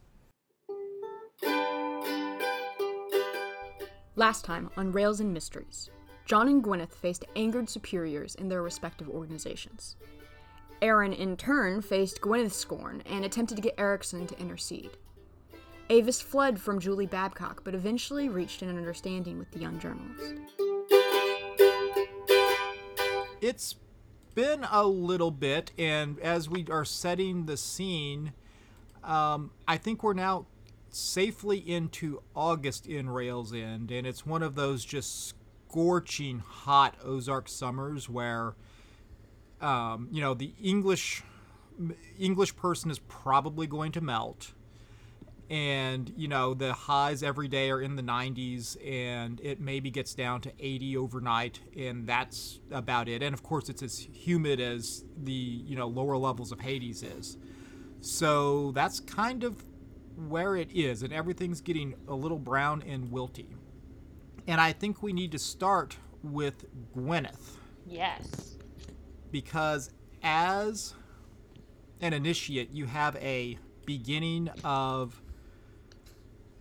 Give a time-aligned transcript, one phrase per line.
[4.16, 5.90] Last time on Rails and Mysteries,
[6.26, 9.96] John and Gwyneth faced angered superiors in their respective organizations.
[10.80, 14.90] Aaron, in turn, faced Gwyneth's scorn and attempted to get Erickson to intercede.
[15.90, 20.34] Avis fled from Julie Babcock, but eventually reached an understanding with the young journalist.
[23.42, 23.76] It's
[24.34, 28.32] been a little bit, and as we are setting the scene,
[29.02, 30.46] um, I think we're now
[30.88, 35.34] safely into August in Rails End, and it's one of those just
[35.74, 38.54] scorching hot Ozark summers where,
[39.60, 41.24] um, you know, the English
[42.16, 44.52] English person is probably going to melt.
[45.50, 50.14] And you know the highs every day are in the 90s and it maybe gets
[50.14, 53.20] down to 80 overnight and that's about it.
[53.20, 57.36] And of course it's as humid as the you know lower levels of hades is.
[58.00, 59.64] So that's kind of
[60.28, 63.48] where it is and everything's getting a little brown and wilty
[64.46, 66.64] and i think we need to start with
[66.96, 67.56] gwyneth
[67.86, 68.56] Yes.
[69.30, 69.90] because
[70.22, 70.94] as
[72.00, 75.20] an initiate, you have a beginning of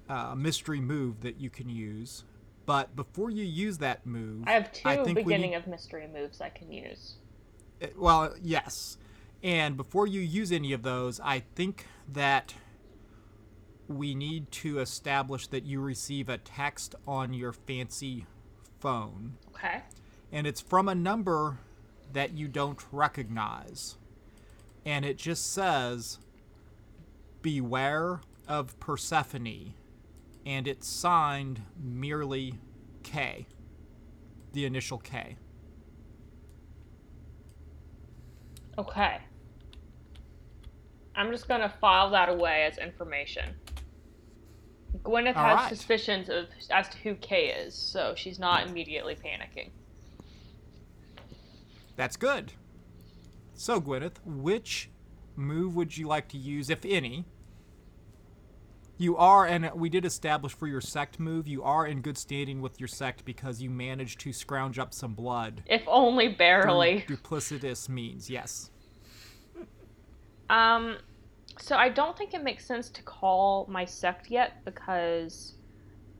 [0.09, 2.25] a mystery move that you can use.
[2.65, 6.41] But before you use that move, I have two think beginning need- of mystery moves
[6.41, 7.15] I can use.
[7.81, 8.97] Uh, Well, yes.
[9.41, 12.53] And before you use any of those, I think that
[13.97, 18.25] we need to establish that you receive a text on your fancy
[18.79, 19.37] phone.
[19.55, 19.81] Okay.
[20.31, 21.59] and it's from a number
[22.11, 23.97] that you don't recognize.
[24.85, 26.19] And it just says,
[27.41, 29.73] Beware of Persephone.
[30.45, 32.59] And it's signed merely
[33.03, 33.47] K,
[34.51, 35.37] the initial K.
[38.77, 39.19] Okay.
[41.15, 43.55] I'm just gonna file that away as information.
[45.01, 45.69] Gwyneth All has right.
[45.69, 49.69] suspicions of as to who Kay is, so she's not immediately panicking.
[51.95, 52.53] That's good.
[53.53, 54.89] So, Gwyneth, which
[55.35, 57.25] move would you like to use, if any?
[58.97, 62.61] You are, and we did establish for your sect move, you are in good standing
[62.61, 65.63] with your sect because you managed to scrounge up some blood.
[65.65, 67.03] If only barely.
[67.07, 68.69] Duplicitous means, yes.
[70.49, 70.97] Um,
[71.59, 75.55] so I don't think it makes sense to call my sect yet because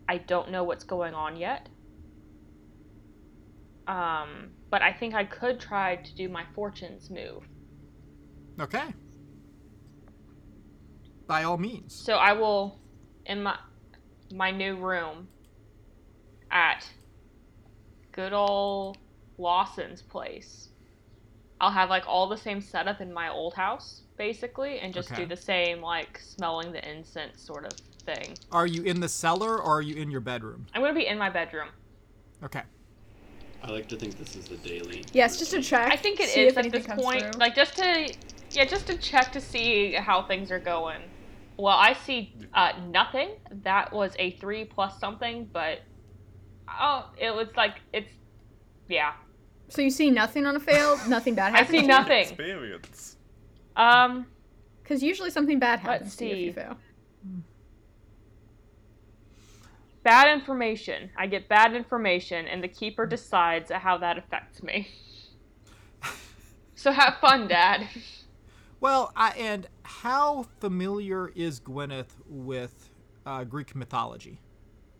[0.07, 1.69] I don't know what's going on yet.
[3.87, 7.43] Um, but I think I could try to do my fortunes move.
[8.59, 8.93] Okay.
[11.27, 11.93] By all means.
[11.93, 12.79] So I will,
[13.25, 13.57] in my
[14.31, 15.27] my new room,
[16.51, 16.89] at
[18.11, 18.97] good old
[19.37, 20.69] Lawson's place.
[21.59, 25.23] I'll have like all the same setup in my old house, basically, and just Okay.
[25.23, 27.73] do the same like smelling the incense sort of
[28.05, 28.35] thing.
[28.51, 30.65] Are you in the cellar or are you in your bedroom?
[30.73, 31.69] I'm gonna be in my bedroom.
[32.43, 32.63] Okay.
[33.63, 35.05] I like to think this is the daily.
[35.13, 35.91] Yes, just to check.
[35.91, 37.39] I think it see is if at this point, through.
[37.39, 38.13] like just to
[38.51, 41.01] yeah, just to check to see how things are going.
[41.57, 43.29] Well, I see uh, nothing.
[43.63, 45.79] That was a three plus something, but
[46.69, 48.11] oh, it was like it's
[48.89, 49.13] yeah.
[49.69, 52.19] So you see nothing on a fail, nothing bad I see nothing.
[52.27, 53.12] Experience.
[53.75, 54.27] Um,
[54.81, 56.77] Because usually something bad Let's happens to you if you fail.
[60.03, 61.09] bad information.
[61.17, 64.87] I get bad information, and the keeper decides how that affects me.
[66.75, 67.87] so have fun, Dad.
[68.81, 72.89] Well, I, and how familiar is Gwyneth with
[73.25, 74.41] uh, Greek mythology?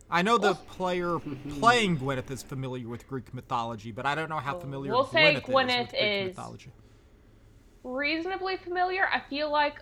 [0.10, 1.20] I know the player
[1.60, 5.36] playing Gwyneth is familiar with Greek mythology, but I don't know how familiar We'll say
[5.36, 5.44] Gwyneth, is
[5.84, 6.72] with Greek is- mythology.
[7.84, 9.08] Reasonably familiar.
[9.12, 9.76] I feel like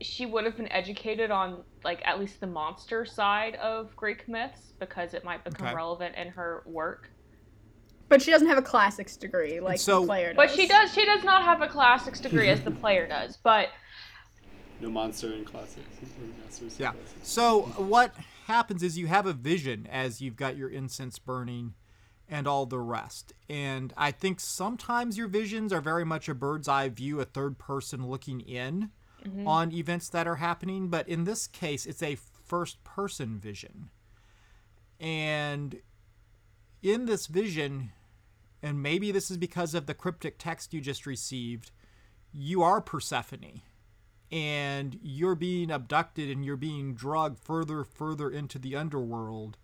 [0.00, 4.72] she would have been educated on like at least the monster side of Greek myths
[4.80, 5.74] because it might become Okay.
[5.76, 7.10] relevant in her work.
[8.08, 10.36] But she doesn't have a classics degree like so- the player does.
[10.36, 13.36] But she does she does not have a classics degree as the player does.
[13.36, 13.68] But
[14.80, 15.86] No monster in classics.
[16.02, 16.92] or in Yeah.
[16.92, 17.28] classics.
[17.28, 18.14] So what
[18.46, 21.74] happens is you have a vision as you've got your incense burning
[22.32, 23.34] and all the rest.
[23.50, 27.58] And I think sometimes your visions are very much a bird's eye view, a third
[27.58, 28.88] person looking in
[29.22, 29.46] mm-hmm.
[29.46, 33.90] on events that are happening, but in this case it's a first person vision.
[34.98, 35.82] And
[36.82, 37.92] in this vision,
[38.62, 41.70] and maybe this is because of the cryptic text you just received,
[42.32, 43.60] you are Persephone.
[44.30, 49.58] And you're being abducted and you're being drugged further, further into the underworld.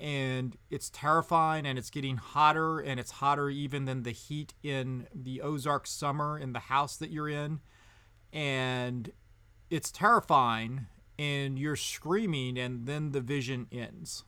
[0.00, 5.06] And it's terrifying and it's getting hotter and it's hotter even than the heat in
[5.14, 7.60] the Ozark summer in the house that you're in.
[8.32, 9.12] And
[9.68, 10.86] it's terrifying
[11.18, 14.24] and you're screaming and then the vision ends.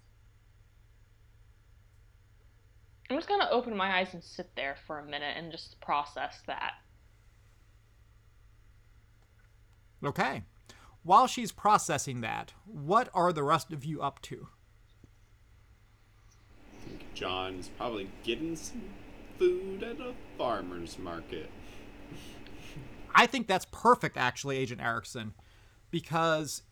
[3.09, 6.43] I'm just gonna open my eyes and sit there for a minute and just process
[6.47, 6.75] that.
[10.05, 10.43] Okay.
[11.03, 14.49] While she's processing that, what are the rest of you up to?
[16.83, 18.83] I think John's probably getting some
[19.39, 21.51] food at a farmer's market.
[23.15, 25.35] I think that's perfect, actually, Agent Erickson,
[25.91, 26.63] because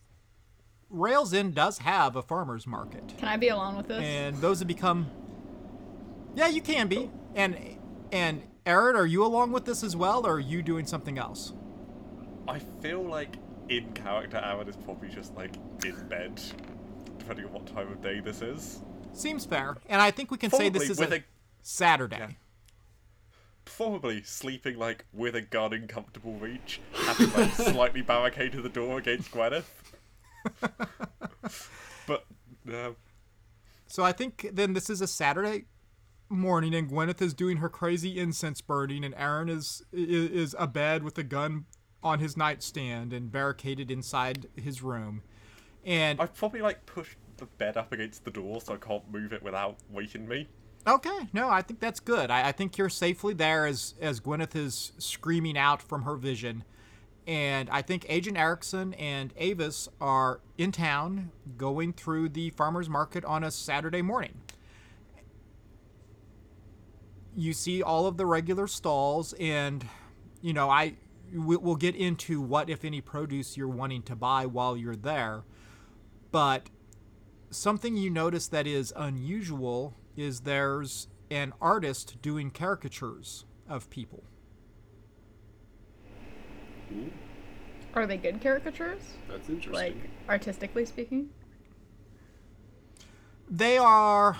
[0.88, 3.14] Rails End does have a farmer's market.
[3.18, 4.02] Can I be alone with this?
[4.02, 5.10] and those have become
[6.34, 7.56] yeah you can be and
[8.12, 11.52] and Aaron, are you along with this as well or are you doing something else
[12.46, 13.36] I feel like
[13.68, 15.54] in character Aaron is probably just like
[15.84, 16.40] in bed,
[17.18, 18.82] depending on what time of day this is.
[19.12, 21.24] Seems fair and i think we can say this is with a, a-
[21.62, 22.28] saturday Yeah.
[23.66, 28.98] Probably sleeping like with a gun in comfortable reach, having like slightly barricaded the door
[28.98, 29.64] against Gwyneth.
[32.06, 32.24] but
[32.72, 32.90] uh,
[33.86, 35.64] so i think then this is a saturday
[36.28, 41.02] morning and gwyneth is doing her crazy incense burning and aaron is is, is abed
[41.02, 41.66] with a gun
[42.02, 45.22] on his nightstand and barricaded inside his room
[45.84, 49.32] and I've probably like pushed the bed up against the door so I can't move
[49.32, 50.48] it without waking me.
[50.86, 52.30] Okay, no, I think that's good.
[52.30, 56.64] I, I think you're safely there as as Gwyneth is screaming out from her vision,
[57.26, 63.24] and I think Agent Erickson and Avis are in town going through the farmers market
[63.26, 64.40] on a Saturday morning.
[67.36, 69.86] You see all of the regular stalls, and
[70.40, 70.94] you know I
[71.32, 75.42] we- we'll get into what if any produce you're wanting to buy while you're there,
[76.32, 76.70] but
[77.50, 84.24] something you notice that is unusual is there's an artist doing caricatures of people.
[86.92, 87.10] Ooh,
[87.94, 89.02] Are they good caricatures?
[89.28, 89.72] that's interesting.
[89.72, 89.96] Like
[90.28, 91.30] artistically speaking?
[93.48, 94.36] They are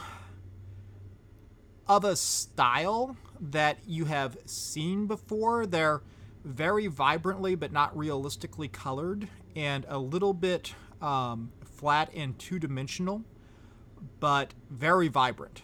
[1.89, 5.67] of a style that you have seen before.
[5.67, 6.03] They're
[6.45, 11.51] very vibrantly but not realistically colored and a little bit um,
[11.81, 13.25] flat and two dimensional,
[14.21, 15.63] but very vibrant.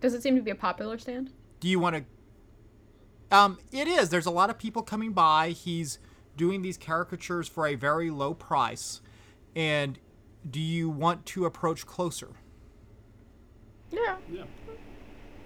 [0.00, 1.32] Does it seem to be a popular stand?
[1.58, 3.36] Do you want to?
[3.36, 4.10] Um, it is.
[4.10, 5.50] There's a lot of people coming by.
[5.50, 5.98] He's
[6.36, 9.00] doing these caricatures for a very low price.
[9.56, 9.98] And
[10.48, 12.30] do you want to approach closer?
[13.90, 14.16] Yeah.
[14.30, 14.44] yeah.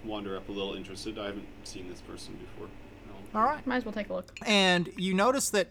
[0.05, 1.19] Wander up a little interested.
[1.19, 2.69] I haven't seen this person before.
[3.07, 3.41] No.
[3.41, 3.67] All right.
[3.67, 4.39] Might as well take a look.
[4.45, 5.71] And you notice that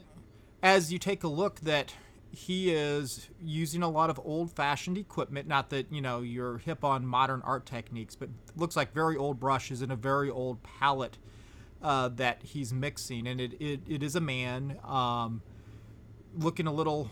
[0.62, 1.94] as you take a look that
[2.30, 7.06] he is using a lot of old-fashioned equipment not that you know you're hip on
[7.06, 11.18] modern art techniques but looks like very old brushes and a very old palette
[11.82, 13.28] uh, that he's mixing.
[13.28, 15.42] And it, it, it is a man um,
[16.38, 17.10] looking a little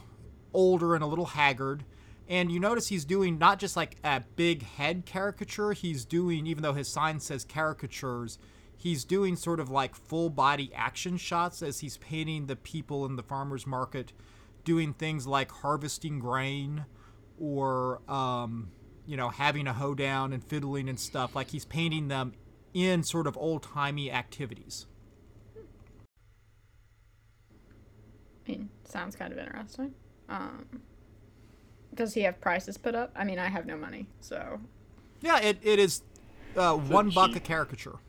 [0.54, 1.84] older and a little haggard.
[2.28, 6.62] And you notice he's doing not just like a big head caricature he's doing even
[6.62, 8.38] though his sign says caricatures
[8.80, 13.18] he's doing sort of like full body action shots as he's painting the people in
[13.18, 14.14] the farmers market
[14.64, 16.86] doing things like harvesting grain
[17.38, 18.72] or um,
[19.06, 22.34] you know having a hoedown and fiddling and stuff like he's painting them
[22.74, 24.88] in sort of old-timey activities
[28.48, 29.94] I mean, sounds kind of interesting.
[30.28, 30.82] Um,
[31.94, 33.12] does he have prices put up?
[33.16, 34.60] I mean, I have no money, so.
[35.22, 36.02] yeah it, it is
[36.56, 38.00] uh, one buck a caricature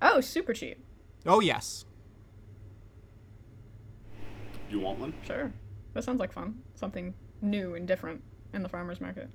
[0.00, 0.78] Oh, super cheap.
[1.26, 1.84] oh yes
[4.70, 5.14] Do You want one?
[5.26, 5.52] Sure.
[5.94, 6.62] That sounds like fun.
[6.74, 9.28] Something new and different in the farmer's market.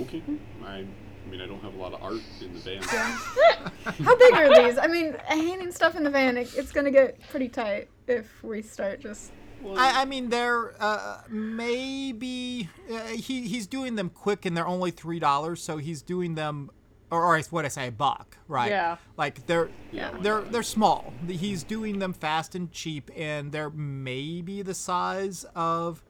[0.00, 0.22] Okay.
[0.64, 0.84] I, I
[1.30, 2.82] mean, I don't have a lot of art in the van.
[4.04, 4.78] How big are these?
[4.78, 8.62] I mean, hanging stuff in the van, it, it's gonna get pretty tight if we
[8.62, 9.32] start just.
[9.62, 14.66] Well, I, I mean, they're uh, maybe uh, he he's doing them quick, and they're
[14.66, 15.62] only three dollars.
[15.62, 16.70] So he's doing them,
[17.10, 18.70] or, or what I say, a buck, right?
[18.70, 18.96] Yeah.
[19.16, 21.12] Like they're Yeah, they're they're small.
[21.28, 26.02] He's doing them fast and cheap, and they're maybe the size of,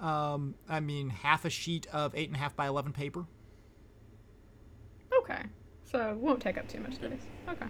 [0.00, 3.26] um, I mean, half a sheet of eight and a half by eleven paper.
[5.20, 5.42] Okay.
[5.84, 7.22] So won't take up too much space.
[7.48, 7.66] Okay.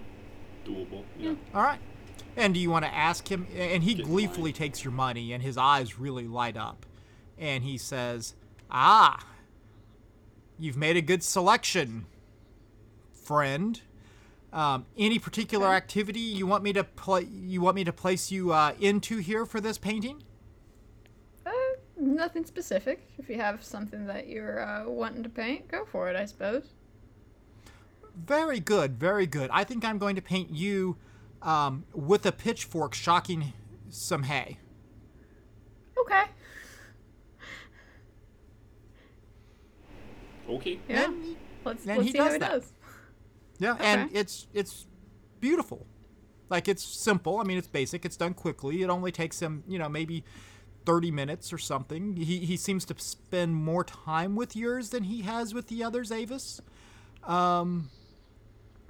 [0.67, 1.05] doable.
[1.19, 1.35] Yeah.
[1.55, 1.81] All right.
[2.37, 3.47] And do you want to ask him?
[3.57, 4.59] And he Get gleefully mine.
[4.59, 6.85] takes your money, and his eyes really light up.
[7.39, 8.35] And he says,
[8.71, 9.25] Ah,
[10.59, 12.07] you've made a good selection,
[13.29, 13.83] friend.
[14.55, 17.25] Um, any particular activity you want me to play?
[17.25, 20.23] You want me to place you uh, into here for this painting?
[21.45, 21.51] Uh,
[22.01, 23.07] nothing specific.
[23.19, 26.73] If you have something that you're uh, wanting to paint, go for it, I suppose.
[28.17, 29.51] Very good, very good.
[29.53, 30.97] I think I'm going to paint you
[31.43, 33.53] um, with a pitchfork shocking
[33.91, 34.57] some hay.
[36.01, 36.23] Okay.
[40.49, 40.81] Okay.
[40.89, 41.05] Yeah.
[41.05, 42.51] And- Let's, then let's he see how does he that.
[42.53, 42.73] does.
[43.59, 44.87] Yeah, and it's it's
[45.41, 45.87] beautiful.
[46.49, 47.39] Like it's simple.
[47.39, 48.05] I mean, it's basic.
[48.05, 48.83] It's done quickly.
[48.83, 50.25] It only takes him, you know, maybe
[50.87, 52.17] 30 minutes or something.
[52.17, 56.11] He he seems to spend more time with yours than he has with the others,
[56.11, 56.61] Avis.
[57.25, 57.91] Um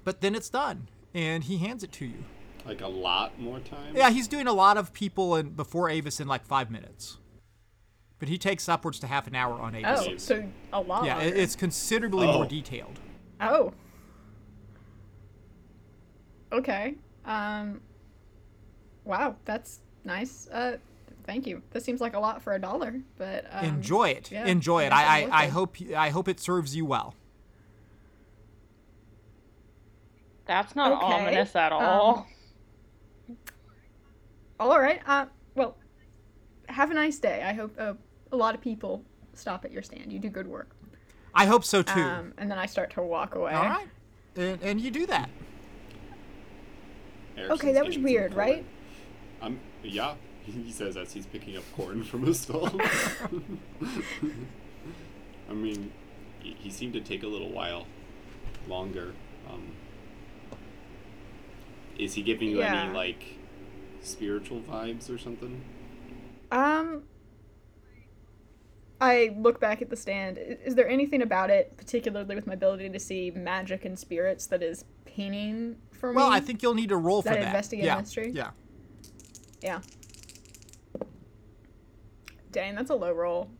[0.04, 2.24] but then it's done and he hands it to you.
[2.64, 3.96] Like a lot more time.
[3.96, 7.16] Yeah, he's doing a lot of people in before Avis in like 5 minutes.
[8.18, 10.06] But he takes upwards to half an hour on Avis.
[10.06, 11.04] Oh, so a lot.
[11.04, 12.48] yeah, it's considerably more Oh.
[12.48, 13.00] detailed.
[13.40, 13.72] Oh.
[16.52, 16.94] Okay.
[17.24, 17.80] Um.
[19.04, 20.48] Wow, that's nice.
[20.48, 20.76] Uh,
[21.24, 21.62] thank you.
[21.70, 24.30] This seems like a lot for a dollar, but um, Enjoy it.
[24.30, 24.92] yeah, Enjoy it.
[24.92, 25.50] I, I'm I, I worth it.
[25.52, 27.14] hope I hope it serves you well.
[30.46, 32.26] That's not Okay, ominous at all.
[34.58, 35.00] All right.
[35.06, 35.76] Uh, well,
[36.68, 37.42] have a nice day.
[37.44, 37.94] I hope uh,
[38.32, 40.12] a lot of people stop at your stand.
[40.12, 40.70] You do good work.
[41.34, 42.00] I hope so too.
[42.00, 43.52] Um, and then I start to walk away.
[43.52, 43.86] All right,
[44.36, 45.28] and, and you do that.
[47.38, 48.64] Erickson's Okay, that was weird, right?
[49.40, 50.14] Um, yeah,
[50.44, 52.70] he says as he's picking up corn from a stall.
[55.50, 55.92] I mean,
[56.40, 57.86] he, he seemed to take a little while
[58.68, 59.12] longer.
[59.48, 59.72] Um,
[61.98, 62.84] is he giving you Yeah.
[62.84, 63.38] any like
[64.02, 65.62] spiritual vibes or something?
[66.50, 67.02] Um,
[69.00, 70.38] I look back at the stand.
[70.38, 74.62] Is there anything about it, particularly with my ability to see magic and spirits, that
[74.62, 74.84] is
[75.92, 76.36] for Well, me?
[76.36, 77.46] I think you'll need to roll for That that.
[77.46, 77.98] investigate yeah.
[77.98, 78.30] mystery?
[78.34, 78.50] Yeah.
[79.60, 79.80] Yeah.
[82.52, 83.50] Dang, that's a low roll.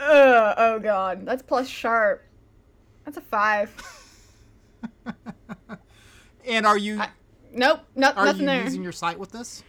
[0.00, 2.24] Ugh, oh god, that's plus sharp.
[3.04, 3.70] That's a five.
[6.44, 7.10] And are you I-
[7.54, 8.64] Nope, nope, are nothing you there.
[8.64, 9.62] using your sight with this?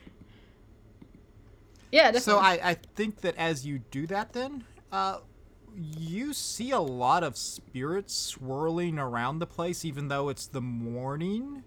[1.91, 2.21] Yeah, definitely.
[2.21, 5.19] So I, I think that as you do that, then uh,
[5.75, 11.63] you see a lot of spirits swirling around the place, even though it's the morning.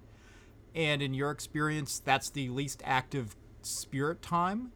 [0.75, 4.73] And in your experience, that's the least active spirit time.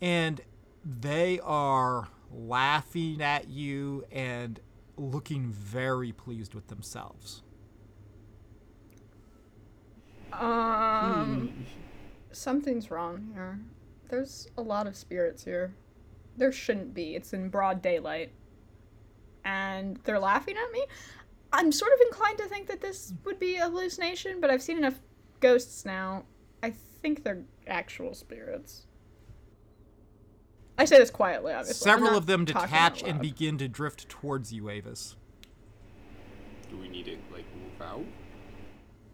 [0.00, 0.40] And
[0.84, 4.60] they are laughing at you and
[4.96, 7.42] looking very pleased with themselves.
[10.32, 11.66] Um,
[12.32, 13.60] something's wrong here.
[14.08, 15.74] There's a lot of spirits here.
[16.36, 17.14] There shouldn't be.
[17.14, 18.32] It's in broad daylight.
[19.46, 20.84] And they're laughing at me?
[21.52, 24.76] I'm sort of inclined to think that this would be a hallucination, but I've seen
[24.76, 25.00] enough
[25.40, 26.24] ghosts now.
[26.62, 28.86] I think they're actual spirits.
[30.76, 31.84] I say this quietly, obviously.
[31.84, 35.16] Several of them detach and begin to drift towards you, Avis.
[36.68, 38.04] Do we need to like move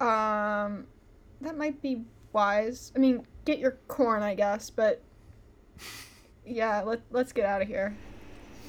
[0.00, 0.66] out?
[0.66, 0.86] Um,
[1.42, 2.90] that might be wise.
[2.96, 5.02] I mean, get your corn, I guess, but
[6.44, 7.96] yeah, let let's get out of here.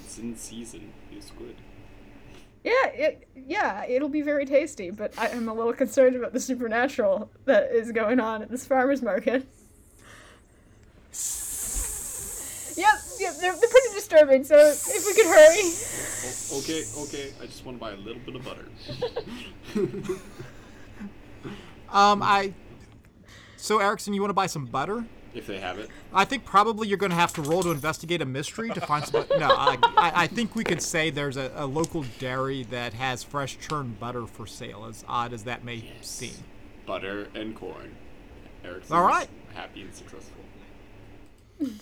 [0.04, 0.94] It's in season.
[1.16, 1.56] It's good.
[2.64, 6.40] Yeah, it, yeah, it'll be very tasty, but I am a little concerned about the
[6.40, 9.46] supernatural that is going on at this farmers market.
[12.76, 14.44] Yep, yep, they're, they're pretty disturbing.
[14.46, 15.60] So if we could hurry.
[16.52, 17.34] Oh, okay, okay.
[17.42, 20.20] I just want to buy a little bit of butter.
[21.94, 22.54] Um, I.
[23.56, 25.06] So Erickson, you want to buy some butter?
[25.34, 25.90] If they have it.
[26.14, 29.06] I think probably you're going to have to roll to investigate a mystery to find
[29.06, 29.26] some.
[29.38, 33.24] no, I, I, I think we could say there's a, a local dairy that has
[33.24, 34.86] fresh churned butter for sale.
[34.86, 36.36] As odd as that may seem.
[36.86, 37.96] Butter and corn.
[38.64, 39.28] Eric's All right.
[39.54, 40.44] happy and successful.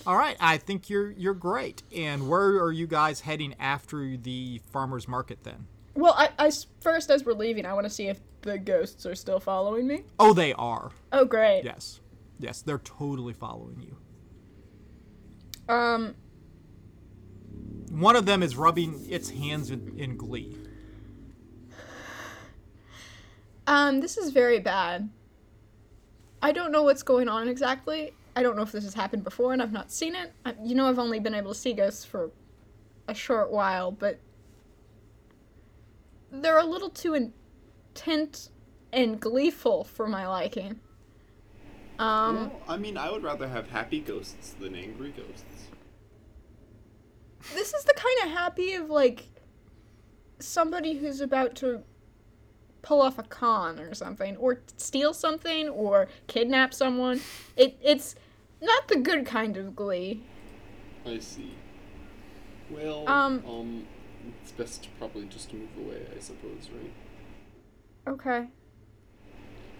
[0.06, 1.82] All right, I think you're you're great.
[1.94, 5.66] And where are you guys heading after the farmers market then?
[5.94, 9.14] Well, I, I first as we're leaving, I want to see if the ghosts are
[9.14, 10.04] still following me.
[10.18, 10.90] Oh, they are.
[11.12, 11.62] Oh, great.
[11.64, 12.00] Yes,
[12.42, 13.96] yes, they're totally following you.
[15.72, 16.14] Um,
[17.90, 20.56] One of them is rubbing its hands in, in glee.
[23.66, 25.08] Um, this is very bad.
[26.42, 28.12] I don't know what's going on exactly.
[28.34, 30.32] I don't know if this has happened before and I've not seen it.
[30.44, 32.30] I, you know, I've only been able to see ghosts for
[33.06, 34.18] a short while, but
[36.32, 38.48] they're a little too intent
[38.92, 40.80] and gleeful for my liking.
[42.02, 45.44] Um, well, I mean, I would rather have happy ghosts than angry ghosts.
[47.54, 49.28] this is the kind of happy of like
[50.40, 51.82] somebody who's about to
[52.82, 57.20] pull off a con or something, or steal something, or kidnap someone.
[57.56, 58.16] It it's
[58.60, 60.24] not the good kind of glee.
[61.06, 61.54] I see.
[62.68, 63.86] Well, Um, um,
[64.42, 66.92] it's best to probably just move away, I suppose, right?
[68.08, 68.48] Okay.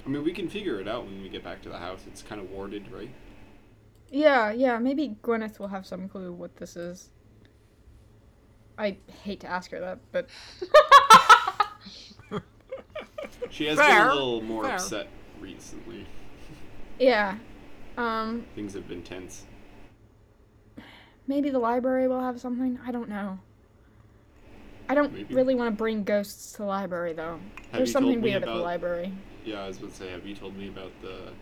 [0.04, 2.00] I mean, we can figure it out when we get back to the house.
[2.06, 3.10] It's kind of warded, right?
[4.10, 7.10] Yeah, yeah, maybe Gwyneth will have some clue what this is.
[8.76, 10.28] I hate to ask her that, but
[13.50, 14.74] She has been a little more fair.
[14.74, 15.08] upset
[15.40, 16.06] recently.
[16.98, 17.36] yeah.
[17.98, 19.44] Um, Things have been tense.
[21.26, 22.78] maybe the library will have something.
[22.86, 23.38] I don't know.
[24.88, 25.34] I don't Maybe.
[25.34, 27.38] really want to bring ghosts to the library though.
[27.70, 29.12] Have There's something told me weird at the library.
[29.44, 31.32] Yeah, I was about to say, have you told me about the?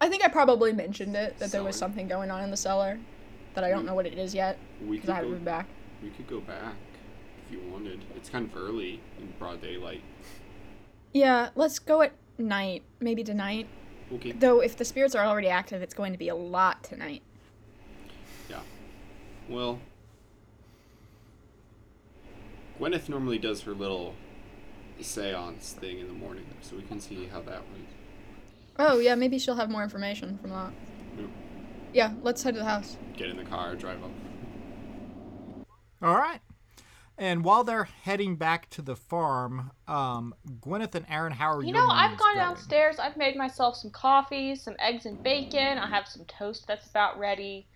[0.00, 2.98] I think I probably mentioned it that there was something going on in the cellar
[3.54, 3.86] that I don't Mm.
[3.86, 5.36] know what it is yet We because could I haven't go.
[5.36, 5.66] been back.
[6.02, 6.74] We could go back
[7.46, 8.00] if you wanted.
[8.16, 10.02] It's kind of early in broad daylight.
[11.12, 13.68] Yeah, let's go at night, maybe tonight.
[14.12, 14.32] Okay.
[14.32, 17.22] Though if the spirits are already active, it's going to be a lot tonight.
[18.50, 18.60] Yeah.
[19.48, 19.78] Well,
[22.78, 24.14] Gwyneth normally does her little
[25.04, 27.86] seance thing in the morning, so we can see how that went.
[28.78, 30.72] Oh yeah, maybe she'll have more information from that.
[31.16, 31.28] Yep.
[31.92, 32.96] Yeah, let's head to the house.
[33.16, 34.10] Get in the car, drive up.
[36.02, 36.40] All right.
[37.16, 41.68] And while they're heading back to the farm, um, Gwyneth and Aaron, how are You
[41.68, 42.38] You know, I've gone going?
[42.38, 42.98] downstairs.
[42.98, 45.78] I've made myself some coffee, some eggs and bacon.
[45.78, 47.68] I have some toast that's about ready.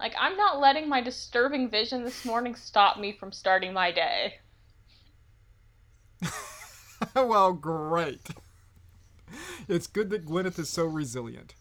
[0.00, 4.34] Like, I'm not letting my disturbing vision this morning stop me from starting my day.
[7.14, 8.28] well, great.
[9.68, 11.54] It's good that Gwyneth is so resilient.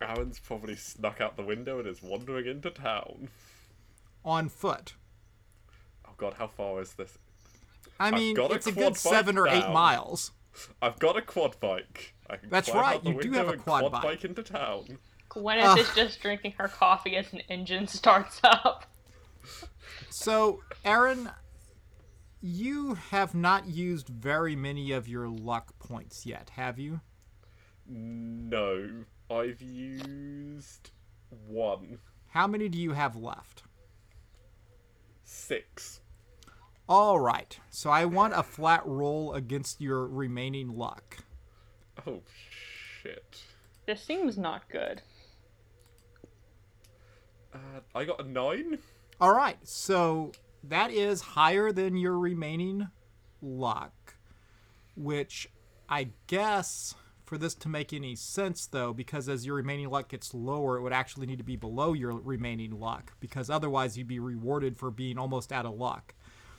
[0.00, 3.28] Aaron's probably snuck out the window and is wandering into town.
[4.24, 4.94] On foot.
[6.06, 7.18] Oh god, how far is this?
[7.98, 9.72] I mean, got a it's a quad good seven or eight now.
[9.72, 10.32] miles.
[10.80, 12.14] I've got a quad bike.
[12.28, 14.02] I can That's right, out you do have a quad quad bike.
[14.02, 14.98] bike into town.
[15.30, 15.78] Gwyneth Ugh.
[15.78, 18.86] is just drinking her coffee as an engine starts up.
[20.08, 21.30] So, Aaron,
[22.40, 27.00] you have not used very many of your luck points yet, have you?
[27.86, 30.90] No, I've used
[31.46, 31.98] one.
[32.28, 33.64] How many do you have left?
[35.24, 36.00] Six.
[36.88, 37.58] All right.
[37.70, 41.18] So I want a flat roll against your remaining luck.
[42.06, 42.22] Oh
[43.02, 43.42] shit.
[43.86, 45.02] This seems not good.
[47.52, 48.78] Uh, I got a nine.
[49.20, 49.58] All right.
[49.62, 50.32] So
[50.64, 52.88] that is higher than your remaining
[53.40, 54.16] luck,
[54.94, 55.48] which
[55.88, 56.94] I guess
[57.24, 60.82] for this to make any sense though, because as your remaining luck gets lower, it
[60.82, 64.90] would actually need to be below your remaining luck because otherwise you'd be rewarded for
[64.90, 66.14] being almost out of luck.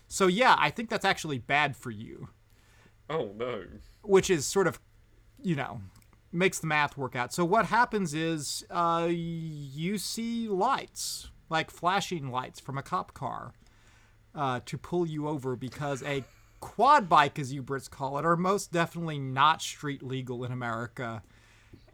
[0.07, 2.29] So yeah, I think that's actually bad for you.
[3.09, 3.65] Oh no.
[4.03, 4.79] which is sort of,
[5.41, 5.81] you know,
[6.31, 7.33] makes the math work out.
[7.33, 13.51] So what happens is uh, you see lights, like flashing lights from a cop car,
[14.35, 16.23] uh, to pull you over because a
[16.59, 21.23] quad bike, as you Brits call it, are most definitely not street legal in America,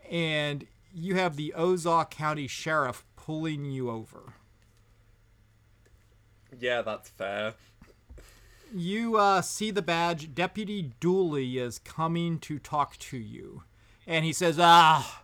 [0.10, 4.34] and you have the Ozark County Sheriff pulling you over.
[6.60, 7.54] Yeah, that's fair.
[8.74, 10.34] you uh, see the badge.
[10.34, 13.64] Deputy Dooley is coming to talk to you,
[14.06, 15.24] and he says, "Ah,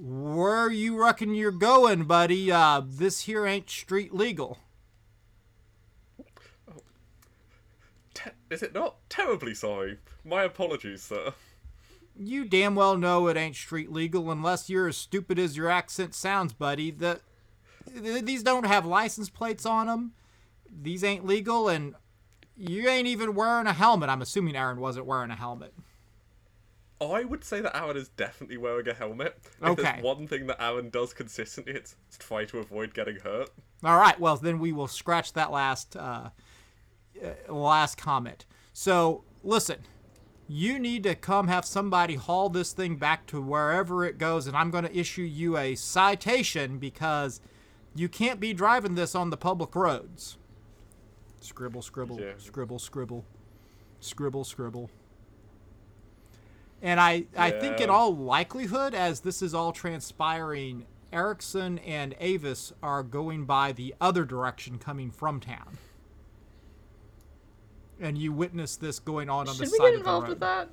[0.00, 2.50] where you reckon you're going, buddy?
[2.52, 4.58] Uh, this here ain't street legal."
[8.50, 8.96] Is it not?
[9.08, 9.98] Terribly sorry.
[10.24, 11.32] My apologies, sir.
[12.18, 16.14] You damn well know it ain't street legal unless you're as stupid as your accent
[16.14, 16.90] sounds, buddy.
[16.90, 17.20] The
[17.94, 20.12] these don't have license plates on them.
[20.70, 21.94] These ain't legal, and
[22.56, 24.10] you ain't even wearing a helmet.
[24.10, 25.72] I'm assuming Aaron wasn't wearing a helmet.
[27.00, 29.38] I would say that Aaron is definitely wearing a helmet.
[29.62, 29.82] If Okay.
[29.82, 33.50] there's one thing that Aaron does consistently, it's, try to avoid getting hurt.
[33.84, 34.18] All right.
[34.18, 36.30] Well, then we will scratch that last uh,
[37.22, 38.44] uh, last comment.
[38.72, 39.78] So listen,
[40.48, 44.56] you need to come have somebody haul this thing back to wherever it goes, and
[44.56, 47.40] I'm going to issue you a citation because
[47.94, 50.38] you can't be driving this on the public roads.
[51.40, 52.32] Scribble, scribble, Yeah.
[52.38, 53.24] scribble, scribble,
[54.00, 54.90] scribble, scribble.
[56.80, 62.72] And I, I think in all likelihood, as this is all transpiring, Erickson and Avis
[62.82, 65.78] are going by the other direction coming from town.
[68.00, 70.24] And you witness this going on on the Should we side get of the involved
[70.28, 70.30] road.
[70.30, 70.68] with that?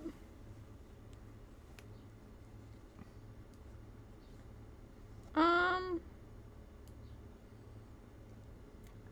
[5.35, 6.01] Um.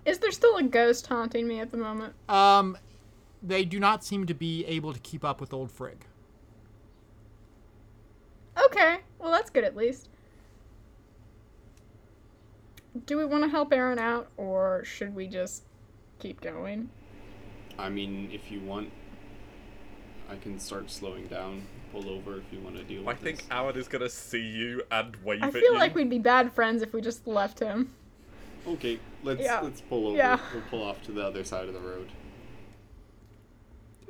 [0.05, 2.13] Is there still a a ghost haunting me at the moment?
[2.29, 2.77] Um,
[3.41, 6.05] they do not seem to be able to keep up with old Frigg.
[8.65, 10.09] Okay, well that's good at least.
[13.05, 15.63] Do we want to help Aaron out, or should we just
[16.19, 16.89] keep going?
[17.77, 18.91] I mean, if you want,
[20.29, 21.63] I can start slowing down.
[21.91, 23.47] Pull over if you want to deal with I think this.
[23.51, 25.77] Aaron is gonna see you and wave I at feel you.
[25.77, 27.93] like we'd be bad friends if we just left him.
[28.67, 29.59] Okay, let's Yeah.
[29.61, 30.17] let's pull over.
[30.17, 30.39] Yeah.
[30.53, 32.09] We'll pull off to the other side of the road.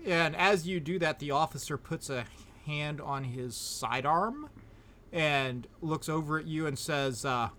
[0.06, 2.26] And as you do that, the officer puts a
[2.66, 4.50] hand on his sidearm
[5.12, 7.50] and looks over at you and says, uh,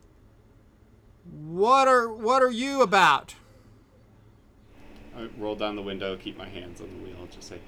[1.30, 3.34] "What are what are you about?"
[5.16, 7.58] I roll down the window, keep my hands on the wheel, just say,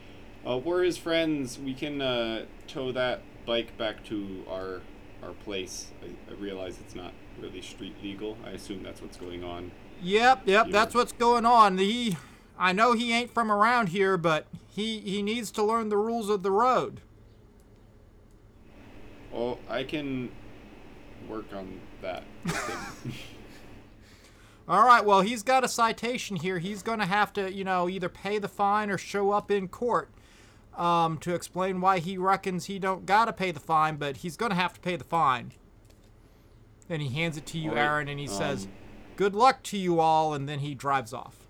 [0.46, 1.58] uh, "We're his friends.
[1.58, 4.80] We can uh, tow that bike back to our
[5.22, 5.88] our place.
[6.02, 8.36] I, I realize it's not really street legal.
[8.44, 9.70] I assume that's what's going on.
[10.02, 11.78] Yep, yep, You- that's what's going on.
[11.78, 12.16] He,
[12.58, 16.28] I know he ain't from around here, but he he needs to learn the rules
[16.28, 17.00] of the road.
[19.34, 20.30] Oh, I can
[21.28, 22.24] work on that.
[24.66, 24.80] with him.
[24.80, 26.58] All right, well, he's got a citation here.
[26.58, 29.68] He's going to have to, you know, either pay the fine or show up in
[29.68, 30.10] court
[30.76, 34.36] um, to explain why he reckons he don't got to pay the fine, but he's
[34.36, 35.52] going to have to pay the fine.
[36.88, 38.72] Then he hands it to you, All right, Aaron, and he says, um,
[39.16, 41.46] "Good luck to you all," and then he drives off.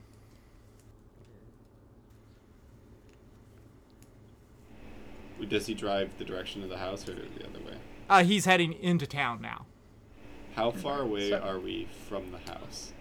[5.48, 7.76] Does he drive the direction of the house or the other way?
[8.08, 9.66] Uh, he's heading into town now.
[10.54, 12.92] How far away So- are we from the house?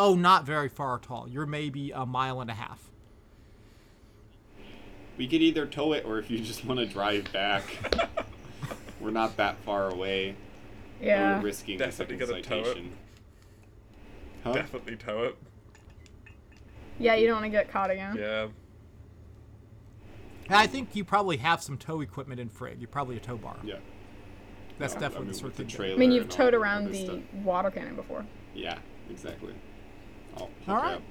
[0.00, 1.28] Oh, not very far at all.
[1.28, 2.88] You're maybe a mile and a half.
[5.16, 7.64] We could either tow it or if you just want to drive back.
[9.00, 10.36] We're not that far away.
[11.02, 11.38] Yeah.
[11.38, 12.78] We're risking Definitely a second gonna tow it.
[14.44, 14.52] Huh?
[14.52, 15.36] Definitely tow it.
[17.00, 18.16] Yeah, you don't want to get caught again.
[18.16, 18.46] Yeah.
[20.46, 22.78] And I think you probably have some tow equipment in Frigg.
[22.78, 23.56] You're probably a tow bar.
[23.64, 23.78] Yeah.
[24.78, 25.92] That's No, definitely I mean, the sort of thing.
[25.92, 27.18] I mean, you've towed around the stuff.
[27.42, 28.24] water cannon before.
[28.54, 28.78] Yeah,
[29.10, 29.54] exactly.
[30.38, 31.02] I'll hook All up.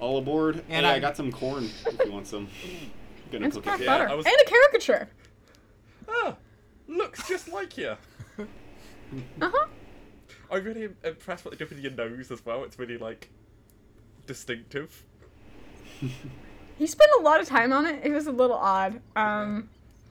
[0.00, 0.64] All aboard.
[0.68, 0.96] And hey, I...
[0.96, 2.48] I- got some corn if you want some.
[3.30, 3.84] gonna And cook craft it.
[3.86, 4.08] Yeah.
[4.10, 5.08] I was- And a caricature.
[6.08, 6.36] Ah,
[6.88, 7.96] looks just like you.
[9.42, 9.66] Uh huh.
[10.50, 12.64] I'm really impressed what they do with your nose as well.
[12.64, 13.28] It's really like
[14.26, 15.04] distinctive.
[16.78, 18.00] He spent a lot of time on it.
[18.04, 19.00] It was a little odd.
[19.14, 19.68] Um,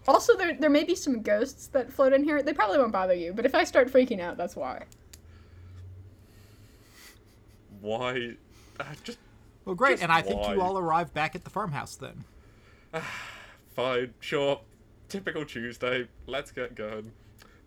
[0.08, 2.42] also, there there may be some ghosts that float in here.
[2.44, 4.86] They probably won't bother you, but if I start freaking out, that's why.
[7.82, 8.36] Why?
[8.80, 9.18] Uh, just
[9.66, 9.94] Well, great.
[9.94, 12.24] Just and I think you all arrive back at the farmhouse then.
[13.76, 14.62] fine, sure.
[15.10, 16.08] Typical Tuesday.
[16.28, 17.12] Let's get going.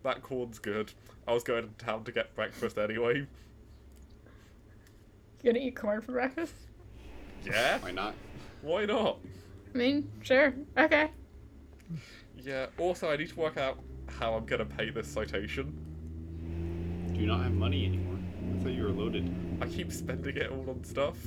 [0.03, 0.91] That corn's good.
[1.27, 3.27] I was going to town to get breakfast anyway.
[5.43, 6.55] You gonna eat corn for breakfast?
[7.45, 8.15] Yeah, Why not?
[8.63, 9.19] why not?
[9.73, 10.55] I mean, sure.
[10.75, 11.11] Okay.
[12.41, 12.67] Yeah.
[12.79, 15.75] Also, I need to work out how I'm gonna pay this citation.
[17.13, 18.17] Do you not have money anymore?
[18.55, 19.31] I thought you were loaded.
[19.61, 21.17] I keep spending it all on stuff.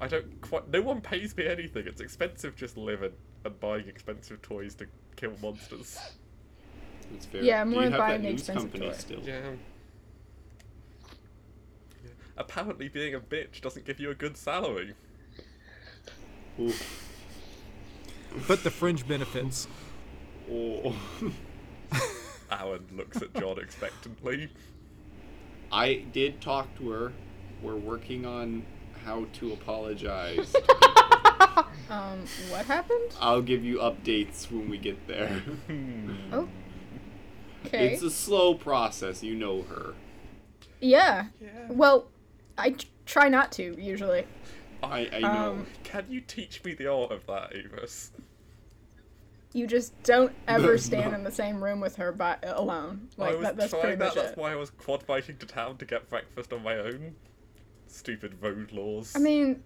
[0.00, 0.68] I don't quite.
[0.70, 1.86] No one pays me anything.
[1.86, 3.12] It's expensive just living
[3.44, 4.86] and buying expensive toys to
[5.16, 5.98] kill monsters.
[7.12, 7.42] That's fair.
[7.42, 8.96] Yeah, Do more you than have buying that news expensive company toy.
[8.96, 9.20] still?
[9.20, 9.40] Yeah.
[12.04, 12.10] yeah.
[12.36, 14.94] Apparently, being a bitch doesn't give you a good salary.
[16.60, 17.10] Oof.
[18.48, 19.68] But the fringe benefits.
[20.50, 20.94] Oh.
[22.50, 24.48] Alan looks at John expectantly.
[25.72, 27.12] I did talk to her.
[27.62, 28.64] We're working on
[29.04, 30.54] how to apologize.
[31.90, 33.12] Um, what happened?
[33.20, 35.42] I'll give you updates when we get there.
[36.32, 36.48] Oh.
[37.66, 37.88] Okay.
[37.92, 39.22] It's a slow process.
[39.22, 39.92] You know her.
[40.80, 41.26] Yeah.
[41.40, 41.48] Yeah.
[41.68, 42.06] Well,
[42.56, 44.26] I t- try not to usually.
[44.82, 45.28] I, I know.
[45.52, 48.10] Um, Can you teach me the art of that, Avis?
[49.52, 51.18] You just don't ever No, stand no.
[51.18, 53.08] in the same room with her by alone.
[53.18, 54.04] I was that, that's trying pretty that.
[54.06, 54.38] much That's it.
[54.38, 57.14] why I was quad biking to town to get breakfast on my own.
[57.86, 59.12] Stupid road laws.
[59.14, 59.62] I mean,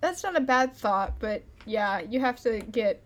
[0.00, 3.02] that's not a bad thought, but yeah, you have to get.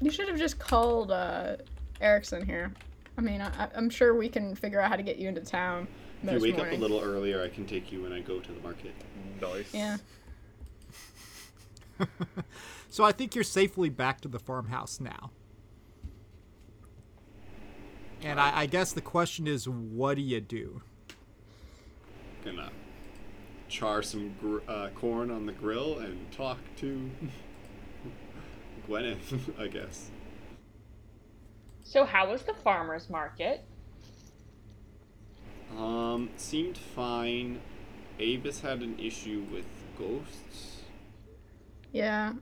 [0.00, 1.56] You should have just called uh,
[2.00, 2.72] Erickson here.
[3.16, 5.88] I mean, I, I'm sure we can figure out how to get you into town.
[6.22, 6.74] If you wake morning.
[6.74, 8.92] up a little earlier, I can take you when I go to the market.
[9.40, 9.72] nice.
[9.72, 9.96] Yeah.
[12.96, 15.30] So I think you're safely back to the farmhouse now.
[18.22, 20.80] And I, I guess the question is, what do you do?
[22.42, 22.70] Gonna
[23.68, 27.10] char some gr- uh, corn on the grill and talk to
[28.88, 30.10] Gwyneth, I guess.
[31.82, 33.64] So how was the farmer's market?
[35.76, 37.60] Um, seemed fine.
[38.18, 39.66] Avis had an issue with
[39.98, 40.80] ghosts.
[41.92, 42.32] Yeah,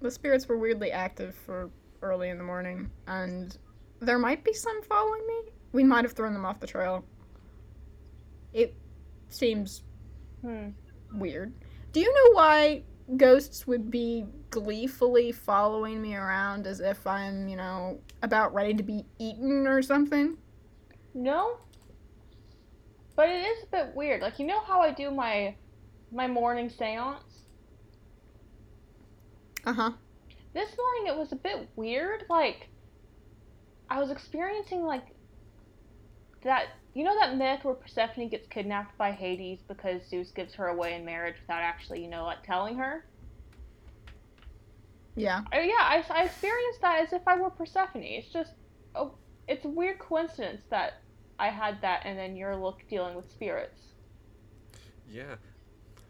[0.00, 1.70] the spirits were weirdly active for
[2.02, 3.56] early in the morning, and
[4.00, 5.52] there might be some following me.
[5.72, 7.04] We might have thrown them off the trail.
[8.52, 8.74] It
[9.28, 9.82] seems
[10.42, 10.68] Hmm.
[11.12, 11.52] weird.
[11.92, 12.82] Do you know why
[13.16, 18.82] ghosts would be gleefully following me around as if I'm, you know, about ready to
[18.82, 20.36] be eaten or something?
[21.14, 21.58] No.
[23.16, 24.22] But it is a bit weird.
[24.22, 25.56] Like you know how I do my
[26.12, 27.42] my morning séance?
[29.64, 29.90] Uh huh.
[30.54, 32.24] This morning it was a bit weird.
[32.30, 32.68] Like
[33.90, 35.06] I was experiencing like
[36.42, 40.68] that you know that myth where Persephone gets kidnapped by Hades because Zeus gives her
[40.68, 43.04] away in marriage without actually, you know, like telling her?
[45.16, 45.42] Yeah.
[45.52, 48.02] Oh yeah, I, I experienced that as if I were Persephone.
[48.02, 48.52] It's just,
[48.94, 49.14] oh,
[49.48, 51.02] it's a weird coincidence that
[51.38, 53.80] I had that, and then you're look dealing with spirits.
[55.10, 55.36] Yeah.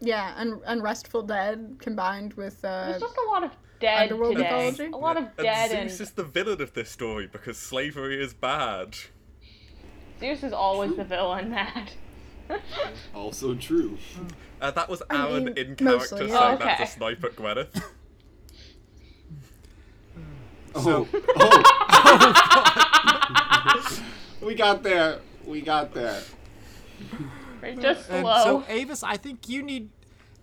[0.01, 4.37] Yeah, and and Restful Dead combined with uh There's just a lot of dead underworld
[4.37, 4.49] today.
[4.49, 4.91] mythology?
[4.93, 7.57] A lot of dead and dead Zeus and is the villain of this story because
[7.57, 8.95] slavery is bad.
[10.19, 11.51] Zeus is always the villain.
[11.51, 11.93] That.
[13.13, 13.97] Also true.
[14.59, 16.55] Uh, that was I Aaron mean, in character mostly, saying yeah.
[16.55, 16.85] that Okay.
[16.85, 17.83] to snipe at Gwyneth.
[20.75, 21.63] Oh, oh.
[24.41, 25.19] we got there.
[25.45, 26.21] We got there.
[27.61, 28.43] We're just And slow.
[28.43, 29.89] so Avis, I think you need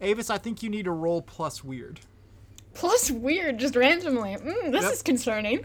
[0.01, 2.01] Avis, I think you need a roll plus weird.
[2.75, 4.37] plus weird just randomly.
[4.37, 4.93] Mm, this Yep.
[4.93, 5.65] is concerning.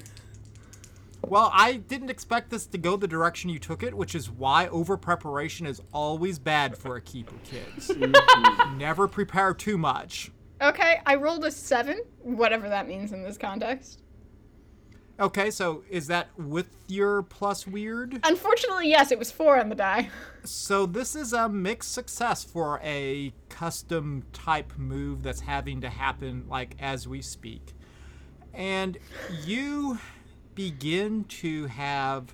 [1.28, 4.68] Well, I didn't expect this to go the direction you took it, which is why
[4.68, 7.90] over preparation is always bad for a keeper, kids.
[7.90, 8.78] Mm-hmm.
[8.78, 10.32] Never prepare too much.
[10.62, 14.02] Okay, I rolled a seven, whatever that means in this context.
[15.20, 18.20] Okay, so is that with your plus weird?
[18.24, 20.10] Unfortunately, yes, it was four on the die.
[20.44, 26.46] So this is a mixed success for a custom type move that's having to happen
[26.50, 27.74] like as we speak.
[28.54, 28.98] And
[29.46, 30.00] you
[30.56, 32.34] begin to have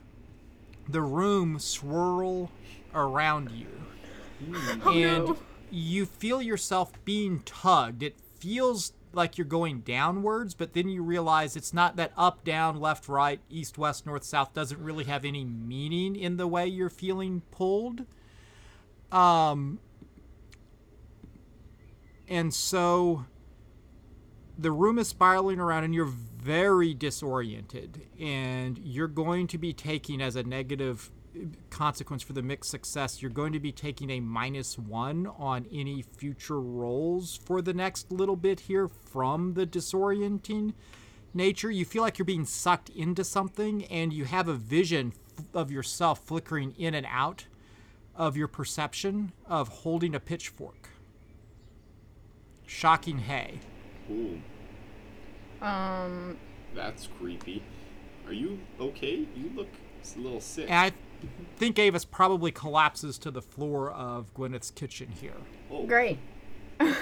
[0.88, 2.52] the room swirl
[2.94, 3.68] around you.
[4.86, 5.38] and no.
[5.72, 8.04] you feel yourself being tugged.
[8.04, 12.80] It feels like you're going downwards, but then you realize it's not that up, down,
[12.80, 16.90] left, right, east, west, north, south doesn't really have any meaning in the way you're
[16.90, 18.06] feeling pulled.
[19.12, 19.80] Um,
[22.28, 23.26] and so
[24.58, 26.14] the room is spiraling around and you're
[26.48, 31.12] very disoriented and you're going to be taking as a negative
[31.70, 36.02] consequence for the mixed success you're going to be taking a minus one on any
[36.02, 40.74] future rolls for the next little bit here from the disorienting
[41.34, 41.72] nature.
[41.72, 45.14] You feel like you're being sucked into something and you have a vision
[45.54, 47.46] of yourself flickering in and out
[48.16, 50.90] of your perception of holding a pitchfork.
[52.66, 53.60] Shocking hay.
[54.12, 54.42] Ooh,
[55.62, 56.38] Um,
[56.76, 57.64] that's creepy.
[58.26, 59.28] Are you okay?
[59.36, 59.70] You look
[60.16, 60.70] a little sick.
[60.70, 65.34] And I think Avis probably collapses to the floor of Gwyneth's kitchen here.
[65.72, 66.20] Oh, great.
[66.80, 66.96] I,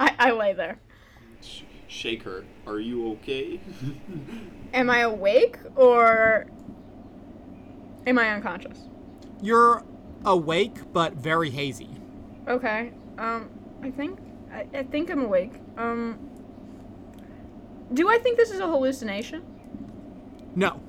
[0.00, 0.78] I lay there.
[1.42, 2.44] sh- shake her.
[2.66, 3.60] Are you okay?
[4.74, 6.46] Am I awake or
[8.06, 8.78] am I unconscious?
[9.42, 9.84] You're
[10.24, 11.90] awake, but very hazy.
[12.48, 12.92] Okay.
[13.18, 13.50] Um,
[13.82, 14.18] I think
[14.52, 15.54] I, I think I'm awake.
[15.76, 16.29] Um,
[17.92, 19.42] do I think this is a hallucination?
[20.54, 20.80] No,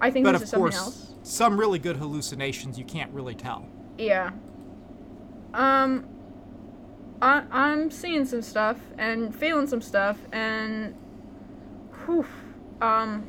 [0.00, 1.14] I think but this of is something course, else.
[1.22, 3.66] some really good hallucinations you can't really tell.
[3.98, 4.30] Yeah.
[5.54, 6.06] Um,
[7.22, 10.94] I, I'm seeing some stuff and feeling some stuff and,
[12.04, 12.26] whew,
[12.80, 13.26] um,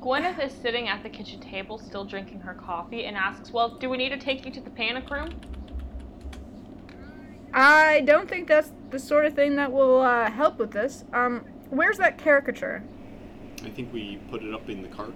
[0.00, 3.90] Gwyneth is sitting at the kitchen table, still drinking her coffee, and asks, "Well, do
[3.90, 5.30] we need to take you to the panic room?"
[7.52, 11.04] I don't think that's the sort of thing that will uh, help with this.
[11.12, 12.82] Um, where's that caricature?
[13.64, 15.14] I think we put it up in the cart.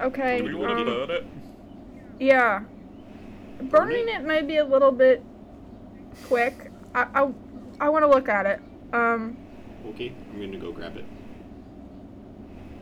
[0.00, 0.38] Okay.
[0.38, 1.26] Do we want to burn it?
[2.18, 2.64] Yeah.
[3.62, 5.22] Burning it may be a little bit
[6.24, 6.70] quick.
[6.94, 7.32] I I,
[7.80, 8.60] I want to look at it.
[8.92, 9.36] Um,
[9.86, 11.04] Okay, I'm gonna go grab it.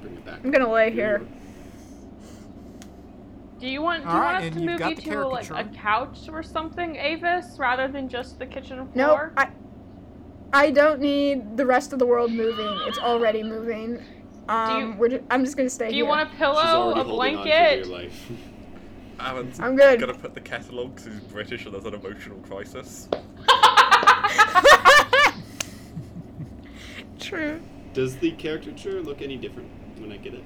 [0.03, 0.41] Bring it back.
[0.45, 1.27] I'm gonna lay here.
[3.59, 4.05] Do you want?
[4.05, 6.97] Do you want right, us to move you the to like a couch or something,
[6.97, 8.91] Avis, rather than just the kitchen floor?
[8.95, 9.33] No, floor?
[10.53, 12.79] I I don't need the rest of the world moving.
[12.87, 14.03] It's already moving.
[14.49, 15.91] Um, you- we're ju- I'm just gonna stay here.
[15.91, 16.05] Do here.
[16.05, 17.85] you want a pillow, a holding on for blanket?
[17.85, 18.31] dear life.
[19.21, 20.01] Aaron's I'm good.
[20.01, 23.09] gonna put the kettle on because he's British and there's an emotional crisis.
[27.19, 27.61] True.
[27.93, 29.69] Does the caricature look any different
[30.01, 30.45] when I get it?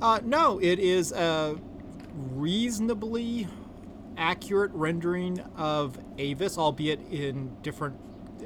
[0.00, 1.56] Uh, no, it is a
[2.14, 3.46] reasonably
[4.16, 7.96] accurate rendering of Avis, albeit in different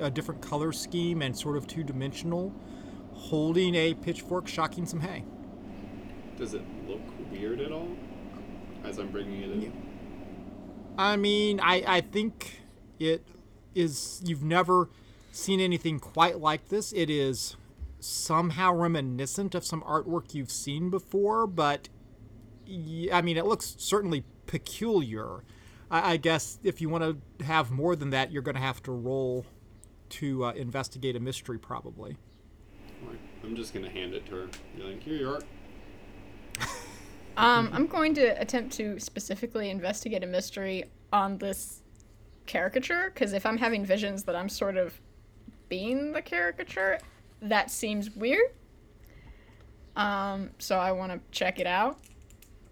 [0.00, 2.52] a different color scheme and sort of two dimensional,
[3.14, 5.24] holding a pitchfork, shocking some hay.
[6.36, 7.88] Does it look weird at all?
[8.84, 9.90] As I'm bringing it in.
[10.96, 12.62] I mean, I, I think
[12.98, 13.26] it
[13.74, 14.22] is.
[14.24, 14.88] You've never
[15.32, 16.92] seen anything quite like this.
[16.92, 17.56] It is
[18.00, 21.88] somehow reminiscent of some artwork you've seen before, but
[22.66, 25.44] I mean, it looks certainly peculiar.
[25.90, 27.04] I, I guess if you want
[27.38, 29.44] to have more than that, you're going to have to roll
[30.10, 32.16] to uh, investigate a mystery, probably.
[33.02, 34.48] Alright, I'm just gonna hand it to her.
[34.76, 35.40] Be like, here you are.
[37.36, 41.80] Um, I'm going to attempt to specifically investigate a mystery on this
[42.44, 45.00] caricature because if I'm having visions that I'm sort of
[45.68, 46.98] being the caricature,
[47.40, 48.50] that seems weird.
[49.96, 51.98] Um, so I want to check it out.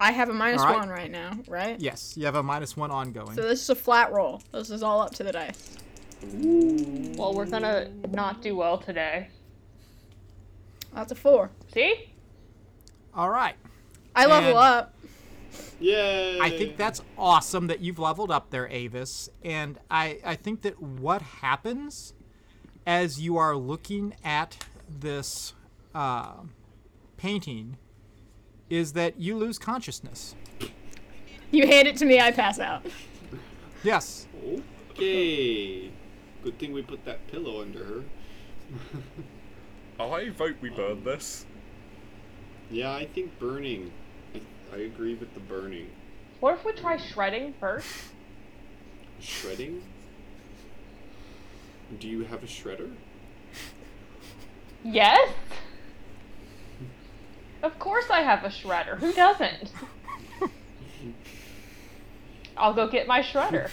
[0.01, 0.79] I have a minus All right.
[0.79, 1.81] one right now, right?
[1.81, 3.35] Yes, you have a minus one ongoing.
[3.35, 4.43] So this is a flat roll.
[4.53, 5.79] This is all up to the dice.
[6.23, 9.29] Well, we're gonna not do well today.
[10.95, 11.51] That's a four.
[11.73, 12.13] See?
[13.15, 13.55] All right.
[14.15, 14.95] I level up.
[15.81, 16.41] Yay!
[16.41, 19.29] I think that's awesome that you've leveled up there, Avis.
[19.45, 22.15] And I, I think that what happens
[22.87, 25.55] as you are looking at this
[25.95, 26.33] uh,
[27.17, 27.77] painting
[28.69, 30.35] is that you lose consciousness.
[31.51, 32.85] You hand it to me, I pass out.
[33.83, 34.27] Yes.
[34.91, 35.93] Okay.
[36.43, 38.05] Good thing we put that pillow under her.
[40.01, 41.45] I vote we burn this.
[42.71, 43.91] Yeah, I think burning.
[44.35, 44.41] I,
[44.75, 45.91] I agree with the burning.
[46.41, 47.89] What if we try shredding first?
[49.21, 49.83] Shredding?
[51.99, 52.93] Do you have a shredder?
[54.85, 55.33] Yes.
[57.63, 58.99] Of course I have a shredder.
[58.99, 59.73] Who doesn't?
[62.57, 63.71] I'll go get my shredder.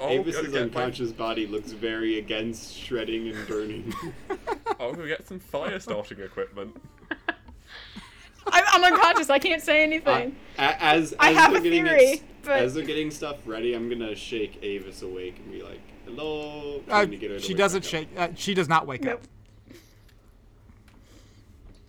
[0.00, 3.94] I'll Avis's go my- unconscious body looks very against shredding and burning.
[4.80, 6.76] I'll go get some fire starting equipment.
[8.52, 9.28] I'm, I'm unconscious.
[9.30, 10.34] I can't say anything.
[10.58, 13.36] Uh, as, as I have they're a getting theory, it, but- as they're getting stuff
[13.46, 17.84] ready, I'm gonna shake Avis awake and be like, "Hello." Uh, get her she doesn't
[17.84, 18.08] shake.
[18.16, 19.20] Uh, she does not wake Nope.
[19.20, 19.76] up.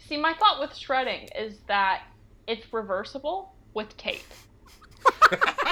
[0.07, 2.01] See, my thought with shredding is that
[2.47, 4.21] it's reversible with tape.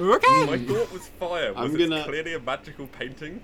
[0.00, 0.46] Okay.
[0.46, 1.52] My thought was fire.
[1.52, 3.40] Was I'm gonna- clearly a magical painting,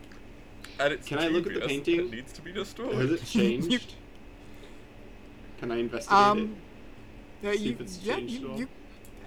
[0.80, 2.00] and it's Can I look at the painting?
[2.00, 2.94] It needs to be destroyed.
[2.94, 3.94] Has it changed?
[5.58, 6.56] Can I investigate Um,
[7.42, 7.48] it?
[7.48, 8.68] Uh, See you- if it's yeah, changed you- at you-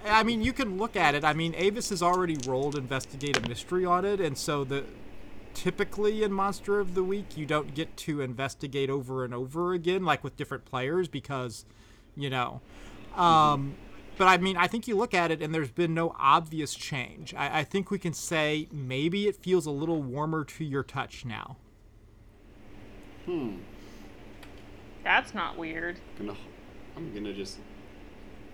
[0.05, 1.23] I mean, you can look at it.
[1.25, 4.85] I mean, Avis has already rolled investigate a mystery on it, and so the
[5.53, 10.05] typically in Monster of the Week you don't get to investigate over and over again,
[10.05, 11.65] like with different players, because
[12.15, 12.61] you know.
[13.15, 13.75] Um,
[14.17, 17.33] but I mean, I think you look at it and there's been no obvious change.
[17.33, 21.23] I, I think we can say maybe it feels a little warmer to your touch
[21.25, 21.57] now.
[23.25, 23.57] Hmm.
[25.03, 25.99] That's not weird.
[26.17, 26.35] Gonna,
[26.97, 27.57] I'm gonna just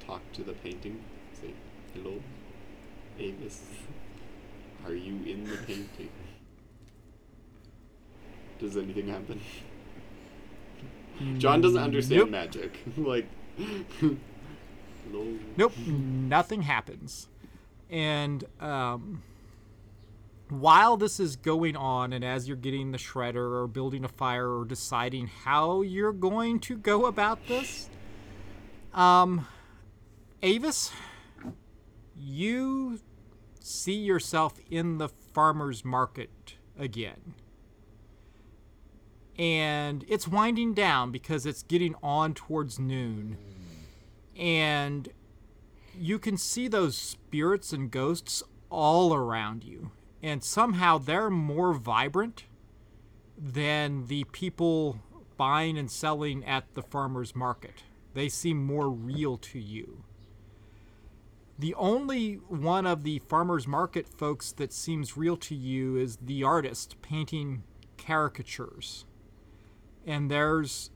[0.05, 1.03] talk to the painting.
[1.33, 1.53] Say,
[1.93, 2.21] "Hello,
[3.19, 3.63] Avis.
[4.85, 6.09] Are you in the painting?"
[8.59, 9.41] Does anything happen?
[11.37, 12.29] John doesn't understand Nope.
[12.29, 12.79] magic.
[12.97, 13.27] like,
[13.99, 14.17] hello.
[15.57, 17.29] Nope, nothing happens.
[17.89, 19.23] And um,
[20.49, 24.49] while this is going on, and as you're getting the shredder or building a fire
[24.49, 27.89] or deciding how you're going to go about this,
[28.93, 29.47] um,
[30.41, 30.91] Avis,
[32.15, 32.99] you
[33.59, 37.33] see yourself in the farmer's market again.
[39.37, 43.37] And it's winding down because it's getting on towards noon
[44.35, 45.09] and
[45.97, 49.91] you can see those spirits and ghosts all around you.
[50.21, 52.45] And somehow they're more vibrant
[53.37, 54.99] than the people
[55.37, 57.83] buying and selling at the farmers market.
[58.13, 60.03] They seem more real to you.
[61.57, 66.43] The only one of the farmers market folks that seems real to you is the
[66.43, 67.63] artist painting
[67.97, 69.05] caricatures.
[70.05, 70.91] And there's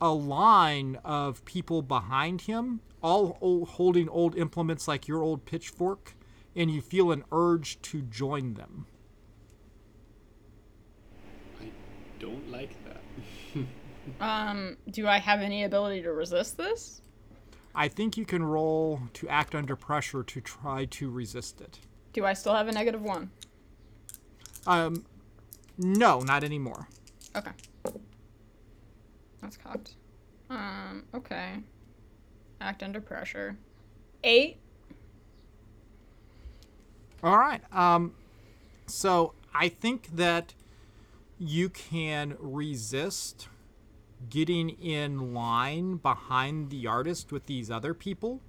[0.00, 6.14] a line of people behind him, all old, holding old implements like your old pitchfork,
[6.54, 8.86] and you feel an urge to join them.
[11.60, 11.70] I
[12.18, 13.64] don't like that.
[14.20, 17.02] Um, do I have any ability to resist this?
[17.74, 21.80] I think you can roll to act under pressure to try to resist it.
[22.12, 23.30] Do I still have a negative one?
[24.66, 25.04] Um,
[25.76, 26.88] no, not anymore.
[27.36, 27.50] Okay.
[29.40, 29.94] That's cocked.
[30.50, 31.54] Um, okay.
[32.60, 33.56] Act under pressure.
[34.24, 34.58] Eight.
[37.22, 37.60] All right.
[37.72, 38.14] Um,
[38.86, 40.54] so I think that
[41.38, 43.48] you can resist
[44.30, 48.40] getting in line behind the artist with these other people,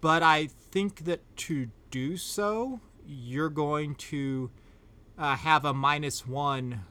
[0.00, 4.50] but I think that to do so, you're going to
[5.18, 6.84] uh, have a minus one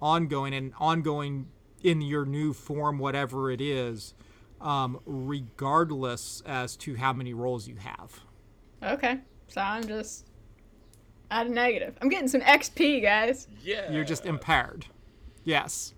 [0.00, 1.48] ongoing and ongoing
[1.82, 4.14] in your new form, whatever it is,
[4.60, 8.20] um, regardless as to how many rolls you have.
[8.82, 9.18] Okay.
[9.48, 10.26] So I'm just
[11.30, 11.96] at a negative.
[12.00, 13.48] I'm getting some XP, guys.
[13.62, 13.90] Yeah.
[13.90, 14.86] You're just impaired.
[15.44, 15.94] Yes.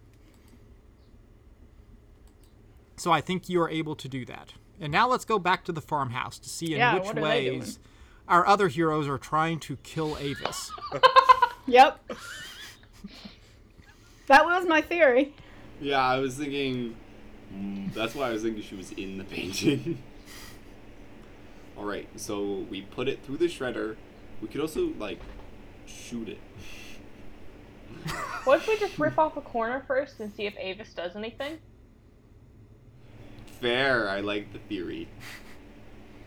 [2.96, 4.54] So I think you are able to do that.
[4.80, 7.22] And now let's go back to the farmhouse to see in Yeah, which what are
[7.22, 7.60] they doing?
[7.60, 7.78] ways
[8.26, 10.70] our other heroes are trying to kill Avis.
[11.66, 11.98] Yep.
[14.26, 15.34] that was my theory.
[15.84, 16.96] Yeah, I was thinking.
[17.54, 20.02] mm, That's why I was thinking she was in the painting.
[21.76, 23.96] All right, so we put it through the shredder.
[24.40, 25.20] We could also like
[25.86, 26.40] shoot it.
[28.44, 31.58] What if we just rip off a corner first and see if Avis does anything?
[33.46, 34.08] Fair.
[34.08, 35.08] I like the theory.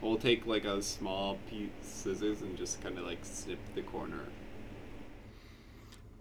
[0.01, 4.34] We'll take like a small piece scissors and just kind of like snip the corner.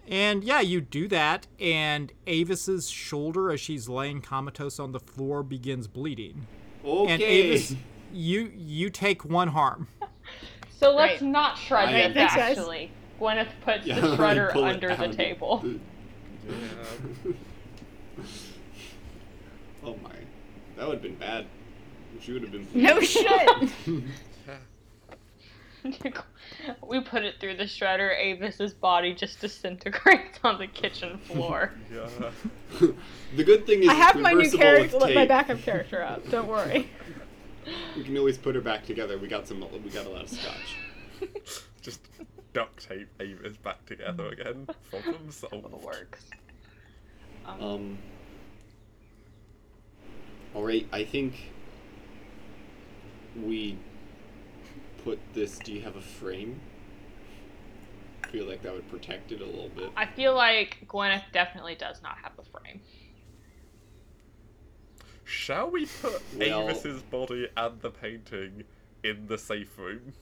[0.09, 5.43] And yeah, you do that, and Avis's shoulder, as she's laying comatose on the floor,
[5.43, 6.47] begins bleeding.
[6.85, 7.13] Okay.
[7.13, 7.75] And Avis,
[8.13, 9.89] you you take one harm.
[10.79, 11.31] So let's Right.
[11.31, 12.59] not shred Right, this, guys.
[12.59, 12.91] actually.
[13.19, 15.13] Gwyneth puts Yeah, the shredder under the out.
[15.15, 15.65] table.
[16.47, 17.33] Yeah.
[19.85, 20.11] oh my,
[20.77, 21.47] that would have been bad.
[22.21, 22.69] She would have been.
[22.75, 23.73] No shit.
[26.87, 28.15] we put it through the shredder.
[28.15, 31.73] Avis's body just disintegrates on the kitchen floor.
[31.93, 32.09] yeah.
[33.37, 36.29] the good thing is I have my new reversible character, with my backup character up.
[36.31, 36.91] Don't worry.
[37.97, 39.19] We can always put her back together.
[39.19, 39.61] We got some.
[39.83, 40.77] We got a lot of scotch.
[41.83, 42.01] Just
[42.53, 44.69] duct tape Avis back together again.
[44.91, 45.55] Problem solved.
[45.67, 46.25] It works.
[47.45, 47.99] Um, Um.
[50.55, 51.35] All right, I think
[53.45, 53.79] we
[55.07, 55.59] put this.
[55.61, 56.61] Do you have a frame?
[58.25, 59.91] I feel like that would protect it a little bit.
[59.97, 62.81] I feel like Gwyneth definitely does not have a frame.
[65.25, 68.65] Shall we put Well- Avis's body and the painting
[69.05, 70.13] in the safe room?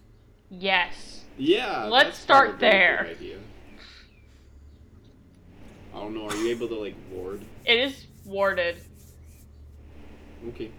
[0.51, 1.25] Yes.
[1.39, 1.85] Yeah.
[1.87, 3.07] Let's that's start probably a good there.
[3.11, 3.39] idea.
[5.95, 6.29] I don't know.
[6.29, 7.43] Are you able to like ward?
[7.65, 8.77] It is warded.
[10.49, 10.71] Okay.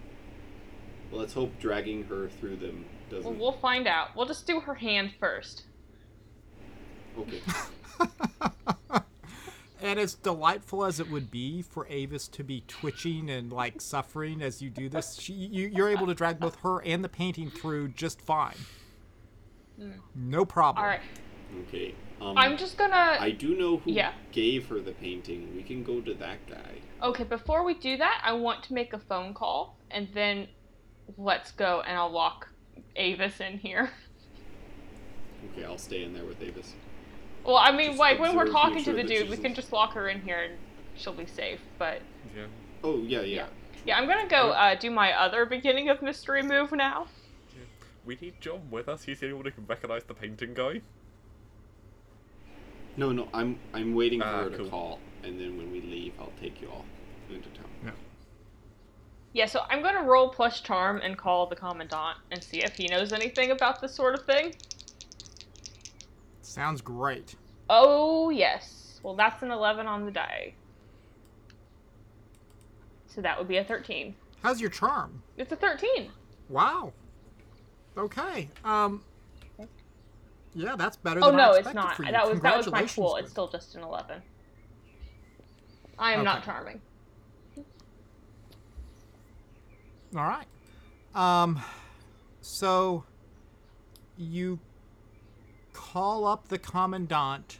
[1.10, 3.38] Well, let's hope dragging her through them Well, doesn't.
[3.38, 4.16] we'll find out.
[4.16, 5.64] We'll just do her hand first.
[7.18, 7.40] Okay.
[9.82, 14.40] And as delightful as it would be for Avis to be twitching and like suffering
[14.40, 17.50] as you do this, she, you, you're able to drag both her and the painting
[17.50, 18.56] through just fine.
[20.14, 20.82] No problem.
[20.82, 21.02] All right.
[21.68, 21.94] Okay.
[22.22, 23.18] Um, I'm just gonna.
[23.20, 24.12] I do know who Yeah.
[24.32, 25.54] gave her the painting.
[25.54, 26.80] We can go to that guy.
[27.02, 30.48] Okay, before we do that, I want to make a phone call, and then
[31.18, 32.48] let's go, and I'll lock
[32.96, 33.90] Avis in here.
[35.52, 36.74] Okay, I'll stay in there with Avis.
[37.44, 39.72] Well, I mean, Just like when we're talking make to the dude, we can just
[39.72, 40.54] lock her in here, and
[40.96, 41.60] she'll be safe.
[41.78, 42.00] But
[42.36, 42.46] Yeah.
[42.82, 43.46] Oh yeah, yeah.
[43.84, 47.06] yeah, I'm gonna go uh, do my other beginning of mystery move now.
[48.04, 49.04] We need John with us.
[49.04, 50.80] He's the only one who can recognize the painting guy.
[52.96, 54.68] No, no, I'm I'm waiting for Ah, her to cool.
[54.70, 56.84] call, and then when we leave, I'll take you all
[57.28, 57.66] into town.
[59.36, 62.88] Yeah, so I'm gonna roll plus charm and call the commandant and see if he
[62.88, 64.54] knows anything about this sort of thing.
[66.40, 67.34] Sounds great.
[67.68, 68.98] Oh yes.
[69.02, 70.54] Well, that's an 11 on the die.
[73.08, 74.14] So that would be a 13.
[74.42, 75.22] How's your charm?
[75.36, 76.10] It's a 13.
[76.48, 76.94] Wow.
[77.98, 78.48] Okay.
[78.64, 79.04] Um.
[80.54, 81.20] Yeah, that's better.
[81.22, 81.76] Oh than I expected.
[81.76, 82.10] Oh no, it's not.
[82.10, 83.16] That was that was my pool.
[83.16, 84.22] It's still just an 11.
[85.98, 86.80] I am not charming.
[90.14, 90.46] All right.
[91.14, 91.60] Um,
[92.40, 93.04] so
[94.16, 94.60] you
[95.72, 97.58] call up the commandant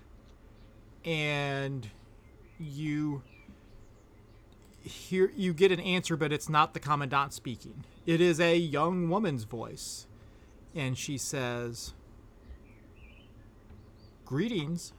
[1.05, 1.89] and
[2.59, 3.23] you
[4.83, 7.85] hear you get an answer but it's not the commandant speaking.
[8.05, 10.07] It is a young woman's voice
[10.75, 11.95] and she says,
[14.25, 14.93] "Greetings.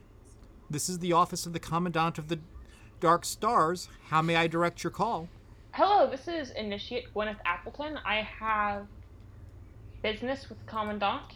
[0.70, 2.40] This is the office of the commandant of the
[3.00, 3.88] Dark Stars.
[4.10, 5.30] How may I direct your call?"
[5.78, 8.00] Hello, this is Initiate Gwyneth Appleton.
[8.04, 8.88] I have
[10.02, 11.36] business with Commandant.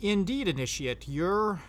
[0.00, 1.60] Indeed, Initiate, you're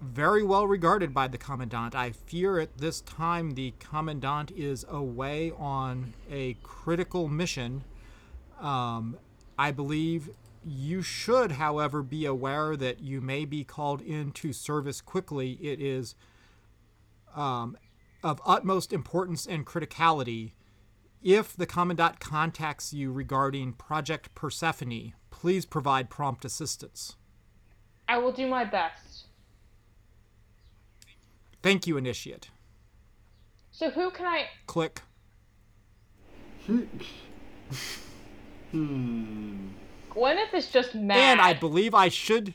[0.00, 1.94] very well regarded by the Commandant.
[1.94, 7.84] I fear at this time the Commandant is away on a critical mission.
[8.60, 9.16] Um,
[9.56, 10.30] I believe
[10.66, 15.52] you should, however, be aware that you may be called into service quickly.
[15.62, 16.16] It is
[17.36, 17.76] um,
[18.22, 20.52] of utmost importance and criticality.
[21.22, 27.14] If the Commandant contacts you regarding Project Persephone, please provide prompt assistance.
[28.08, 29.26] I will do my best.
[31.62, 32.50] Thank you, Initiate.
[33.70, 34.46] So who can I?
[34.66, 35.02] Click.
[36.66, 36.84] Hmm.
[40.10, 41.18] Gwyneth is just mad.
[41.18, 42.54] And I believe I should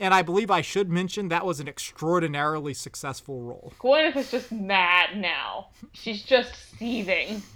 [0.00, 3.72] and I believe I should mention that was an extraordinarily successful role.
[3.78, 5.68] Gwyneth is just mad now.
[5.92, 7.42] She's just seething.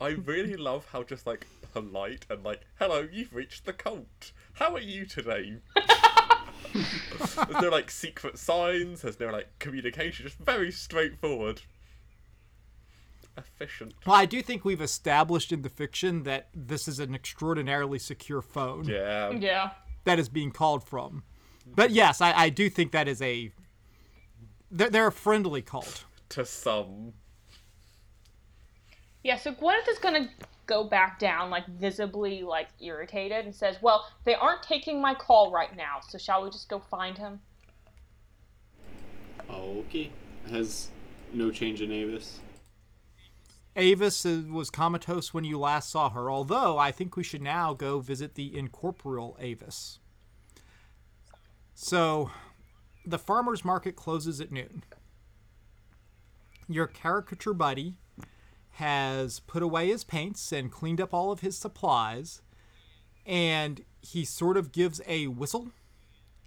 [0.00, 4.32] I really love how just like polite and like, hello, you've reached the cult.
[4.54, 5.58] How are you today?
[6.74, 11.62] there's no like secret signs, there's no like communication, just very straightforward.
[13.36, 13.94] Efficient.
[14.04, 18.42] Well, I do think we've established in the fiction that this is an extraordinarily secure
[18.42, 19.30] phone Yeah.
[19.30, 19.70] Yeah.
[20.04, 21.22] That is being called from.
[21.66, 23.52] But yes, I, I do think that is a.
[24.70, 26.04] They're, they're a friendly cult.
[26.30, 27.12] To some.
[29.22, 30.30] Yeah, so Gwyneth is gonna
[30.66, 35.50] go back down, like visibly like irritated, and says, Well, they aren't taking my call
[35.50, 37.40] right now, so shall we just go find him?
[39.50, 40.10] Oh, okay.
[40.48, 40.88] Has
[41.32, 42.40] no change in Avis.
[43.80, 47.98] Avis was comatose when you last saw her, although I think we should now go
[47.98, 49.98] visit the incorporeal Avis.
[51.74, 52.30] So,
[53.06, 54.84] the farmer's market closes at noon.
[56.68, 57.94] Your caricature buddy
[58.72, 62.42] has put away his paints and cleaned up all of his supplies,
[63.24, 65.72] and he sort of gives a whistle,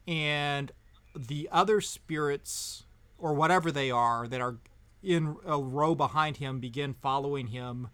[0.07, 0.71] and
[1.15, 2.83] the other spirits,
[3.17, 4.57] or whatever they are, that are
[5.03, 7.89] in a row behind him begin following him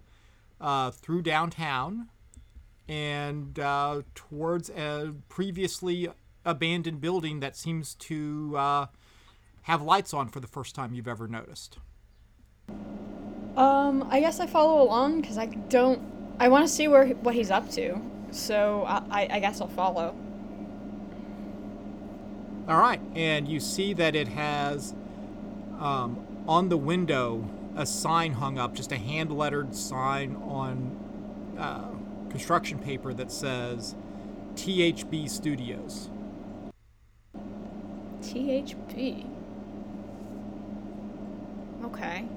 [0.62, 2.10] uh, through downtown
[2.88, 6.07] and uh, towards a previously
[6.45, 8.86] abandoned building that seems to uh,
[9.64, 11.78] have lights on for the first time you've ever noticed.
[13.55, 16.01] Um, I guess I follow along because I don't.
[16.39, 18.01] I want to see where what he's up to.
[18.32, 20.16] So I, I, I guess I'll follow.
[22.68, 24.93] All right, and you see that it has
[25.80, 30.97] um, on the window a sign hung up, just a hand lettered sign on
[31.60, 31.91] uh,
[32.32, 33.95] construction paper that says
[34.56, 36.10] THB Studios.
[38.24, 39.28] THB.
[41.86, 42.28] Okay.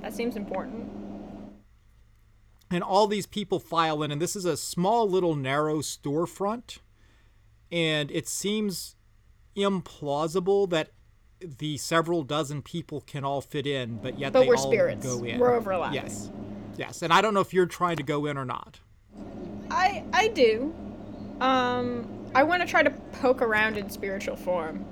[0.00, 0.90] That seems important.
[2.70, 6.78] and all these people file in and this is a small little narrow storefront
[7.70, 8.96] and it seems
[9.56, 10.90] implausible that
[11.58, 15.04] the several dozen people can all fit in but yet But they we're all spirits.
[15.06, 15.94] go in We're overlapping.
[15.94, 16.30] yes
[16.76, 18.80] yes and i don't know if you're trying to go in or not
[19.70, 20.74] I I do.
[21.40, 24.84] Um, I want to try to poke around in spiritual form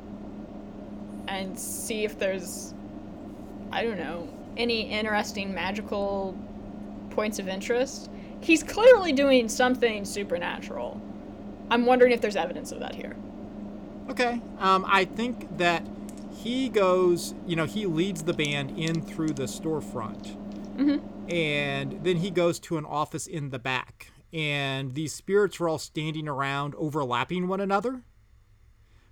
[1.28, 2.74] and see if there's,
[3.70, 6.36] I don't know, any interesting magical
[7.10, 8.10] points of interest.
[8.40, 11.00] He's clearly doing something supernatural.
[11.70, 13.14] I'm wondering if there's evidence of that here.
[14.10, 15.86] okay um, i think that
[16.42, 20.36] he goes you know he leads the band in through the storefront.
[20.76, 21.30] Mm-hmm.
[21.32, 24.10] And then he goes to an office in the back.
[24.32, 28.02] And these spirits are all standing around overlapping one another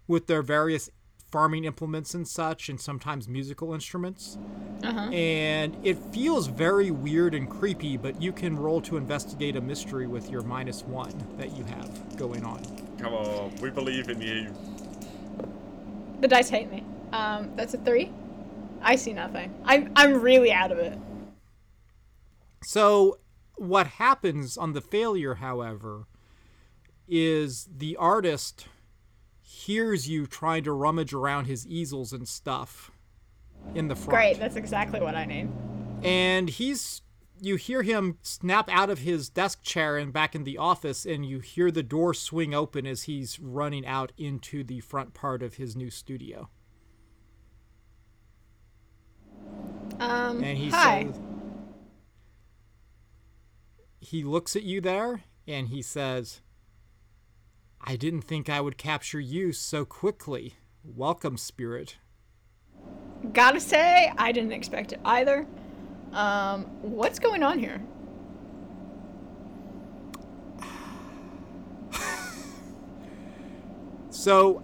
[0.08, 0.90] with their various
[1.30, 4.38] farming implements and such and sometimes musical instruments.
[4.82, 5.10] Uh-huh.
[5.10, 10.06] And it feels very weird and creepy but you can roll to investigate a mystery
[10.06, 12.64] with your minus one that you have going on.
[12.98, 14.52] Come on, we believe in you.
[16.20, 16.84] The dice hate me.
[17.12, 18.12] Um, that's a three.
[18.82, 19.54] I see nothing.
[19.64, 20.98] I'm I'm really out of it.
[22.62, 23.18] So,
[23.56, 26.06] what happens on the failure, however,
[27.08, 28.66] is the artist
[29.42, 32.90] hears you trying to rummage around his easels and stuff
[33.74, 34.10] in the front.
[34.10, 35.50] Great, that's exactly what I need.
[36.02, 37.02] And he's
[37.42, 41.24] you hear him snap out of his desk chair and back in the office and
[41.24, 45.54] you hear the door swing open as he's running out into the front part of
[45.54, 46.50] his new studio.
[50.00, 51.04] Um, And he hi.
[51.04, 51.20] says
[54.00, 56.40] He looks at you there and he says,
[57.80, 60.54] I didn't think I would capture you so quickly.
[60.82, 61.96] Welcome, spirit.
[63.32, 65.46] Gotta say, I didn't expect it either.
[66.12, 67.80] Um, what's going on here?
[74.12, 74.62] So,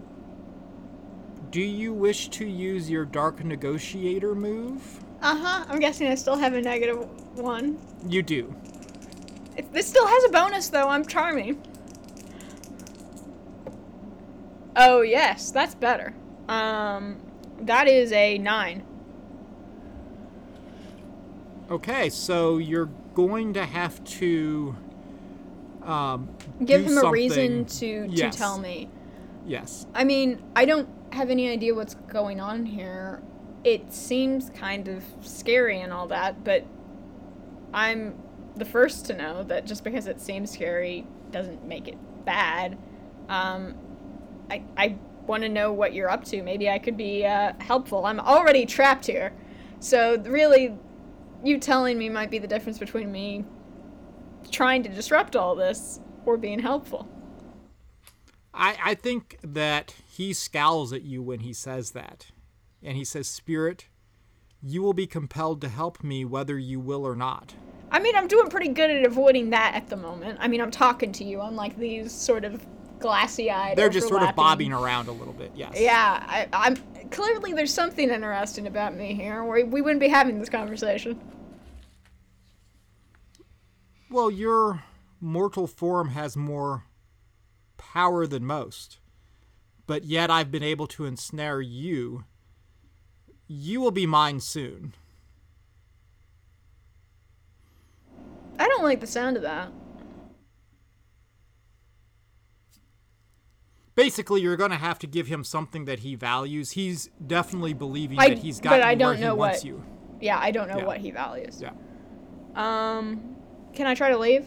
[1.50, 5.00] do you wish to use your Dark Negotiator move?
[5.22, 5.64] Uh huh.
[5.68, 6.98] I'm guessing I still have a negative
[7.38, 7.78] one.
[8.08, 8.54] You do.
[9.56, 10.88] It, this still has a bonus though.
[10.88, 11.60] I'm charming.
[14.76, 16.14] Oh yes, that's better.
[16.48, 17.16] Um,
[17.62, 18.84] that is a nine.
[21.70, 24.76] Okay, so you're going to have to
[25.82, 26.28] um,
[26.64, 28.36] Give him a reason to to Yes.
[28.36, 28.88] tell me.
[29.46, 29.86] Yes.
[29.94, 33.22] I mean, I don't have any idea what's going on here.
[33.64, 36.64] It seems kind of scary and all that, but
[37.72, 38.18] I'm
[38.56, 42.78] the first to know that just because it seems scary doesn't make it bad.
[43.28, 43.74] Um,
[44.50, 44.96] I, I
[45.26, 46.42] want to know what you're up to.
[46.42, 48.06] Maybe I could be uh, helpful.
[48.06, 49.32] I'm already trapped here.
[49.80, 50.76] So, really,
[51.44, 53.44] you telling me might be the difference between me
[54.50, 57.08] trying to disrupt all this or being helpful.
[58.54, 62.28] I, I think that he scowls at you when he says that.
[62.82, 63.88] And he says, Spirit,
[64.62, 67.54] you will be compelled to help me whether you will or not.
[67.90, 70.38] I mean, I'm doing pretty good at avoiding that at the moment.
[70.40, 72.64] I mean, I'm talking to you, unlike these sort of
[72.98, 73.76] glassy-eyed.
[73.76, 75.74] They're just sort of bobbing around a little bit, yes.
[75.76, 76.76] Yeah, I, I'm
[77.10, 81.20] clearly there's something interesting about me here, or we wouldn't be having this conversation.
[84.10, 84.82] Well, your
[85.20, 86.84] mortal form has more
[87.76, 88.98] power than most.
[89.86, 92.24] But yet I've been able to ensnare you.
[93.46, 94.94] You will be mine soon.
[98.58, 99.70] I don't like the sound of that.
[103.94, 106.72] Basically, you're going to have to give him something that he values.
[106.72, 109.84] He's definitely believing I- that he's got I don't where he know wants what- you.
[110.20, 110.84] Yeah, I don't know Yeah.
[110.86, 111.60] what he values.
[111.62, 111.72] Yeah.
[112.54, 113.36] Um,
[113.74, 114.46] can I try to leave?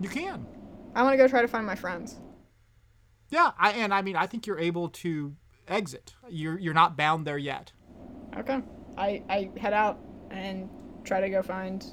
[0.00, 0.46] You can.
[0.94, 2.18] I want to go try to find my friends.
[3.30, 5.34] Yeah, I, and I mean, I think you're able to
[5.68, 6.14] exit.
[6.28, 7.72] You're you're not bound there yet.
[8.36, 8.60] Okay.
[8.98, 9.98] I I head out
[10.30, 10.68] and
[11.04, 11.84] try to go find.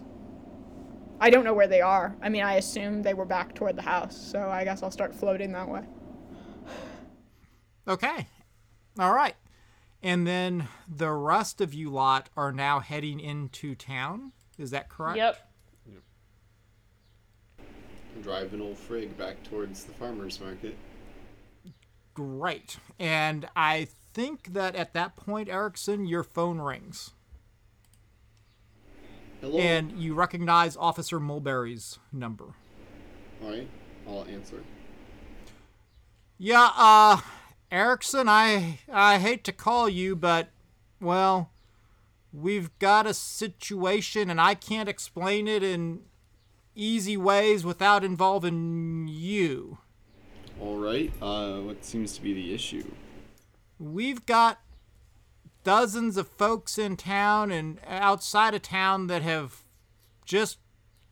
[1.19, 2.15] I don't know where they are.
[2.21, 5.15] I mean, I assume they were back toward the house, so I guess I'll start
[5.15, 5.81] floating that way.
[7.87, 8.27] Okay.
[8.99, 9.35] All right.
[10.03, 14.33] And then the rest of you lot are now heading into town.
[14.57, 15.17] Is that correct?
[15.17, 15.37] Yep.
[18.21, 20.75] Driving old Frig back towards the farmer's market.
[22.17, 22.77] Great.
[22.97, 27.11] And I think that at that point, Erickson, your phone rings.
[29.39, 29.59] Hello.
[29.59, 32.55] And you recognize Officer Mulberry's number.
[33.43, 33.69] All right,
[34.07, 34.63] I'll answer.
[36.39, 37.21] Yeah, uh,
[37.71, 40.49] Erickson, I I hate to call you, but
[40.99, 41.51] well,
[42.33, 45.99] we've got a situation and I can't explain it in
[46.73, 49.77] easy ways without involving you.
[50.59, 51.11] All right.
[51.21, 52.91] Uh, what seems to be the issue?
[53.79, 54.59] We've got
[55.63, 59.63] dozens of folks in town and outside of town that have
[60.25, 60.59] just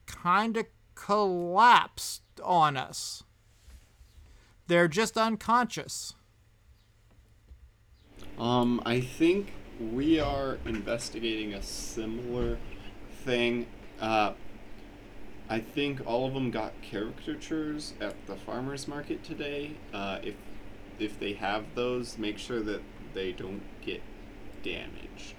[0.05, 0.65] kind of
[0.95, 3.23] collapsed on us.
[4.67, 6.15] They're just unconscious.
[8.39, 12.57] Um, I think we are investigating a similar
[13.23, 13.67] thing.
[13.99, 14.33] Uh,
[15.49, 19.71] I think all of them got caricatures at the farmers market today.
[19.93, 20.35] Uh, if
[20.97, 22.81] if they have those, make sure that
[23.13, 24.01] they don't get
[24.63, 25.35] damaged.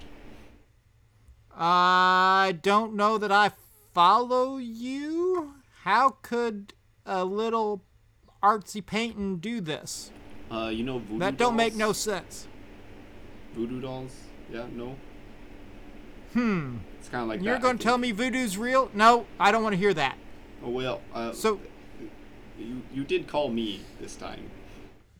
[1.55, 3.51] I don't know that I
[3.93, 5.55] follow you.
[5.83, 6.73] How could
[7.05, 7.83] a little
[8.43, 10.11] artsy painting do this?
[10.51, 11.97] Uh, you know voodoo That don't make no dolls?
[11.97, 12.47] sense.
[13.55, 14.15] voodoo dolls.
[14.51, 14.95] Yeah, no.
[16.33, 16.77] Hmm.
[17.07, 18.91] It's kind of like You're going to tell me voodoo's real?
[18.93, 20.17] No, I don't want to hear that.
[20.61, 20.99] Oh well.
[21.13, 21.61] Uh, So,
[22.59, 24.51] you you did call me this time.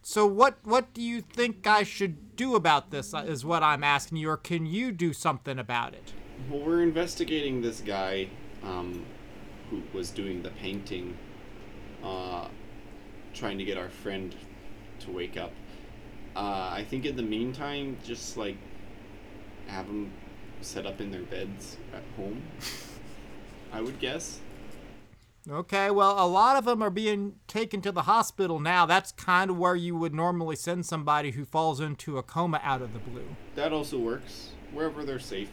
[0.02, 0.58] so what?
[0.66, 3.14] What do you think I should do about this?
[3.14, 6.12] uh, Is what I'm asking you, or can you do something about it?
[6.50, 8.28] Well, we're investigating this guy
[8.64, 9.06] um,
[9.70, 11.18] who was doing the painting,
[12.04, 12.50] uh,
[13.34, 14.36] trying to get our friend
[15.00, 15.54] to wake up.
[16.36, 18.58] Uh, I think in the meantime, just like
[19.68, 20.12] have them
[20.62, 22.42] set up in their beds at home.
[23.72, 24.40] I would guess.
[25.50, 28.86] Okay, well, a lot of them are being taken to the hospital now.
[28.86, 32.82] That's kind of where you would normally send somebody who falls into a coma out
[32.82, 33.38] of the blue.
[33.56, 35.50] That also works wherever they're safe.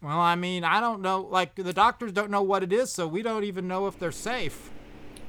[0.00, 1.20] Well, I mean, I don't know.
[1.22, 4.12] Like, the doctors don't know what it is, so we don't even know if they're
[4.12, 4.70] safe.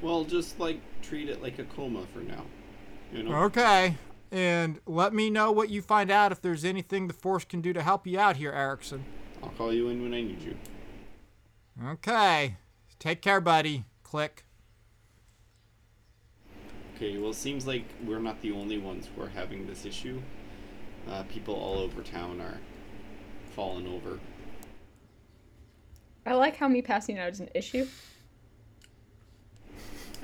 [0.00, 2.44] Well, just like treat it like a coma for now.
[3.12, 3.34] You know.
[3.44, 3.96] Okay.
[4.34, 7.72] And let me know what you find out if there's anything the Force can do
[7.72, 9.04] to help you out here, Erickson.
[9.40, 10.56] I'll call you in when I need you.
[11.90, 12.56] Okay.
[12.98, 13.84] Take care, buddy.
[14.02, 14.44] Click.
[16.96, 20.20] Okay, well, it seems like we're not the only ones who are having this issue.
[21.08, 22.58] Uh, people all over town are
[23.54, 24.18] falling over.
[26.26, 27.86] I like how me passing out is an issue.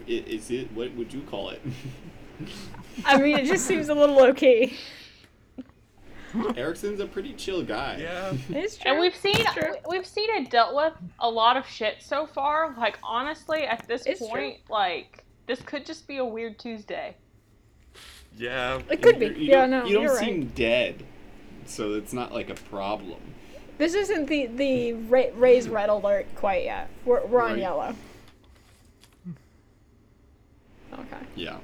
[0.08, 0.72] Is it?
[0.72, 1.62] What would you call it?
[3.05, 4.76] I mean, it just seems a little low key.
[6.57, 7.99] Erickson's a pretty chill guy.
[8.01, 8.32] Yeah.
[8.51, 8.91] It's true.
[8.93, 9.74] And we've seen true.
[9.88, 12.74] we've seen it dealt with a lot of shit so far.
[12.78, 14.28] Like honestly, at this It's true.
[14.28, 17.16] point, like this could just be a weird Tuesday.
[18.36, 18.80] Yeah.
[18.91, 19.26] It could be.
[19.26, 20.24] You- you yeah, don't- no, You don't you're right.
[20.24, 21.03] seem dead,
[21.66, 23.18] so it's not like a problem.
[23.78, 26.91] This isn't the the ra- raise red alert quite yet.
[27.05, 27.59] We're we're on Right.
[27.61, 27.95] yellow.
[30.93, 31.26] Okay.
[31.34, 31.57] Yeah.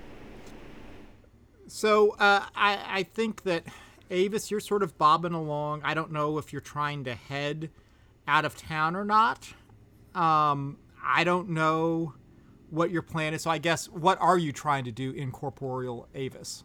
[1.76, 3.64] So uh, I, I think that
[4.10, 5.82] Avis, you're sort of bobbing along.
[5.84, 7.68] I don't know if you're trying to head
[8.26, 9.52] out of town or not.
[10.14, 12.14] Um, I don't know
[12.70, 13.42] what your plan is.
[13.42, 16.64] So I guess what are you trying to do in corporeal Avis?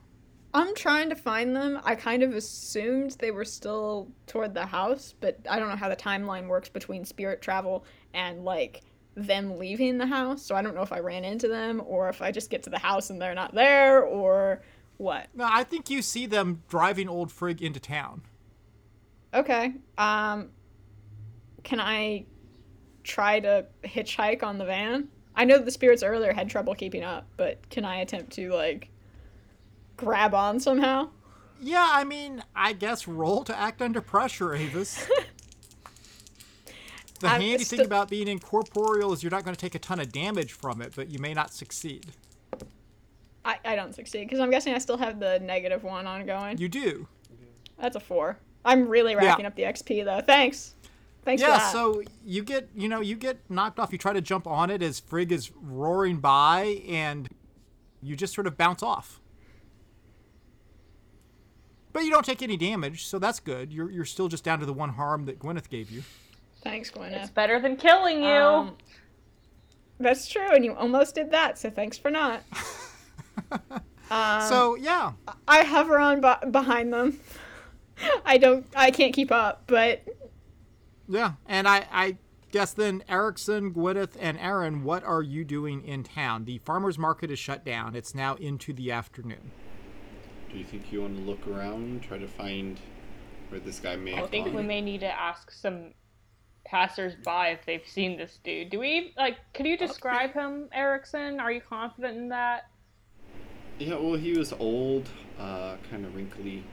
[0.53, 1.81] I'm trying to find them.
[1.83, 5.89] I kind of assumed they were still toward the house, but I don't know how
[5.89, 7.83] the timeline works between spirit travel
[8.13, 8.83] and like
[9.15, 10.41] them leaving the house.
[10.41, 12.69] So I don't know if I ran into them or if I just get to
[12.69, 14.61] the house and they're not there or
[15.01, 15.27] what.
[15.33, 18.21] No, I think you see them driving old Frigg into town.
[19.33, 19.73] Okay.
[19.97, 20.49] Um
[21.63, 22.25] can I
[23.03, 25.09] try to hitchhike on the van?
[25.35, 28.89] I know the spirits earlier had trouble keeping up, but can I attempt to like
[29.97, 31.09] grab on somehow?
[31.63, 35.05] Yeah, I mean, I guess roll to act under pressure, Avis.
[37.19, 39.79] the I'm handy sti- thing about being incorporeal is you're not going to take a
[39.79, 42.13] ton of damage from it, but you may not succeed.
[43.43, 46.57] I, I don't succeed because I'm guessing I still have the negative one ongoing.
[46.57, 47.07] You do.
[47.79, 48.37] That's a four.
[48.63, 50.21] I'm really racking up the XP though.
[50.21, 50.75] Thanks.
[51.23, 51.71] Thanks for Yeah, that.
[51.71, 53.91] so you get, you know, you get knocked off.
[53.91, 57.29] You try to jump on it as Frigg is roaring by, and
[58.01, 59.19] you just sort of bounce off.
[61.93, 63.71] But you don't take any damage, so that's good.
[63.73, 66.03] You're, you're still just down to the one harm that Gwyneth gave you.
[66.63, 67.21] Thanks, Gwyneth.
[67.21, 68.29] It's better than killing you.
[68.29, 68.77] Um,
[69.99, 72.41] that's true, and you almost did that, so thanks for not.
[74.11, 75.13] um, so, yeah.
[75.47, 77.19] I hover on b- behind them.
[78.25, 78.65] I don't.
[78.75, 80.03] I can't keep up, but
[81.07, 82.17] Yeah, and I, I
[82.51, 86.45] guess then Erickson, Gwyneth, and Aaron, what are you doing in town?
[86.45, 87.95] The farmer's market is shut down.
[87.95, 89.51] It's now into the afternoon.
[90.51, 92.79] Do you think you want to look around, try to find
[93.49, 94.55] where this guy may I have think gone?
[94.55, 95.93] we may need to ask some
[96.65, 98.69] passers-by if they've seen this dude.
[98.69, 99.37] Do we like?
[99.53, 101.39] Could you describe him, Erickson?
[101.39, 102.69] Are you confident in that?
[103.81, 105.09] Yeah, well, he was old,
[105.39, 106.63] uh, kind of wrinkly,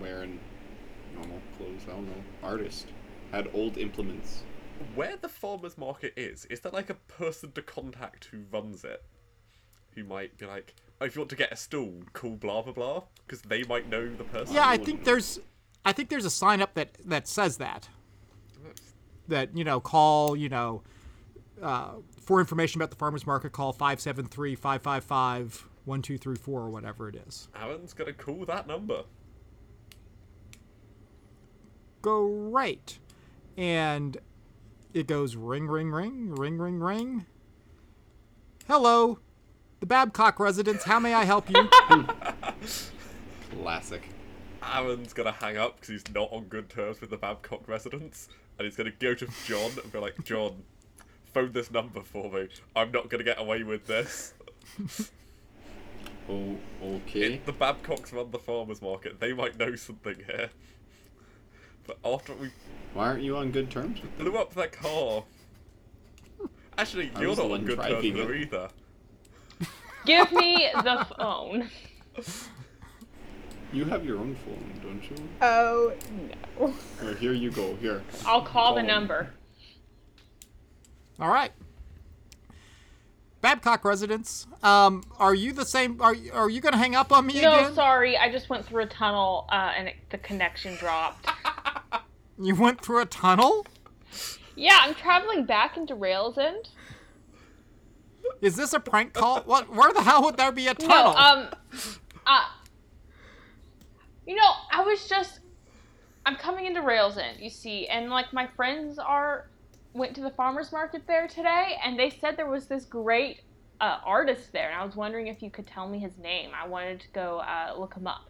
[0.00, 0.40] wearing
[1.14, 1.82] normal clothes.
[1.86, 2.24] I don't know.
[2.42, 2.86] Artist.
[3.30, 4.42] Had old implements.
[4.96, 9.04] Where the farmer's market is, is there like a person to contact who runs it?
[9.94, 12.72] Who might be like, oh, if you want to get a stool, call blah blah
[12.72, 14.56] blah, because they might know the person.
[14.56, 15.38] Yeah, I wouldn't think there's,
[15.84, 17.88] I think there's a sign up that that says that.
[19.28, 20.82] That you know, call you know,
[21.62, 21.90] uh,
[22.20, 27.48] for information about the farmers market, call 573-555-1234 or whatever it is.
[27.60, 29.02] Aaron's gonna call that number.
[32.02, 32.98] Go right.
[33.56, 34.16] and
[34.94, 37.26] it goes ring, ring, ring, ring, ring, ring.
[38.66, 39.18] Hello,
[39.80, 40.84] the Babcock residence.
[40.84, 41.68] How may I help you?
[43.62, 44.02] Classic.
[44.62, 48.28] Aaron's gonna hang up because he's not on good terms with the Babcock residents,
[48.58, 50.62] and he's gonna go to John and be like, John,
[51.38, 52.48] phone this number for me.
[52.74, 54.34] I'm not gonna get away with this.
[56.30, 57.20] Oh, okay.
[57.36, 59.18] It, the Babcocks run the farmers market.
[59.18, 60.50] They might know something here.
[61.86, 62.50] But after we
[62.92, 64.26] Why aren't you on good terms with them?
[64.26, 65.24] blew up their car.
[66.76, 68.68] Actually, I you're not the on good terms with her either.
[70.04, 71.70] Give me the phone.
[73.72, 75.16] You have your own phone, don't you?
[75.40, 75.94] oh
[76.60, 76.74] no.
[77.08, 77.74] Or here you go.
[77.76, 78.02] Here.
[78.26, 78.86] I'll call the him.
[78.88, 79.30] number.
[81.20, 81.52] All right.
[83.40, 84.46] Babcock residence.
[84.62, 86.00] Um, are you the same?
[86.02, 87.74] Are you- are you going to hang up on me No, again?
[87.74, 91.28] sorry, I just went through a tunnel uh, and it, the connection dropped.
[92.40, 93.66] You went through a tunnel?
[94.54, 96.68] yeah, I'm traveling back into Rails End.
[98.40, 99.40] Is this a prank call?
[99.40, 99.68] What?
[99.74, 101.14] Where the hell would there be a tunnel?
[101.14, 101.48] No, um,
[102.24, 102.44] uh,
[104.24, 105.40] you know, I was just,
[106.24, 109.48] I'm coming into Rails End, you see, and like my friends are,
[109.92, 113.42] went to the farmer's market there today, and they said there was this great
[113.80, 116.50] uh, artist there, and I was wondering if you could tell me his name.
[116.54, 118.28] I wanted to go uh, look him up.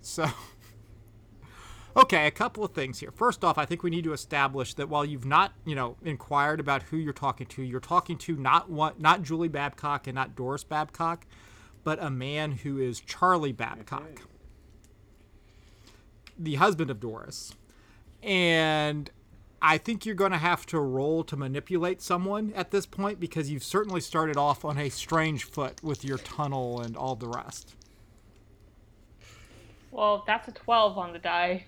[0.00, 0.28] So,
[1.96, 3.12] Okay, a couple of things here.
[3.12, 6.58] First off, I think we need to establish that while you've not, you know, inquired
[6.58, 10.34] about who you're talking to, you're talking to not one, not Julie Babcock and not
[10.34, 11.24] Doris Babcock,
[11.84, 14.22] but a man who is Charlie Babcock,
[16.36, 17.54] the husband of Doris.
[18.24, 19.10] And
[19.60, 23.50] I think you're going to have to roll to manipulate someone at this point because
[23.50, 27.74] you've certainly started off on a strange foot with your tunnel and all the rest.
[29.90, 31.66] Well, that's a 12 on the die.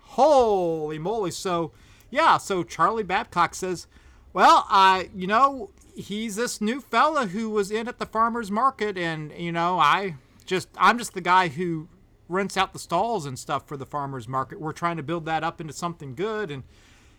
[0.00, 1.30] Holy moly.
[1.30, 1.72] So,
[2.10, 3.86] yeah, so Charlie Babcock says,
[4.32, 8.98] Well, I, you know, he's this new fella who was in at the farmer's market,
[8.98, 11.88] and, you know, I just, I'm just the guy who
[12.28, 14.60] rents out the stalls and stuff for the farmer's market.
[14.60, 16.64] We're trying to build that up into something good, and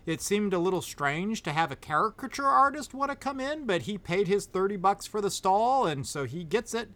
[0.06, 3.84] it seemed a little strange to have a caricature artist want to come in, but
[3.84, 6.90] he paid his 30 bucks for the stall, and so he gets it.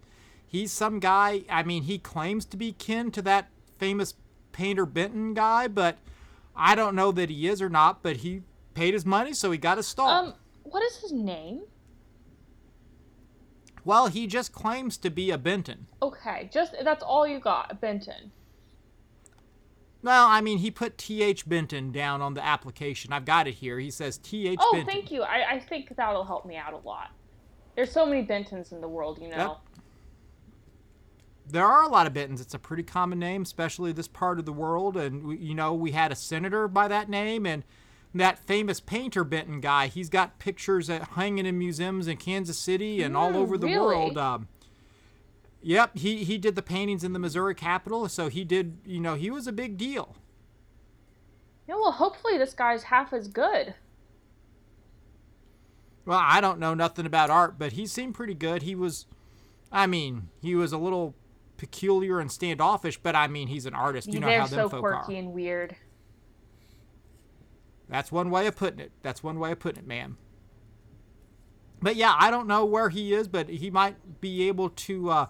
[0.45, 4.13] He's some guy, I mean, he claims to be kin to that famous
[4.51, 5.97] painter Benton guy, but
[6.55, 8.41] I don't know that he is or not, but he
[8.73, 10.09] paid his money, so he got a stall.
[10.09, 10.33] Um,
[10.63, 11.63] what is his name?
[13.87, 15.87] Well, he just claims to be a Benton.
[16.01, 18.33] Okay, just that's all you got, Benton.
[20.03, 21.47] Well, I mean, he put T.H.
[21.47, 23.13] Benton down on the application.
[23.13, 23.79] I've got it here.
[23.79, 24.59] He says T.H.
[24.61, 24.93] Oh, Benton.
[24.93, 25.23] thank you.
[25.23, 27.11] I, I think that'll help me out a lot.
[27.77, 29.37] There's so many Bentons in the world, you know.
[29.37, 29.57] Yep.
[31.49, 32.41] There are a lot of Bentons.
[32.41, 34.97] It's a pretty common name, especially this part of the world.
[34.97, 37.63] And, we, you know, we had a senator by that name, and
[38.17, 43.01] that famous painter Benton guy, he's got pictures at, hanging in museums in Kansas City
[43.01, 43.77] and all Mm, over the really?
[43.79, 44.17] world.
[44.17, 44.47] Um,
[45.61, 49.15] yep, he, he did the paintings in the Missouri Capitol, so he did, you know,
[49.15, 50.15] he was a big deal.
[51.67, 53.73] Yeah, well, hopefully this guy's half as good.
[56.05, 58.61] Well, I don't know nothing about art, but he seemed pretty good.
[58.61, 59.05] He was,
[59.71, 61.15] I mean, he was a little
[61.57, 64.13] peculiar and standoffish, but I mean, he's an artist.
[64.13, 65.19] You know They're how them so folk quirky are.
[65.19, 65.75] and weird.
[67.89, 68.91] That's one way of putting it.
[69.01, 70.17] That's one way of putting it, ma'am.
[71.81, 75.25] But yeah, I don't know where he is, but he might be able to uh,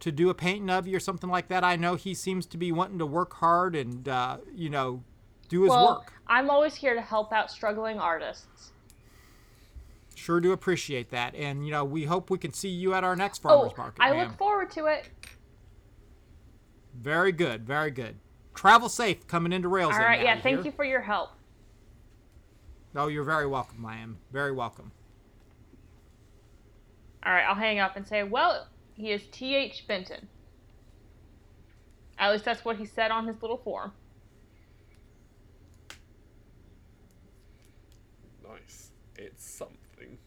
[0.00, 1.62] to do a painting of you or something like that.
[1.62, 5.04] I know he seems to be wanting to work hard and uh, you know
[5.48, 6.12] do his well, work.
[6.26, 8.72] I'm always here to help out struggling artists.
[10.14, 13.16] Sure do appreciate that, and you know we hope we can see you at our
[13.16, 15.08] next farmers oh, market, I look forward to it.
[16.94, 18.16] Very good, very good.
[18.54, 19.94] Travel safe coming into Rails.
[19.94, 21.30] All right, yeah, thank you for your help.
[22.94, 24.18] Oh, you're very welcome, ma'am.
[24.32, 24.90] Very welcome.
[27.24, 29.86] All right, I'll hang up and say, well, he is T.H.
[29.86, 30.28] Benton.
[32.18, 33.92] At least that's what he said on his little form.
[38.46, 38.90] Nice.
[39.16, 40.18] It's something.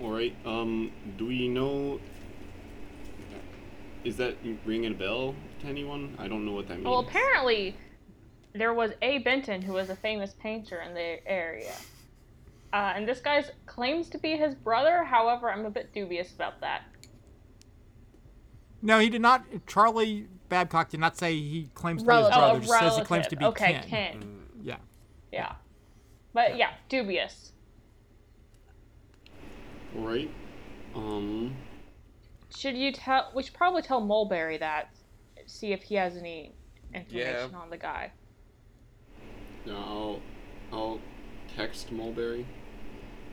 [0.00, 0.34] All right.
[0.46, 2.00] Um, do we know?
[4.04, 6.16] Is that ringing a bell to anyone?
[6.18, 6.86] I don't know what that means.
[6.86, 7.76] Well, apparently,
[8.54, 11.74] there was a Benton who was a famous painter in the area.
[12.72, 15.02] Uh, and this guy's claims to be his brother.
[15.04, 16.82] However, I'm a bit dubious about that.
[18.82, 19.44] No, he did not.
[19.66, 22.58] Charlie Babcock did not say he claims to be his Oh, brother.
[22.58, 23.88] a Just says he claims to be okay, kin.
[23.88, 24.42] kin.
[24.62, 24.76] Yeah.
[25.32, 25.54] Yeah.
[26.32, 27.52] But yeah, dubious.
[29.94, 30.30] Right.
[30.94, 31.56] Um.
[32.56, 33.30] Should you tell?
[33.34, 34.90] We should probably tell Mulberry that.
[35.46, 36.52] See if he has any
[36.94, 37.58] information Yeah.
[37.58, 38.12] on the guy.
[39.68, 40.20] No, I'll
[40.72, 41.00] I'll
[41.54, 42.46] text Mulberry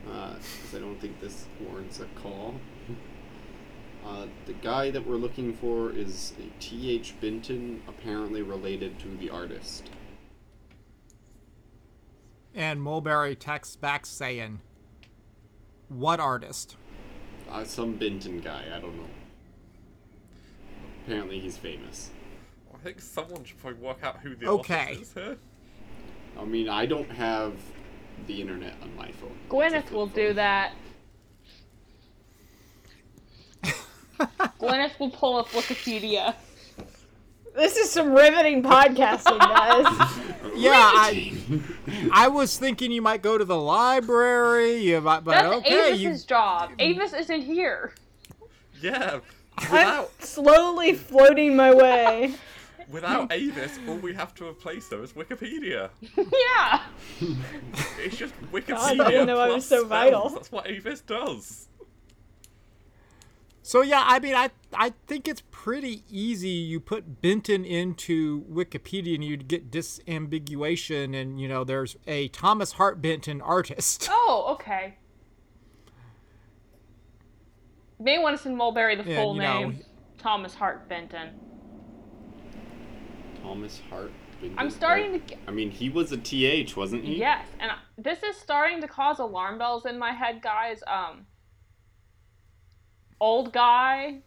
[0.04, 2.54] because I don't think this warrants a call.
[4.04, 7.14] Uh, the guy that we're looking for is a T.H.
[7.20, 9.90] Benton, apparently related to the artist.
[12.54, 14.60] And Mulberry texts back saying,
[15.88, 16.76] "What artist?"
[17.50, 19.08] Uh, some Benton guy, I don't know.
[21.04, 22.10] Apparently he's famous.
[22.74, 24.74] I think someone should probably work out who the Okay.
[24.74, 25.38] artist is here.
[26.38, 27.54] I mean, I don't have
[28.26, 29.36] the internet on my phone.
[29.48, 30.14] Gwyneth will phone.
[30.14, 30.72] do that.
[34.60, 36.34] Gwyneth will pull up Wikipedia.
[37.54, 40.22] This is some riveting podcasting, guys.
[40.56, 41.34] Yeah, I,
[42.12, 44.76] I was thinking you might go to the library.
[44.76, 46.26] You might, but That's okay, Avis's you.
[46.26, 46.70] job.
[46.78, 47.92] Avis isn't here.
[48.80, 49.20] Yeah.
[49.58, 52.34] I'm Without slowly floating my way.
[52.90, 55.90] without Avis, all we have to replace her is Wikipedia.
[56.16, 56.82] yeah.
[57.98, 59.06] It's just I Wikipedia.
[59.08, 59.88] didn't know I plus was so spells.
[59.88, 60.28] vital.
[60.30, 61.68] That's what Avis does.
[63.62, 66.48] So yeah, I mean, I I think it's pretty easy.
[66.50, 72.72] You put Benton into Wikipedia, and you'd get disambiguation, and you know, there's a Thomas
[72.72, 74.08] Hart Benton artist.
[74.28, 74.96] Oh, okay.
[77.98, 79.84] You may want to send Mulberry the Yeah, full you know, name.
[80.18, 81.30] Thomas Hart Benton.
[83.46, 84.10] Thomas Hart.
[84.58, 85.18] I'm starting to.
[85.18, 87.16] Get, I mean, he was a TH, wasn't he?
[87.16, 90.82] yes, and I- this is starting to cause alarm bells in my head, guys.
[90.86, 91.26] Um,
[93.20, 94.18] old guy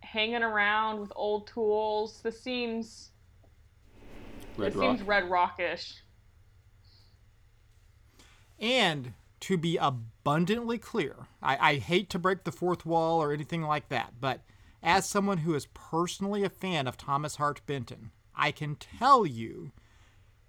[0.00, 2.20] hanging around with old tools.
[2.22, 3.10] This seems.
[4.56, 4.96] Red this Rock.
[4.96, 6.02] seems Red Rockish.
[8.58, 13.62] And to be abundantly clear, I, I hate to break the fourth wall or anything
[13.62, 14.40] like that, but
[14.82, 19.72] as someone who is personally a fan of Thomas Hart Benton, I can tell you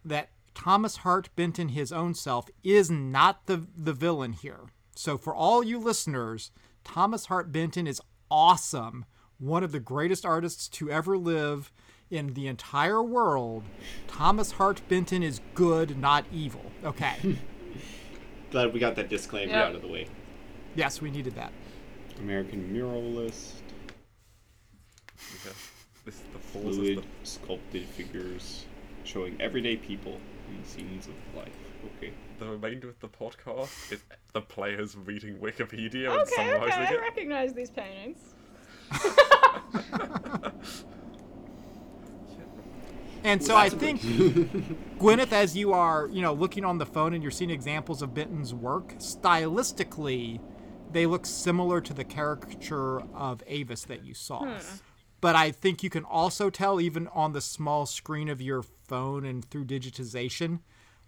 [0.06, 4.62] that Thomas Hart Benton, his own self, is not the, the villain here.
[4.96, 6.52] So, for all you listeners,
[6.84, 9.06] Thomas Hart Benton is awesome,
[9.40, 11.72] one of the greatest artists to ever live
[12.10, 13.64] in the entire world.
[14.08, 16.72] Thomas Hart Benton is good, not evil.
[16.84, 17.16] Okay.
[18.52, 19.68] Glad we got that disclaimer Yep.
[19.70, 20.08] out of the way.
[20.76, 21.54] yes, we needed that.
[22.20, 23.61] American muralist,
[25.46, 25.56] Okay.
[26.06, 26.76] This is the pause.
[26.76, 28.66] fluid, The, sculpted figures
[29.04, 30.20] showing everyday people
[30.50, 31.54] in scenes of life.
[31.98, 32.14] Okay.
[32.40, 34.02] the remainder of the podcast is
[34.34, 37.00] the players reading Wikipedia and Okay, okay, summarizing I it.
[37.02, 38.20] recognize these paintings.
[43.24, 44.02] And so I think
[45.00, 48.16] Gwyneth, as you are, you know, looking on the phone and you're seeing examples of
[48.16, 50.40] Benton's work, stylistically,
[50.92, 54.46] they look similar to the caricature of Avis that you saw.
[54.46, 54.58] Hmm.
[55.22, 59.24] But I think you can also tell, even on the small screen of your phone
[59.24, 60.60] and through digitization,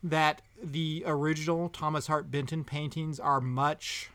[0.03, 4.11] that the original Thomas Hart Benton paintings are much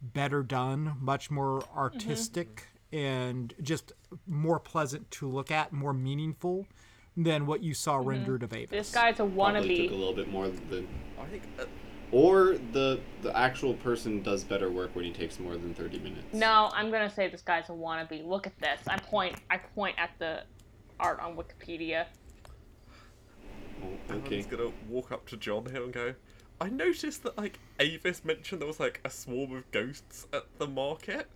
[0.00, 3.92] better done, much more artistic, and just
[4.26, 6.66] more pleasant to look at, more meaningful
[7.16, 8.70] than what you saw rendered of Avis.
[8.70, 10.88] This guy's a Probably took a little bit more than,
[11.20, 11.64] I think uh,
[12.14, 16.32] or the the actual person does better work when he takes more than thirty minutes.
[16.32, 18.24] No, I'm gonna say this guy's a wannabe.
[18.24, 18.80] Look at this.
[18.86, 19.34] I point.
[19.50, 20.44] I point at the
[21.00, 22.06] art on Wikipedia.
[23.82, 24.36] Oh, okay.
[24.36, 26.14] Aaron's gonna walk up to John here and go.
[26.60, 30.68] I noticed that like Avis mentioned there was like a swarm of ghosts at the
[30.68, 31.26] market.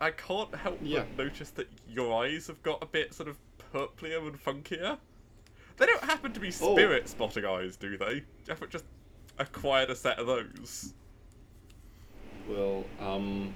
[0.00, 1.04] I can't help Yeah.
[1.16, 3.38] but notice that your eyes have got a bit sort of
[3.72, 4.98] purplier and funkier.
[5.76, 6.74] They don't happen to be Oh.
[6.74, 8.24] spirit spotting eyes, do they?
[8.48, 8.84] You just
[9.38, 10.92] acquired a set of those.
[12.48, 13.54] Well, um,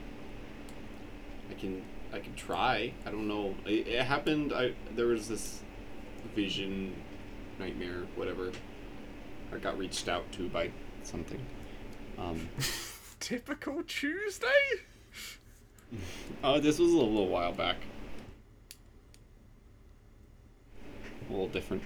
[1.50, 2.92] I can I can try.
[3.04, 3.54] I don't know.
[3.66, 4.52] It, it happened.
[4.52, 5.60] I there was this
[6.34, 6.94] vision,
[7.58, 8.52] nightmare, whatever.
[9.52, 10.70] I got reached out to by
[11.02, 11.44] something.
[12.18, 12.48] Um,
[13.20, 14.46] Typical Tuesday.
[16.44, 17.76] oh, this was a little while back.
[21.28, 21.82] A little different.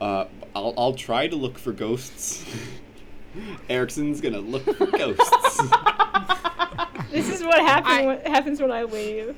[0.00, 2.44] Uh, I'll I'll try to look for ghosts.
[3.68, 5.60] Erickson's gonna look for ghosts.
[7.10, 9.36] This is what happen I- when, happens when I leave.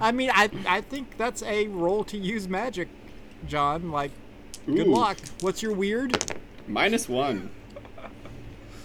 [0.00, 2.88] I mean, I I think that's a roll to use magic,
[3.46, 3.92] John.
[3.92, 4.10] Like,
[4.66, 4.94] good Ooh.
[4.94, 5.16] luck.
[5.40, 6.34] What's your weird?
[6.66, 7.48] Minus one.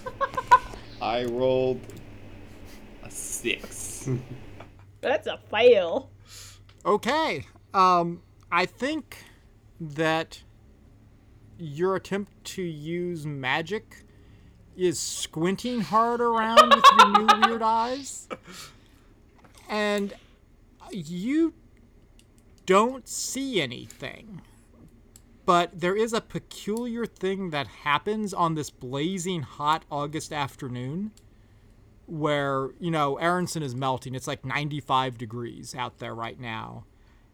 [1.01, 1.80] I rolled
[3.03, 4.07] a six.
[5.01, 6.11] That's a fail.
[6.86, 7.45] Okay.
[7.74, 9.17] Um, I think
[9.80, 10.43] that
[11.60, 14.05] your attempt to use magic
[14.78, 18.30] is squinting hard around with your new weird eyes,
[19.70, 20.14] and
[20.91, 21.53] you
[22.66, 24.41] don't see anything.
[25.45, 31.12] But there is a peculiar thing that happens on this blazing hot August afternoon
[32.05, 34.14] where, you know, Aronson is melting.
[34.14, 36.86] It's like 95 degrees out there right now.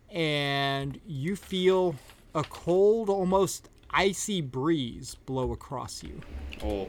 [0.09, 1.95] And you feel
[2.33, 6.21] a cold, almost icy breeze blow across you.
[6.63, 6.85] Oh.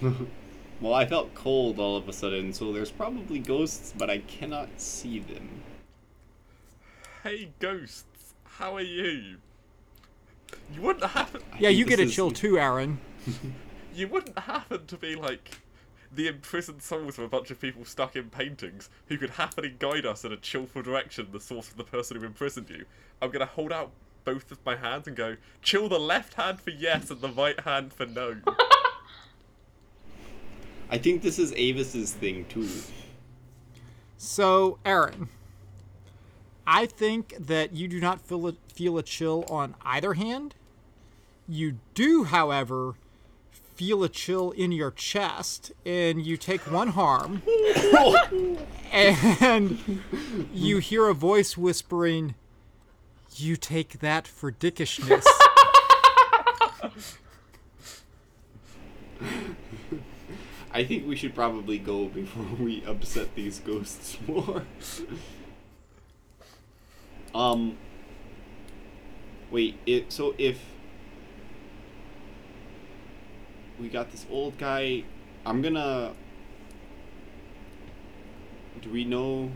[0.00, 0.24] Hmm.
[0.80, 4.68] well, I felt cold all of a sudden, so there's probably ghosts, but I cannot
[4.76, 5.62] see them.
[7.22, 8.04] Hey ghosts,
[8.44, 9.36] how are you?
[10.74, 11.42] You wouldn't happen.
[11.58, 12.98] Yeah, you get a is- chill too, Aaron.
[13.92, 15.58] You wouldn't happen to be like
[16.14, 20.06] the imprisoned souls of a bunch of people stuck in paintings who could happily guide
[20.06, 22.84] us in a chillful direction, the source of the person who imprisoned you.
[23.20, 23.90] I'm gonna hold out
[24.24, 27.60] both of my hands and go, chill the left hand for yes and the right
[27.60, 28.36] hand for no.
[30.90, 32.68] I think this is Avis's thing too.
[34.16, 35.28] So, Aaron,
[36.66, 40.54] I think that you do not feel a, feel a chill on either hand.
[41.48, 42.94] You do, however,
[43.80, 47.42] feel a chill in your chest, and you take one harm,
[48.92, 50.02] and
[50.52, 52.34] you hear a voice whispering,
[53.40, 55.24] "You take that for dickishness."
[60.72, 64.64] I think we should probably go before we upset these ghosts more.
[67.34, 67.76] Um.
[69.50, 69.78] Wait.
[69.84, 70.60] It so if
[73.80, 75.04] we got this old guy,
[75.44, 76.12] I'm gonna.
[78.80, 79.50] Do we know?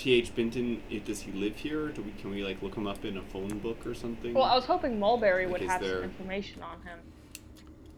[0.00, 0.34] T.H.
[0.34, 1.88] Benton, it, does he live here?
[1.88, 4.32] Do we can we like look him up in a phone book or something?
[4.32, 6.98] Well, I was hoping Mulberry would Like, is have there- some information on him.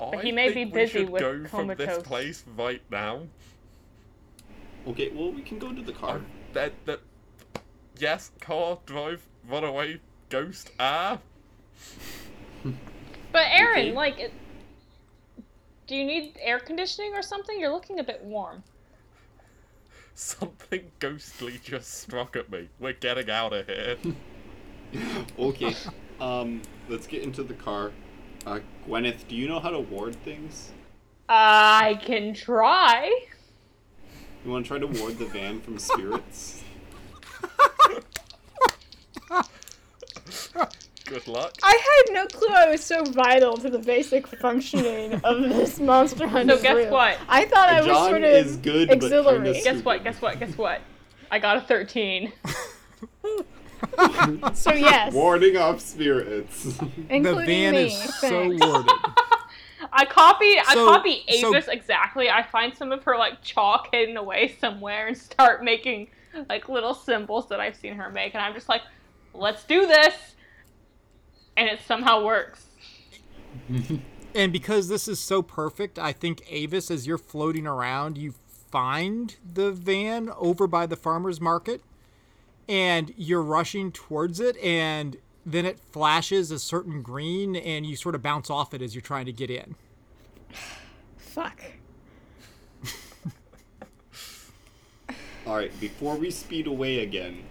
[0.00, 3.22] I he may think be we busy should with go from this place right now.
[4.88, 6.16] okay, well we can go to the car.
[6.16, 6.98] I'm, that, that,
[8.00, 11.20] yes, car, drive, run away, ghost, ah.
[13.32, 13.92] But Aaron, Okay.
[13.92, 14.32] like, it,
[15.86, 17.58] do you need air conditioning or something?
[17.60, 18.64] You're looking a bit warm.
[20.14, 22.68] Something ghostly just struck at me.
[22.78, 23.96] We're getting out of here.
[25.38, 25.74] Okay.
[26.20, 27.92] um, let's get into the car.
[28.44, 30.70] Uh, Gwyneth, do you know how to ward things?
[31.30, 33.10] I can try.
[34.44, 36.62] You want to try to ward the van from spirits?
[41.12, 41.52] Good luck.
[41.62, 46.26] I had no clue I was so vital to the basic functioning of this monster
[46.26, 46.56] hunter.
[46.56, 46.90] So guess group.
[46.90, 47.18] what?
[47.28, 49.50] I thought I was John sort of is good, but auxiliary.
[49.56, 50.04] s- Guess what?
[50.04, 50.38] Guess what?
[50.40, 50.80] Guess what?
[51.30, 52.32] I got a 13.
[54.54, 56.78] so yes, Warding off spirits.
[57.10, 57.86] including the van me.
[57.86, 58.64] is so thanks.
[58.66, 58.90] worded.
[59.92, 62.30] I copied I copy copied so- exactly.
[62.30, 66.08] I find some of her like chalk hidden away somewhere and start making
[66.48, 68.80] like little symbols that I've seen her make and I'm just like,
[69.34, 70.14] let's do this.
[71.62, 72.66] And it somehow works.
[74.34, 78.32] And because this is so perfect, I think Avis, as you're floating around, you
[78.70, 81.82] find the van over by the farmer's market
[82.66, 88.14] and you're rushing towards it and then it flashes a certain green and you sort
[88.14, 89.74] of bounce off it as you're trying to get in.
[91.18, 91.60] Fuck.
[95.46, 97.42] All right, before we speed away again,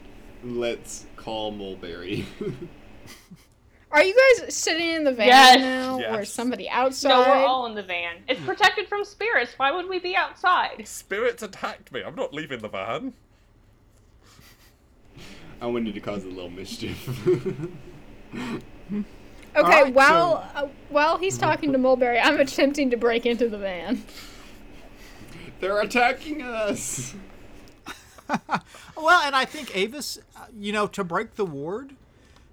[0.43, 2.25] let's call Mulberry.
[3.91, 5.59] Are you guys sitting in the van Yes.
[5.59, 7.09] now, or somebody outside?
[7.09, 8.17] No, we're all in the van.
[8.27, 9.53] It's protected from spirits.
[9.57, 10.87] Why would we be outside?
[10.87, 12.01] Spirits attacked me.
[12.01, 13.13] I'm not leaving the van.
[15.61, 17.07] I wanted to cause a little mischief.
[19.53, 23.57] Okay, Alright, while uh, while he's talking to Mulberry, I'm attempting to break into the
[23.57, 24.01] van.
[25.59, 27.13] They're attacking us.
[28.95, 31.95] Well, and I think Avis, uh, you know, to break the ward,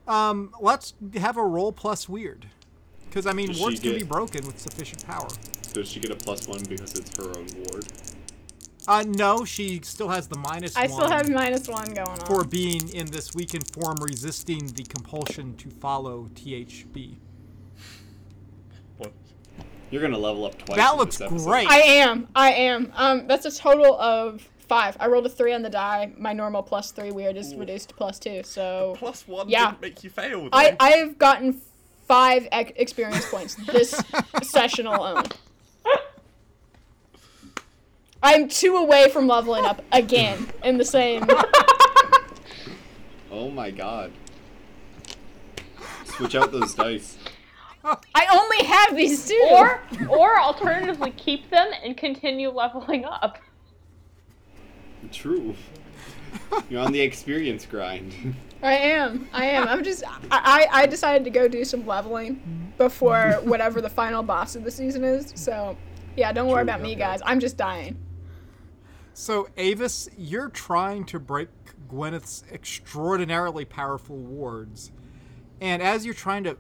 [0.09, 2.47] um, let's have a roll plus weird.
[3.09, 5.29] Because, I mean, Does she wards can get- be broken with sufficient power.
[5.73, 7.87] Does she get a plus one because it's her own ward?
[8.87, 10.91] Uh, no, she still has the minus I one.
[10.93, 12.17] still have minus one going on.
[12.27, 17.17] for being in this weakened form, resisting the compulsion to follow THB.
[18.97, 19.13] What?
[19.91, 20.77] You're gonna level up twice.
[20.79, 21.47] That in looks this episode.
[21.49, 21.69] great.
[21.71, 22.29] I am.
[22.35, 22.93] I am.
[22.97, 24.97] Um, that's a total of five.
[25.01, 26.13] I rolled a three on the die.
[26.19, 28.43] My normal plus three weird is reduced to plus two.
[28.45, 29.71] So Plus one Yeah.
[29.71, 30.43] didn't make you fail.
[30.45, 30.51] Though.
[30.53, 31.61] I I have gotten
[32.07, 34.01] five ex- experience points this
[34.43, 35.25] session alone.
[38.23, 41.27] I'm two away from leveling up again in the same.
[43.31, 44.11] Oh my god.
[46.07, 47.19] Switch out those dice.
[47.85, 49.49] I only have these two.
[49.51, 53.39] Or or alternatively keep them and continue leveling up.
[55.13, 55.55] True.
[56.69, 58.35] You're on the experience grind.
[58.63, 59.29] I am.
[59.33, 59.69] I am.
[59.69, 60.05] I'm just.
[60.07, 64.65] I, I I decided to go do some leveling before whatever the final boss of
[64.65, 65.33] the season is.
[65.37, 65.77] So,
[66.17, 67.21] yeah, don't worry True, about me, guys.
[67.25, 67.97] I'm just dying.
[69.15, 71.49] So, Avis, you're trying to break
[71.89, 74.93] Gwyneth's extraordinarily powerful wards.
[75.61, 76.57] And as you're trying to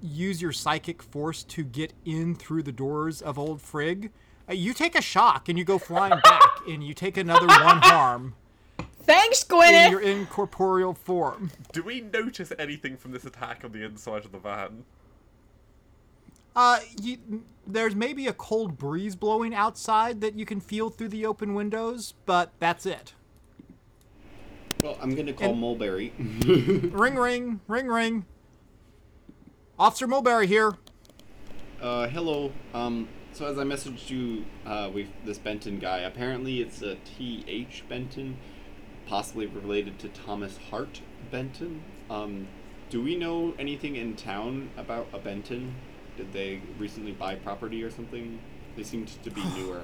[0.00, 4.10] use your psychic force to get in through the doors of Old Frigg,
[4.48, 7.58] uh, you take a shock and you go flying back, and you take another one
[7.82, 8.34] harm
[9.04, 9.86] Thanks, Gwyneth.
[9.86, 10.16] in your Gwyneth.
[10.20, 11.50] incorporeal form.
[11.72, 14.84] Do we notice anything from this attack on the inside of the van?
[16.54, 17.16] Uh, you,
[17.66, 22.14] there's maybe a cold breeze blowing outside that you can feel through the open windows,
[22.26, 23.14] but that's it.
[24.82, 26.12] Well, I'm gonna call And- Mulberry.
[26.46, 28.24] Ring, ring, ring, ring.
[29.78, 30.74] Officer Mulberry here.
[31.80, 32.52] uh, hello.
[32.74, 37.84] Um, so as I messaged you, uh, with this Benton guy, apparently it's a T.H.
[37.88, 38.36] Benton,
[39.06, 41.00] possibly related to Thomas Hart
[41.30, 41.82] Benton.
[42.10, 42.48] Um,
[42.90, 45.74] do we know anything in town about a Benton?
[46.16, 48.38] Did they recently buy property or something?
[48.76, 49.82] They seemed to be newer.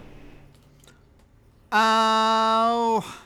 [1.72, 3.20] Oh,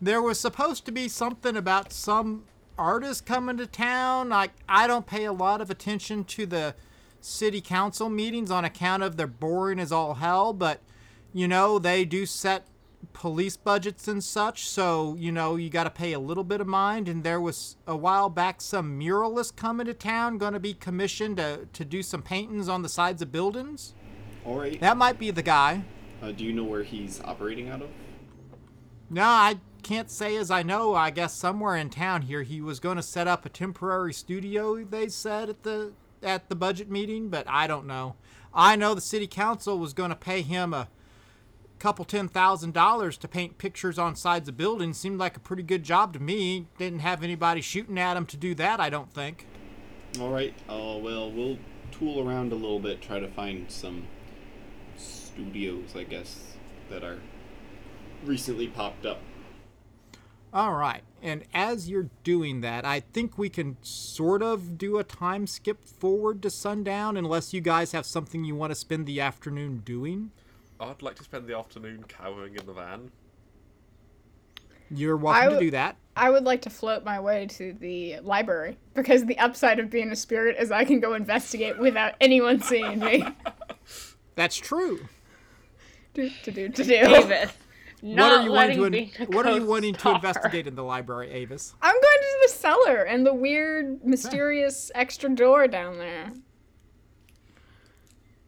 [0.00, 2.44] there was supposed to be something about some
[2.78, 4.28] artist coming to town.
[4.28, 6.74] Like I don't pay a lot of attention to the
[7.20, 10.80] city council meetings on account of they're boring as all hell, but
[11.32, 12.66] you know they do set
[13.12, 16.66] police budgets and such, so you know you got to pay a little bit of
[16.66, 17.08] mind.
[17.08, 21.36] And there was a while back some muralist coming to town, going to be commissioned
[21.38, 23.94] to to do some paintings on the sides of buildings.
[24.44, 24.80] All right.
[24.80, 25.84] That might be the guy.
[26.22, 27.88] Uh, do you know where he's operating out of?
[29.10, 30.94] No, I can't say as I know.
[30.94, 34.84] I guess somewhere in town here he was going to set up a temporary studio.
[34.84, 38.16] They said at the at the budget meeting, but I don't know.
[38.54, 40.88] I know the city council was going to pay him a
[41.78, 44.98] couple ten thousand dollars to paint pictures on sides of buildings.
[44.98, 46.66] Seemed like a pretty good job to me.
[46.78, 48.80] Didn't have anybody shooting at him to do that.
[48.80, 49.46] I don't think.
[50.20, 50.54] All right.
[50.68, 51.58] Uh, well, we'll
[51.92, 54.04] tool around a little bit, try to find some
[54.96, 56.54] studios, I guess,
[56.90, 57.18] that are
[58.24, 59.20] recently popped up.
[60.56, 61.02] All right.
[61.22, 65.84] And as you're doing that, I think we can sort of do a time skip
[65.84, 70.30] forward to sundown, unless you guys have something you want to spend the afternoon doing.
[70.80, 73.10] I'd like to spend the afternoon cowering in the van.
[74.90, 75.96] You're welcome I to do that.
[76.16, 80.10] I would like to float my way to the library because the upside of being
[80.10, 83.26] a spirit is I can go investigate without anyone seeing me.
[84.36, 85.06] That's true.
[86.14, 86.88] do, to do, to do.
[86.88, 87.52] Davis.
[88.02, 90.74] Not what are you wanting to in- What are you ghost wanting to investigate in
[90.74, 91.74] the library, Avis?
[91.80, 96.32] I'm going to the cellar and the weird, mysterious extra door down there.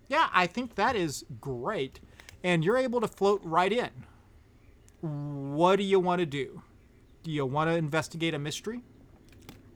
[0.08, 2.00] Yeah, I think that is great.
[2.42, 3.90] And you're able to float right in.
[5.00, 6.62] What do you want to do?
[7.22, 8.82] Do you want to investigate a mystery?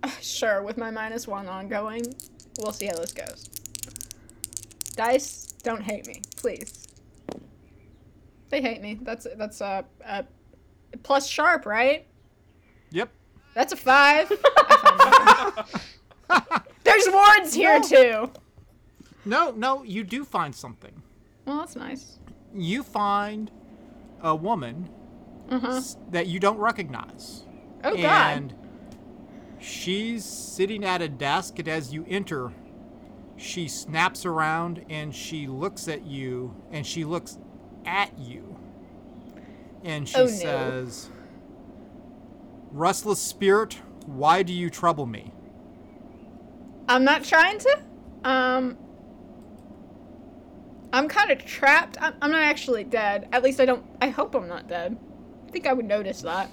[0.02, 2.02] Uh, sure, with my minus one ongoing,
[2.60, 3.48] we'll see how this goes.
[4.96, 6.81] Dice, don't hate me, please.
[8.52, 8.98] They hate me.
[9.00, 10.22] That's that's a uh, uh,
[11.02, 12.06] plus sharp, right?
[12.90, 13.08] Yep.
[13.54, 14.30] That's a five.
[14.56, 16.62] I found nothing.
[16.84, 17.88] There's wards here No.
[17.88, 18.30] too.
[19.24, 21.02] No, no, you do find something.
[21.46, 22.18] Well, that's nice.
[22.54, 23.50] You find
[24.20, 24.90] a woman
[25.50, 25.68] Uh-huh.
[25.76, 27.44] s- that you don't recognize.
[27.84, 28.36] Oh god.
[28.36, 28.54] and
[29.60, 32.52] she's sitting at a desk, and as you enter,
[33.38, 37.38] she snaps around and she looks at you, and she looks
[37.86, 38.56] at you,
[39.84, 40.30] and she Oh, no.
[40.30, 41.10] says,
[42.70, 45.32] "Restless spirit, why do you trouble me?"
[46.88, 47.78] I'm not trying to.
[48.24, 48.76] Um,
[50.92, 51.96] I'm kind of trapped.
[52.00, 53.28] I'm, I'm not actually dead.
[53.32, 53.84] At least I don't.
[54.00, 54.96] I hope I'm not dead.
[55.46, 56.50] I think I would notice that.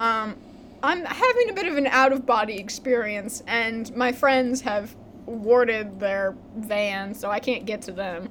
[0.00, 0.36] Um,
[0.82, 4.94] I'm having a bit of an out of body experience, and my friends have
[5.26, 8.28] warded their van, so I can't get to them.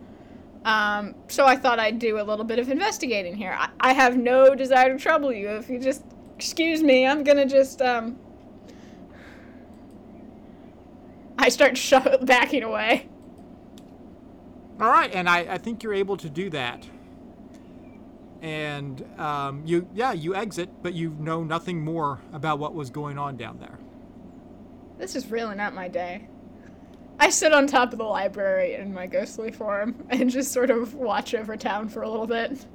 [0.65, 3.55] Um, so I thought I'd do a little bit of investigating here.
[3.57, 5.49] I, I have no desire to trouble you.
[5.49, 8.17] If you just excuse me, I'm gonna just um.
[11.37, 13.09] I start sho- backing away.
[14.79, 16.87] All right, and I, I think you're able to do that.
[18.41, 23.17] And um, you, yeah, you exit, but you know nothing more about what was going
[23.17, 23.79] on down there.
[24.97, 26.27] This is really not my day.
[27.19, 30.93] I sit on top of the library in my ghostly form and just sort of
[30.93, 32.65] watch over town for a little bit.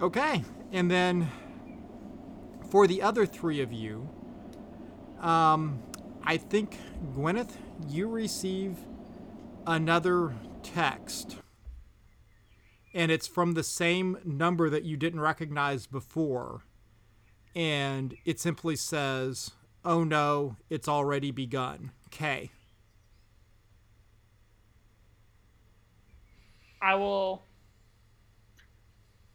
[0.00, 1.28] Okay, and then
[2.70, 4.08] for the other three of you,
[5.20, 5.82] um,
[6.22, 6.78] I think
[7.16, 7.56] Gwyneth,
[7.88, 8.76] you receive
[9.66, 11.38] another text,
[12.94, 16.62] and it's from the same number that you didn't recognize before,
[17.54, 19.52] and it simply says,
[19.84, 22.50] "Oh no, it's already begun." K.
[26.80, 27.42] I will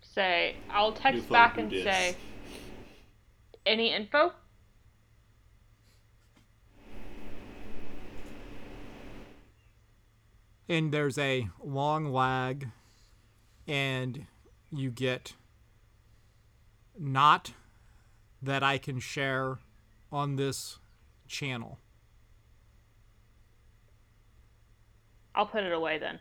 [0.01, 1.83] say I'll text back and dis.
[1.83, 2.15] say
[3.65, 4.33] any info.
[10.69, 12.67] and there's a long lag
[13.67, 14.25] and
[14.71, 15.33] you get
[16.97, 17.53] not
[18.43, 19.59] that I can share
[20.11, 20.77] on this
[21.27, 21.79] channel.
[25.33, 26.19] I'll put it away then.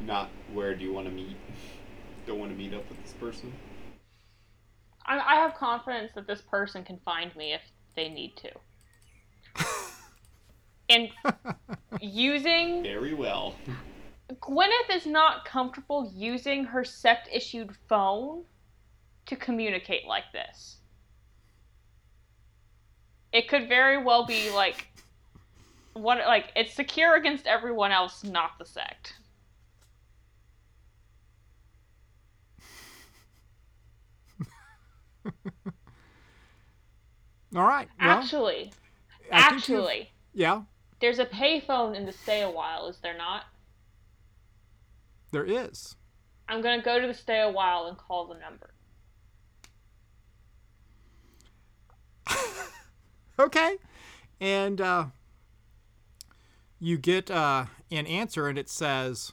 [0.00, 1.36] Not where do you want to meet?
[2.26, 3.52] Don't want to meet up with this person?
[5.06, 7.62] I, I have confidence that this person can find me if
[7.96, 9.64] they need to.
[10.90, 11.08] and
[12.00, 13.54] using Very well.
[14.34, 18.44] Gwyneth is not comfortable using her sect issued phone
[19.26, 20.78] to communicate like this.
[23.32, 24.86] It could very well be like
[25.94, 29.14] what like it's secure against everyone else, not the sect.
[37.56, 37.88] All right.
[38.00, 38.72] Well, Actually,
[39.32, 40.62] I think you've- actually, Yeah,
[41.00, 43.44] There's a payphone in the stay a while, is there not?
[45.30, 45.96] There is.
[46.48, 48.74] I'm gonna go to the stay a while and call the number.
[53.38, 53.76] Okay.
[54.40, 55.06] And uh,
[56.80, 59.32] you get uh, an answer, and it says,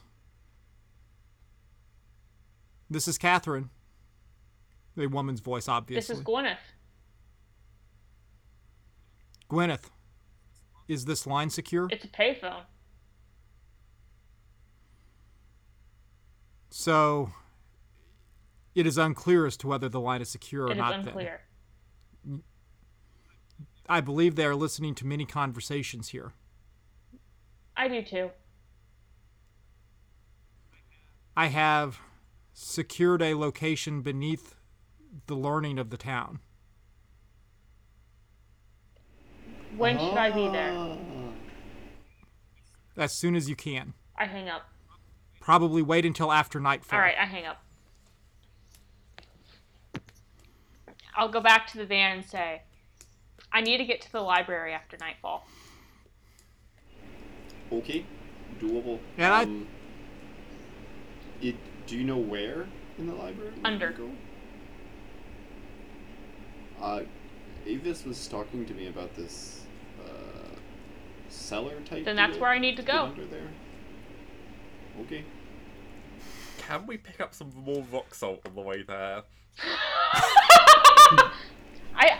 [2.88, 3.70] This is Catherine.
[4.98, 6.14] A woman's voice, obviously.
[6.14, 6.56] This is Gwyneth.
[9.50, 9.90] Gwyneth.
[10.88, 11.88] Is this line secure?
[11.90, 12.62] It's a payphone.
[16.70, 17.32] So
[18.74, 20.90] it is unclear as to whether the line is secure or It is not.
[20.90, 21.00] then.
[21.08, 21.40] unclear.
[23.88, 26.32] I believe they are listening to many conversations here.
[27.76, 28.30] I do too.
[31.36, 32.00] I have
[32.52, 34.54] secured a location beneath
[35.26, 36.40] the learning of the town.
[39.76, 40.96] When should I be there?
[42.96, 43.92] As soon as you can.
[44.16, 44.62] I hang up.
[45.46, 46.98] Probably wait until after nightfall.
[46.98, 47.62] All right, I hang up.
[51.14, 52.62] I'll go back to the van and say,
[53.52, 55.46] I need to get to the library after nightfall.
[57.72, 58.04] Okay,
[58.60, 58.98] doable.
[59.16, 59.68] And I- um,
[61.40, 61.54] it.
[61.86, 62.66] Do you know where
[62.98, 63.52] in the library?
[63.56, 63.90] we Under.
[63.90, 64.10] Go?
[66.82, 67.02] Uh,
[67.64, 69.60] Avis was talking to me about this
[70.04, 70.56] uh,
[71.28, 72.04] cellar type.
[72.04, 72.40] Then that's deal.
[72.42, 73.04] where I need to go.
[73.04, 73.46] Under there.
[75.02, 75.24] Okay.
[76.66, 79.22] Can we pick up some more rock salt on the way there?
[81.94, 82.18] I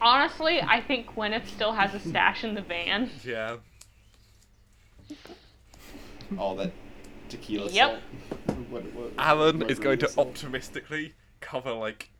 [0.00, 3.10] honestly, I think Gwyneth still has a stash in the van.
[3.24, 3.56] Yeah.
[6.38, 6.72] All that
[7.30, 8.02] tequila Yep.
[8.46, 8.58] salt.
[8.68, 10.28] what, what, Alan what is going to salt?
[10.28, 12.10] optimistically cover like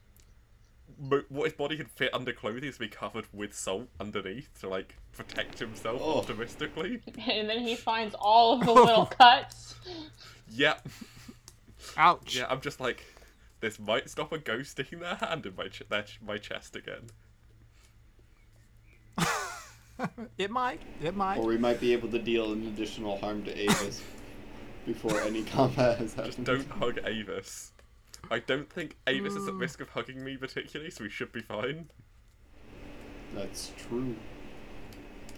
[0.98, 4.48] mo- what his body can fit under clothing is to be covered with salt underneath
[4.60, 6.18] to like protect himself Oh.
[6.18, 7.00] optimistically.
[7.28, 9.74] And then he finds all of the little cuts.
[10.50, 10.88] Yep.
[11.96, 12.36] Ouch.
[12.36, 13.04] Yeah, I'm just like,
[13.60, 16.76] this might stop a ghost sticking their hand in my ch- their ch- my chest
[16.76, 17.08] again.
[20.36, 20.80] It might.
[21.02, 21.38] It might.
[21.38, 24.00] Or we might be able to deal an additional harm to Avis
[24.86, 26.34] before any combat has happened.
[26.34, 27.72] Just don't hug Avis.
[28.30, 29.60] I don't think Avis is at hmm.
[29.60, 31.88] risk of hugging me particularly, so we should be fine.
[33.34, 34.16] That's true.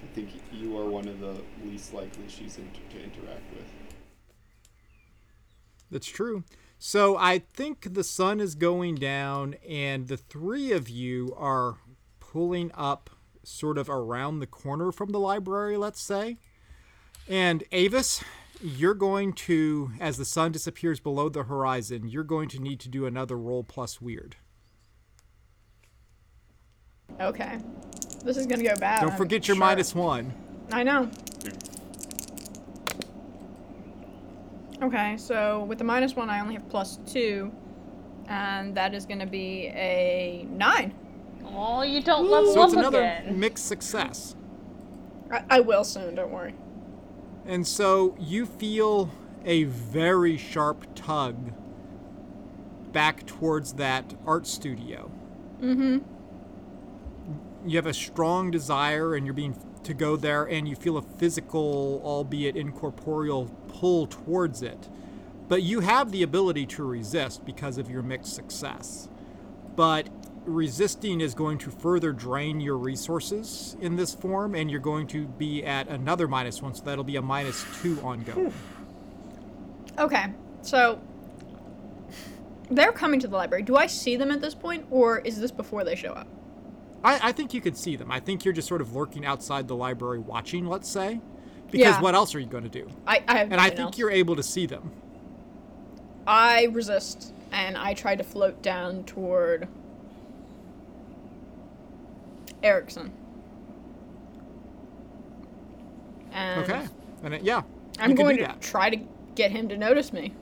[0.03, 3.67] I think you are one of the least likely she's in- to interact with.
[5.91, 6.45] That's true.
[6.79, 11.77] So I think the sun is going down, and the three of you are
[12.21, 13.11] pulling up
[13.43, 16.39] sort of around the corner from the library, let's say.
[17.29, 18.23] And Avis,
[18.63, 22.89] you're going to, as the sun disappears below the horizon, you're going to need to
[22.89, 24.37] do another roll plus weird.
[27.21, 27.59] Okay.
[28.25, 29.01] This is gonna go bad.
[29.01, 29.65] Don't I'm forget your sure.
[29.65, 30.33] minus one.
[30.73, 31.11] I know.
[34.83, 37.53] Okay, so with the minus one, I only have plus two,
[38.29, 40.95] and that is gonna be a nine.
[41.45, 43.39] Oh, you don't level So up it's another again.
[43.39, 44.37] mixed success.
[45.31, 46.15] I, I will soon.
[46.15, 46.55] Don't worry.
[47.47, 49.11] And so you feel
[49.45, 51.53] a very sharp tug
[52.93, 55.11] back towards that art studio.
[55.61, 55.99] Mm-hmm.
[57.69, 61.03] You have a strong desire and you're being to go there and you feel a
[61.03, 64.89] physical, albeit incorporeal pull towards it.
[65.49, 69.09] But you have the ability to resist because of your mixed success.
[69.75, 70.09] But
[70.45, 75.27] resisting is going to further drain your resources in this form, and you're going to
[75.27, 78.51] be at another minus one, so that'll be a minus two ongoing.
[78.51, 80.01] Hmm.
[80.01, 80.27] Okay,
[80.63, 81.01] so
[82.71, 83.63] they're coming to the library.
[83.63, 86.27] Do I see them at this point, or is this before they show up?
[87.03, 88.11] I, I think you could see them.
[88.11, 91.21] I think you're just sort of lurking outside the library watching, let's say.
[91.71, 92.01] Because Yeah.
[92.01, 92.89] what else are you going to do?
[93.07, 93.99] I, I And I think else.
[93.99, 94.91] you're able to see them.
[96.27, 99.69] I resist, and I try to float down toward
[102.63, 103.13] Erickson.
[106.33, 106.87] And Okay.
[107.23, 107.63] And it, yeah.
[107.99, 108.61] I'm going to that.
[108.61, 108.97] try to
[109.35, 110.33] get him to notice me.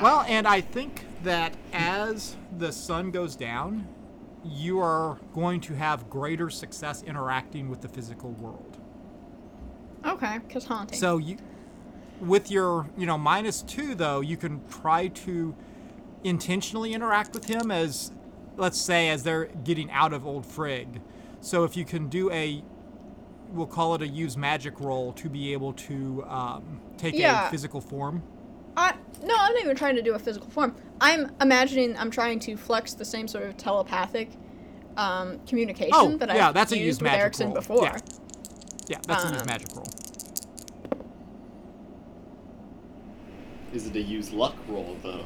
[0.00, 3.86] Well, and I think that as the sun goes down,
[4.44, 8.78] you are going to have greater success interacting with the physical world.
[10.04, 10.98] Okay, because haunting.
[10.98, 11.36] So you,
[12.20, 15.54] with your you know minus two though, you can try to
[16.24, 18.12] intentionally interact with him as,
[18.56, 21.00] let's say, as they're getting out of Old Frigg.
[21.40, 22.62] So if you can do a,
[23.50, 27.48] we'll call it a use magic roll to be able to um, take Yeah.
[27.48, 28.22] a physical form.
[28.76, 30.74] I no, I'm not even trying to do a physical form.
[31.00, 34.30] I'm imagining I'm trying to flex the same sort of telepathic
[34.96, 37.54] um, communication Oh, that yeah, I've that's a used used with magic Erickson roll.
[37.54, 37.82] before.
[37.84, 37.98] Yeah.
[38.88, 39.86] Yeah, that's a use Um, magic roll.
[43.74, 45.24] Is it a use luck roll though?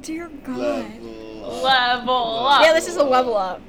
[0.00, 0.58] Dear God.
[0.58, 1.62] Level.
[1.62, 2.62] Level up.
[2.62, 3.60] Yeah, this is a level up.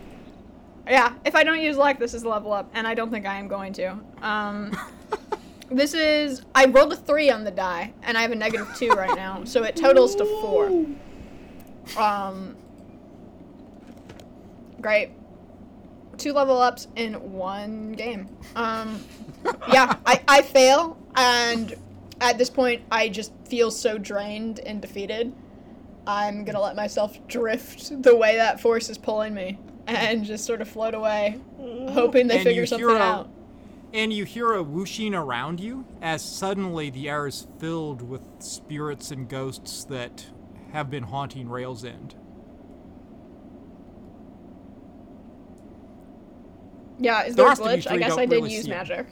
[0.88, 3.26] Yeah, if I don't use luck, this is a level up, and I don't think
[3.26, 3.98] I am going to.
[4.22, 4.78] Um,
[5.72, 8.90] this is I rolled a three on the die, and I have a negative two
[8.90, 10.86] right now, so it totals to four.
[11.98, 12.56] Um,
[14.82, 15.12] great.
[16.18, 18.30] Two level ups in one game.
[18.56, 19.04] Um,
[19.72, 21.76] yeah, I, I fail, and
[22.22, 25.34] at this point, I just feel so drained and defeated.
[26.06, 29.58] I'm gonna let myself drift the way that force is pulling me
[29.88, 33.30] and just sort of float away, hoping they And figure something a- out.
[33.94, 39.12] And you hear a whooshing around you as suddenly the air is filled with spirits
[39.12, 40.26] and ghosts that
[40.72, 42.16] have been haunting Rails End.
[47.00, 47.92] Yeah, is The there a rest of you glitch?
[47.92, 48.76] I guess I did really use see it.
[48.76, 49.08] magic.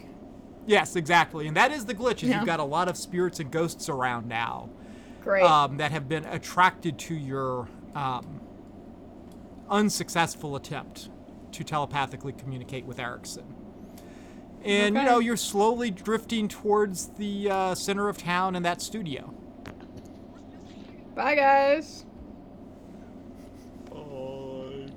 [0.68, 1.48] Yes, exactly.
[1.48, 2.38] And that is the glitch, is Yeah.
[2.38, 4.70] you've got a lot of spirits and ghosts around now
[5.24, 5.44] Great.
[5.44, 8.42] um, that have been attracted to your um,
[9.70, 11.10] unsuccessful attempt
[11.52, 13.56] to telepathically communicate with Erickson.
[14.64, 19.34] And, you know, you're slowly drifting towards the uh, center of town and that studio.
[21.16, 22.06] Bye, guys.
[23.90, 24.88] Bye.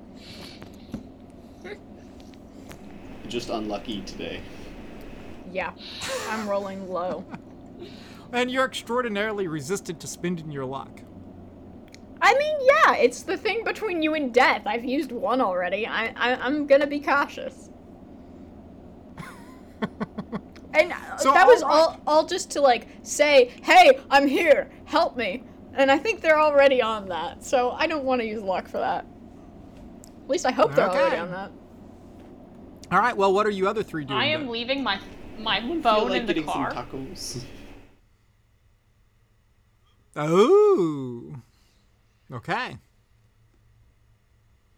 [3.27, 4.41] Just unlucky today.
[5.51, 5.71] Yeah,
[6.29, 7.25] I'm rolling low.
[8.31, 11.01] And you're extraordinarily resistant to spending your luck.
[12.21, 14.63] I mean, yeah, it's the thing between you and death.
[14.65, 15.85] I've used one already.
[15.85, 17.69] I, I I'm gonna be cautious.
[20.73, 21.77] And uh, So, that was alright.
[21.77, 24.69] all all just to like say, "Hey, I'm here.
[24.83, 25.43] Help me."
[25.73, 27.43] And I think they're already on that.
[27.43, 29.05] So I don't want to use luck for that.
[30.23, 31.51] At least I hope they're already on that.
[32.91, 34.19] All right, well, what are you other three doing?
[34.19, 34.51] I am then?
[34.51, 34.99] leaving my
[35.39, 36.73] my I feel phone like in the getting car.
[36.73, 37.43] some tacos.
[40.15, 41.35] Oh.
[42.31, 42.77] Okay.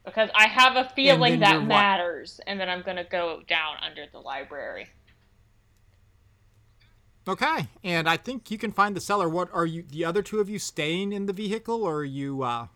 [0.05, 4.05] because I have a feeling that you're matters, and then I'm gonna go down under
[4.11, 4.87] the library.
[7.27, 7.67] Okay.
[7.83, 9.27] And I think you can find the cellar.
[9.27, 12.41] What are you, the other two of you staying in the vehicle or are you,
[12.43, 12.67] uh,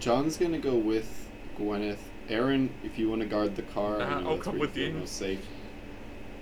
[0.00, 1.98] John's gonna go with Gwyneth.
[2.28, 4.68] Aaron, if you want to guard the car, I Uh, know I'll that's come where
[4.68, 5.46] with you feel most safe.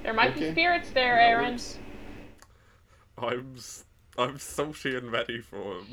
[0.02, 0.46] There might Okay.
[0.46, 1.50] be spirits there, That Aaron.
[1.52, 1.78] works.
[3.18, 3.84] I'm s-
[4.18, 5.86] I'm salty and ready for them.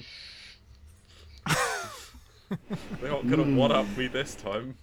[2.99, 3.55] They're not gonna mm.
[3.55, 4.77] one up me this time.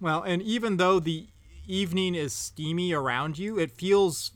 [0.00, 1.26] Well, and even though the
[1.66, 4.30] evening is steamy around you, it feels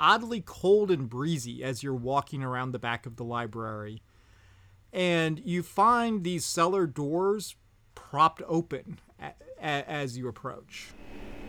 [0.00, 4.02] oddly cold and breezy as you're walking around the back of the library.
[4.92, 7.54] And you find these cellar doors
[7.94, 10.88] propped open a- a- as you approach.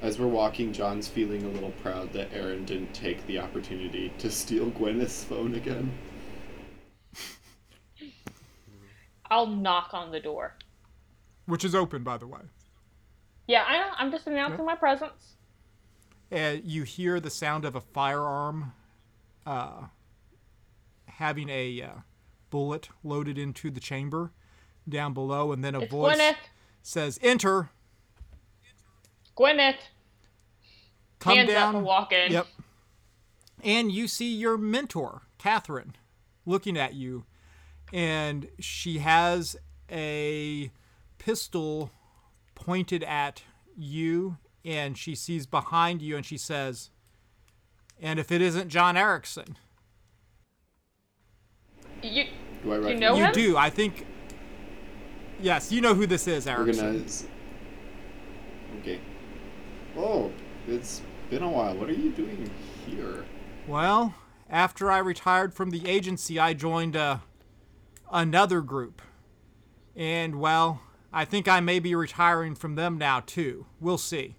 [0.01, 4.29] As we're walking, John's feeling a little proud that Aaron didn't take the opportunity to
[4.29, 5.91] steal Gwyneth's phone again.
[9.31, 10.55] I'll knock on the door.
[11.47, 12.41] Which is open, by the way.
[13.47, 13.89] Yeah, I know.
[13.97, 15.35] I'm just announcing my presence.
[16.31, 18.73] And you hear the sound of a firearm
[19.45, 19.85] uh,
[21.07, 21.89] having a uh,
[22.49, 24.31] bullet loaded into the chamber
[24.87, 26.35] down below, and then a It's voice Gwyneth.
[26.83, 27.69] says, Enter.
[29.37, 29.75] Gwyneth.
[31.19, 31.75] Come Hands down.
[31.77, 32.31] up walk in.
[32.31, 32.47] Yep.
[33.63, 35.95] And you see your mentor, Catherine,
[36.45, 37.25] looking at you,
[37.91, 39.55] and she has
[39.91, 40.71] a
[41.17, 41.89] pistol
[42.53, 43.43] pointed at
[43.75, 46.91] you, and she sees behind you, and she says,
[47.99, 49.57] "And if it isn't John Erickson,
[52.03, 52.25] You,
[52.63, 53.33] Do I recognize know you him?
[53.33, 54.05] do." I think.
[55.41, 56.99] Yes, you know who this is, Erickson.
[56.99, 58.79] gonna.
[58.81, 58.99] Okay.
[59.97, 60.31] Oh,
[60.67, 61.75] it's been a while.
[61.75, 62.49] What are you doing
[62.85, 63.25] here?
[63.67, 64.15] Well,
[64.49, 67.19] after I retired from the agency, I joined uh,
[68.11, 69.01] another group.
[69.95, 70.81] And, well,
[71.13, 73.65] I think I may be retiring from them now, too.
[73.79, 74.35] We'll see.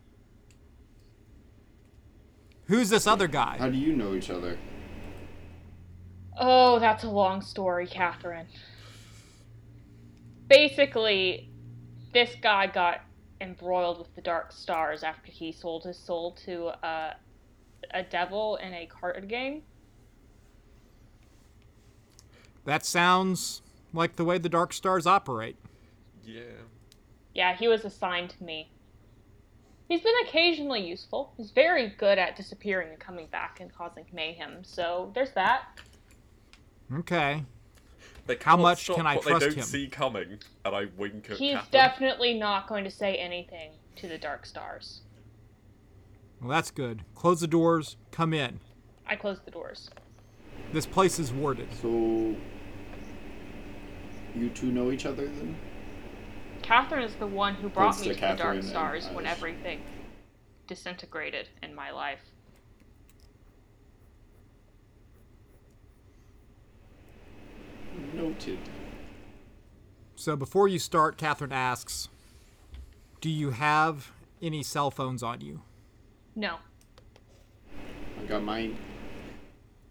[2.67, 3.57] Who's this other guy?
[3.59, 4.59] How do you know each other?
[6.39, 8.47] Oh, that's a long story, Catherine.
[10.49, 11.51] Basically,
[12.13, 13.01] this guy got
[13.41, 17.15] embroiled with the Dark Stars after he sold his soul to uh,
[17.93, 19.63] a devil in a card game.
[22.65, 25.57] That sounds like the way the Dark Stars operate.
[26.25, 26.43] Yeah.
[27.35, 28.71] Yeah, he was assigned to me.
[29.89, 31.33] He's been occasionally useful.
[31.37, 35.81] He's very good at disappearing and coming back and causing mayhem, so there's that.
[36.93, 37.45] Okay.
[38.27, 39.65] They How much stop can I what trust they don't him?
[39.65, 41.71] see coming, and I wink at He's Catherine.
[41.71, 45.03] definitely not going to say anything to the Dark Stars.
[46.41, 47.03] Well, that's good.
[47.15, 47.97] Close the doors.
[48.11, 48.61] Come in.
[49.07, 49.91] I close the doors.
[50.73, 51.69] This place is warded.
[51.81, 52.35] So,
[54.35, 55.57] you two know each other then?
[56.63, 59.81] Catherine is the one who brought Points me to to the Dark Stars when everything
[60.67, 62.21] disintegrated in my life.
[68.15, 68.59] Noted.
[70.15, 72.09] So before you start, Catherine asks,
[73.21, 75.63] "Do you have any cell phones on you?"
[76.35, 76.57] No.
[78.21, 78.77] I got mine.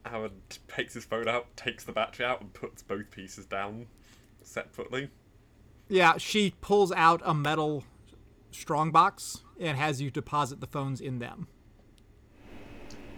[0.05, 0.31] Howard
[0.67, 3.87] takes his phone out, takes the battery out, and puts both pieces down
[4.43, 5.09] separately.
[5.87, 7.83] Yeah, she pulls out a metal
[8.51, 11.47] strongbox and has you deposit the phones in them.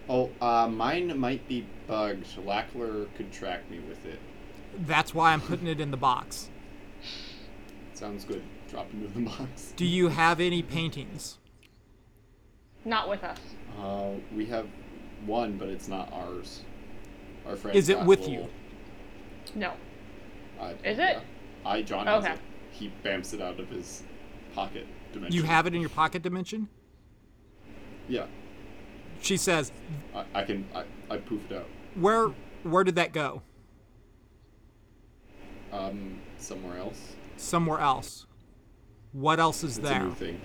[0.10, 2.26] Oh, uh, mine might be bugged.
[2.46, 4.20] Lackler could track me with it.
[4.80, 6.50] That's why I'm putting it in the box.
[7.94, 8.44] Sounds good.
[8.70, 9.74] Drop into the box.
[9.76, 11.38] Do you have any paintings?
[12.86, 13.40] Not with us.
[13.82, 14.68] Uh, we have
[15.26, 16.62] one, but it's not ours.
[17.48, 17.76] Our friend.
[17.76, 18.48] Is it with little- you?
[19.56, 19.74] No.
[20.60, 21.18] I- Is yeah.
[21.18, 21.24] it?
[21.66, 22.34] I John has Okay.
[22.34, 22.40] it.
[22.72, 24.04] He bamps it out of his
[24.54, 25.36] pocket dimension.
[25.36, 26.68] You have it in your pocket dimension?
[28.08, 28.28] Yeah,
[29.22, 29.72] She says,
[30.16, 30.66] I, I can.
[30.74, 31.68] I, I poof it out.
[31.96, 32.30] "Where
[32.64, 33.42] where did that go?
[35.72, 37.16] Um, somewhere else.
[37.38, 38.26] Somewhere else.
[39.12, 40.04] What else is It's a there?
[40.04, 40.42] new thing.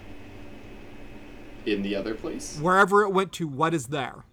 [1.67, 2.59] In the other place.
[2.61, 4.25] Wherever it went to, what is there?"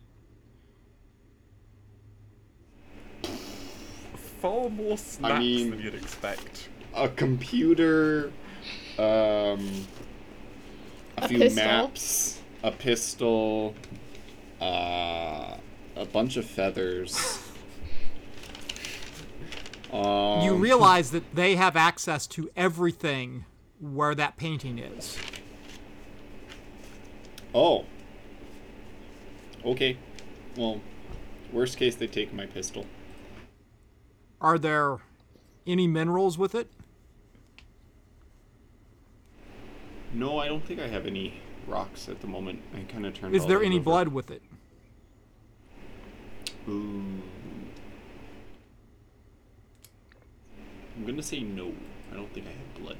[4.41, 6.69] Far more snacks mean- than you'd expect.
[6.95, 8.31] a computer,
[8.97, 9.85] um,
[11.17, 11.63] a, A few pistol.
[11.63, 13.75] maps, a pistol,
[14.61, 15.57] uh,
[15.95, 17.39] a bunch of feathers.
[19.91, 23.45] Um, you realize that they have access to everything
[23.79, 25.17] where that painting is.
[27.53, 27.85] Oh.
[29.65, 29.97] Okay.
[30.55, 30.81] Well,
[31.51, 32.85] worst case, they take my pistol.
[34.41, 34.97] Are there
[35.65, 36.69] any minerals with it?
[40.13, 42.61] No, I don't think I have any rocks at the moment.
[42.73, 43.35] I kind of turned.
[43.35, 43.83] Is there any over.
[43.83, 44.41] blood with it?
[46.67, 47.21] Ooh.
[50.99, 51.71] I'm gonna say no.
[52.11, 52.97] I don't think I have blood.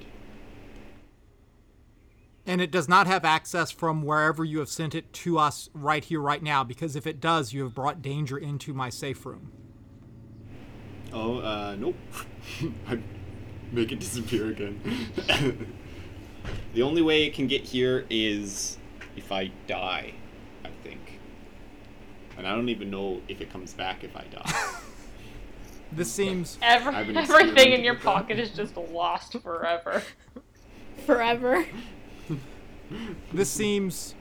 [2.46, 6.04] And it does not have access from wherever you have sent it to us right
[6.04, 9.52] here, right now, because if it does, you have brought danger into my safe room.
[11.12, 11.96] Oh, uh, nope.
[12.88, 13.00] I
[13.72, 14.80] make it disappear again.
[16.74, 18.78] the only way it can get here is
[19.18, 20.14] if I die,
[20.64, 21.20] I think.
[22.38, 24.80] And I don't even know if it comes back if I die.
[25.92, 30.04] This seems Every, everything in your pocket is just lost forever.
[31.06, 31.66] Forever.
[33.34, 34.14] this seems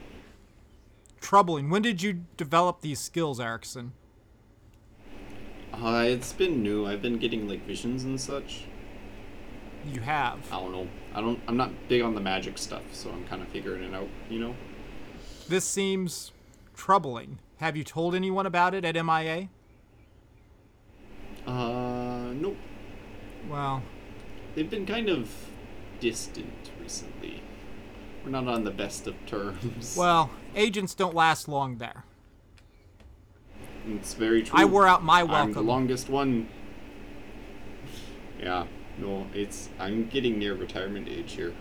[1.21, 1.69] troubling.
[1.69, 3.93] When did you develop these skills, Erickson?
[5.75, 6.87] uh, it's been new.
[6.87, 8.65] I've been getting like visions and such.
[9.93, 10.41] You have.
[10.53, 10.89] I don't know.
[11.15, 11.41] I don't.
[11.47, 14.09] I'm not big on the magic stuff, so I'm kind of figuring it out.
[14.29, 14.57] You know.
[15.49, 16.33] This seems
[16.75, 17.39] troubling.
[17.59, 19.49] Have you told anyone about it at MIA?
[21.49, 22.57] Uh, nope.
[23.49, 23.83] Well,
[24.55, 25.31] They've been kind of
[26.01, 27.43] distant recently.
[28.25, 29.95] We're not on the best of terms.
[29.99, 32.05] well, agents don't last long there.
[33.87, 34.59] It's very true.
[34.59, 35.49] I wore out my welcome.
[35.51, 36.49] I'm the longest one.
[38.41, 38.67] Yeah,
[38.99, 41.55] no, it's I'm getting near retirement age here.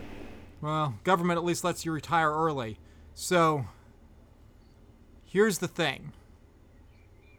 [0.59, 2.79] Well, government at least lets you retire early.
[3.13, 3.67] So,
[5.23, 6.13] here's the thing.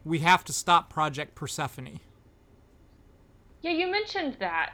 [0.05, 1.99] We have to stop Project Persephone.
[3.63, 4.73] Yeah, you mentioned that.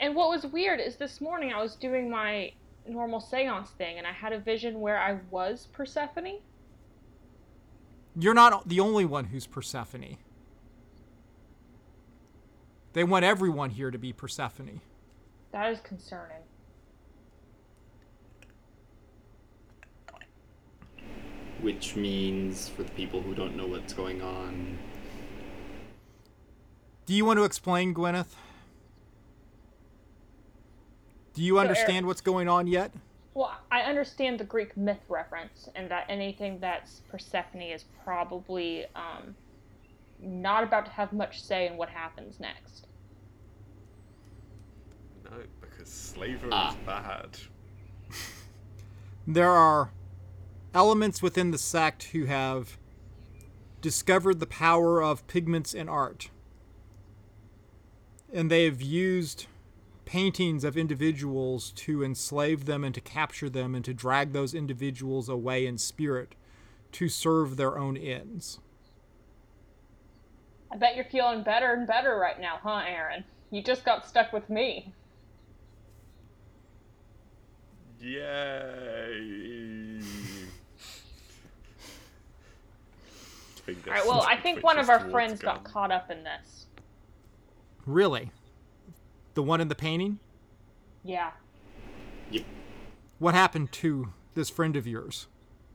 [0.00, 2.52] And what was weird is this morning I was doing my
[2.86, 6.40] normal seance thing and I had a vision where I was Persephone.
[8.18, 10.18] You're not the only one who's Persephone.
[12.92, 14.80] They want everyone here to be Persephone.
[15.52, 16.38] That is concerning.
[21.60, 24.78] Which means, for the people who don't know what's going on,
[27.06, 28.34] Do you want to explain, Gwyneth?
[31.34, 32.92] Do you Eric- understand what's going on yet?
[33.34, 39.34] Well, I understand the Greek myth reference and that anything that's Persephone is probably um,
[40.20, 42.86] not about to have much say in what happens next.
[45.24, 46.70] No, because slavery Ah.
[46.70, 47.38] is bad.
[49.26, 49.90] There are
[50.74, 52.76] elements within the sect who have
[53.80, 56.28] discovered the power of pigments in art.
[58.32, 59.46] And they have used
[60.04, 65.28] paintings of individuals to enslave them and to capture them and to drag those individuals
[65.28, 66.34] away in spirit
[66.92, 68.58] to serve their own ends.
[70.70, 73.24] I bet you're feeling better and better right now, huh, Aaron?
[73.50, 74.92] You just got stuck with me.
[78.00, 80.00] Yay!
[83.64, 84.06] Finger All right.
[84.06, 86.66] Well, I think one of our towards friends got caught up in this.
[87.86, 88.30] Really?
[89.34, 90.18] The one in the painting?
[91.04, 91.30] Yeah.
[92.30, 92.44] Yep.
[93.18, 95.26] What happened to this friend of yours?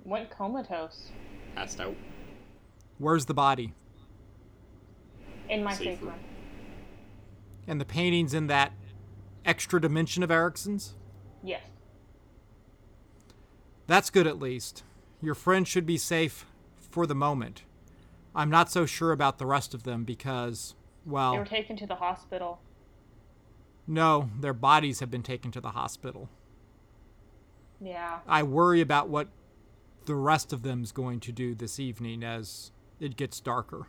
[0.03, 1.11] Went comatose
[1.55, 1.95] Passed out.
[2.99, 3.73] Where's the body?
[5.49, 6.09] in my Safe safe room.
[6.11, 6.19] room.
[7.67, 8.73] And the painting's in that
[9.45, 10.93] extra dimension of Erickson's?
[11.41, 11.61] Yes.
[13.87, 14.83] That's good at least.
[15.21, 17.63] Your friend should be safe for the moment.
[18.35, 20.75] I'm not so sure about the rest of them because,
[21.33, 22.59] They were taken to the hospital.
[23.87, 26.29] no, their bodies have been taken to the hospital.
[27.79, 28.19] Yeah.
[28.27, 29.27] I worry about what
[30.05, 33.87] the rest of them's going to do this evening as it gets darker.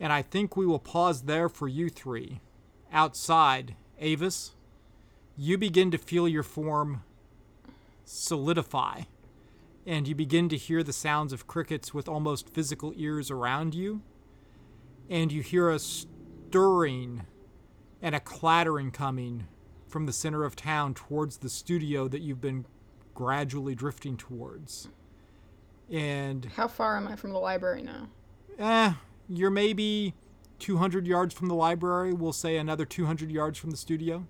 [0.00, 2.40] And I think we will pause there for you three.
[2.92, 4.52] Outside, Avis,
[5.36, 7.02] you begin to feel your form
[8.04, 9.02] solidify,
[9.88, 14.02] and you begin to hear the sounds of crickets with almost physical ears around you,
[15.08, 17.22] and you hear a stirring
[18.02, 19.46] and a clattering coming
[19.88, 22.66] from the center of town towards the studio that you've been
[23.14, 24.88] gradually drifting towards.
[25.90, 28.08] And How far am I from the library now?
[28.58, 28.92] eh,
[29.26, 30.12] you're maybe
[30.58, 32.12] 200 yards from the library.
[32.12, 34.26] We'll say another 200 yards from the studio.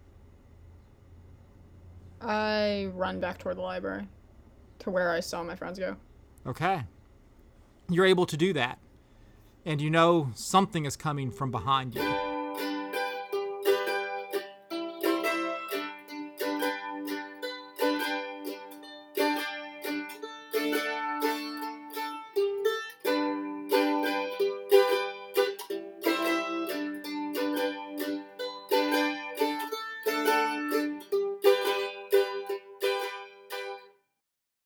[2.21, 4.07] I run back toward the library
[4.89, 5.97] to where I saw my friends go.
[6.47, 6.83] Okay.
[7.91, 8.79] You're able to do that.
[9.65, 12.28] And you know something is coming from behind you.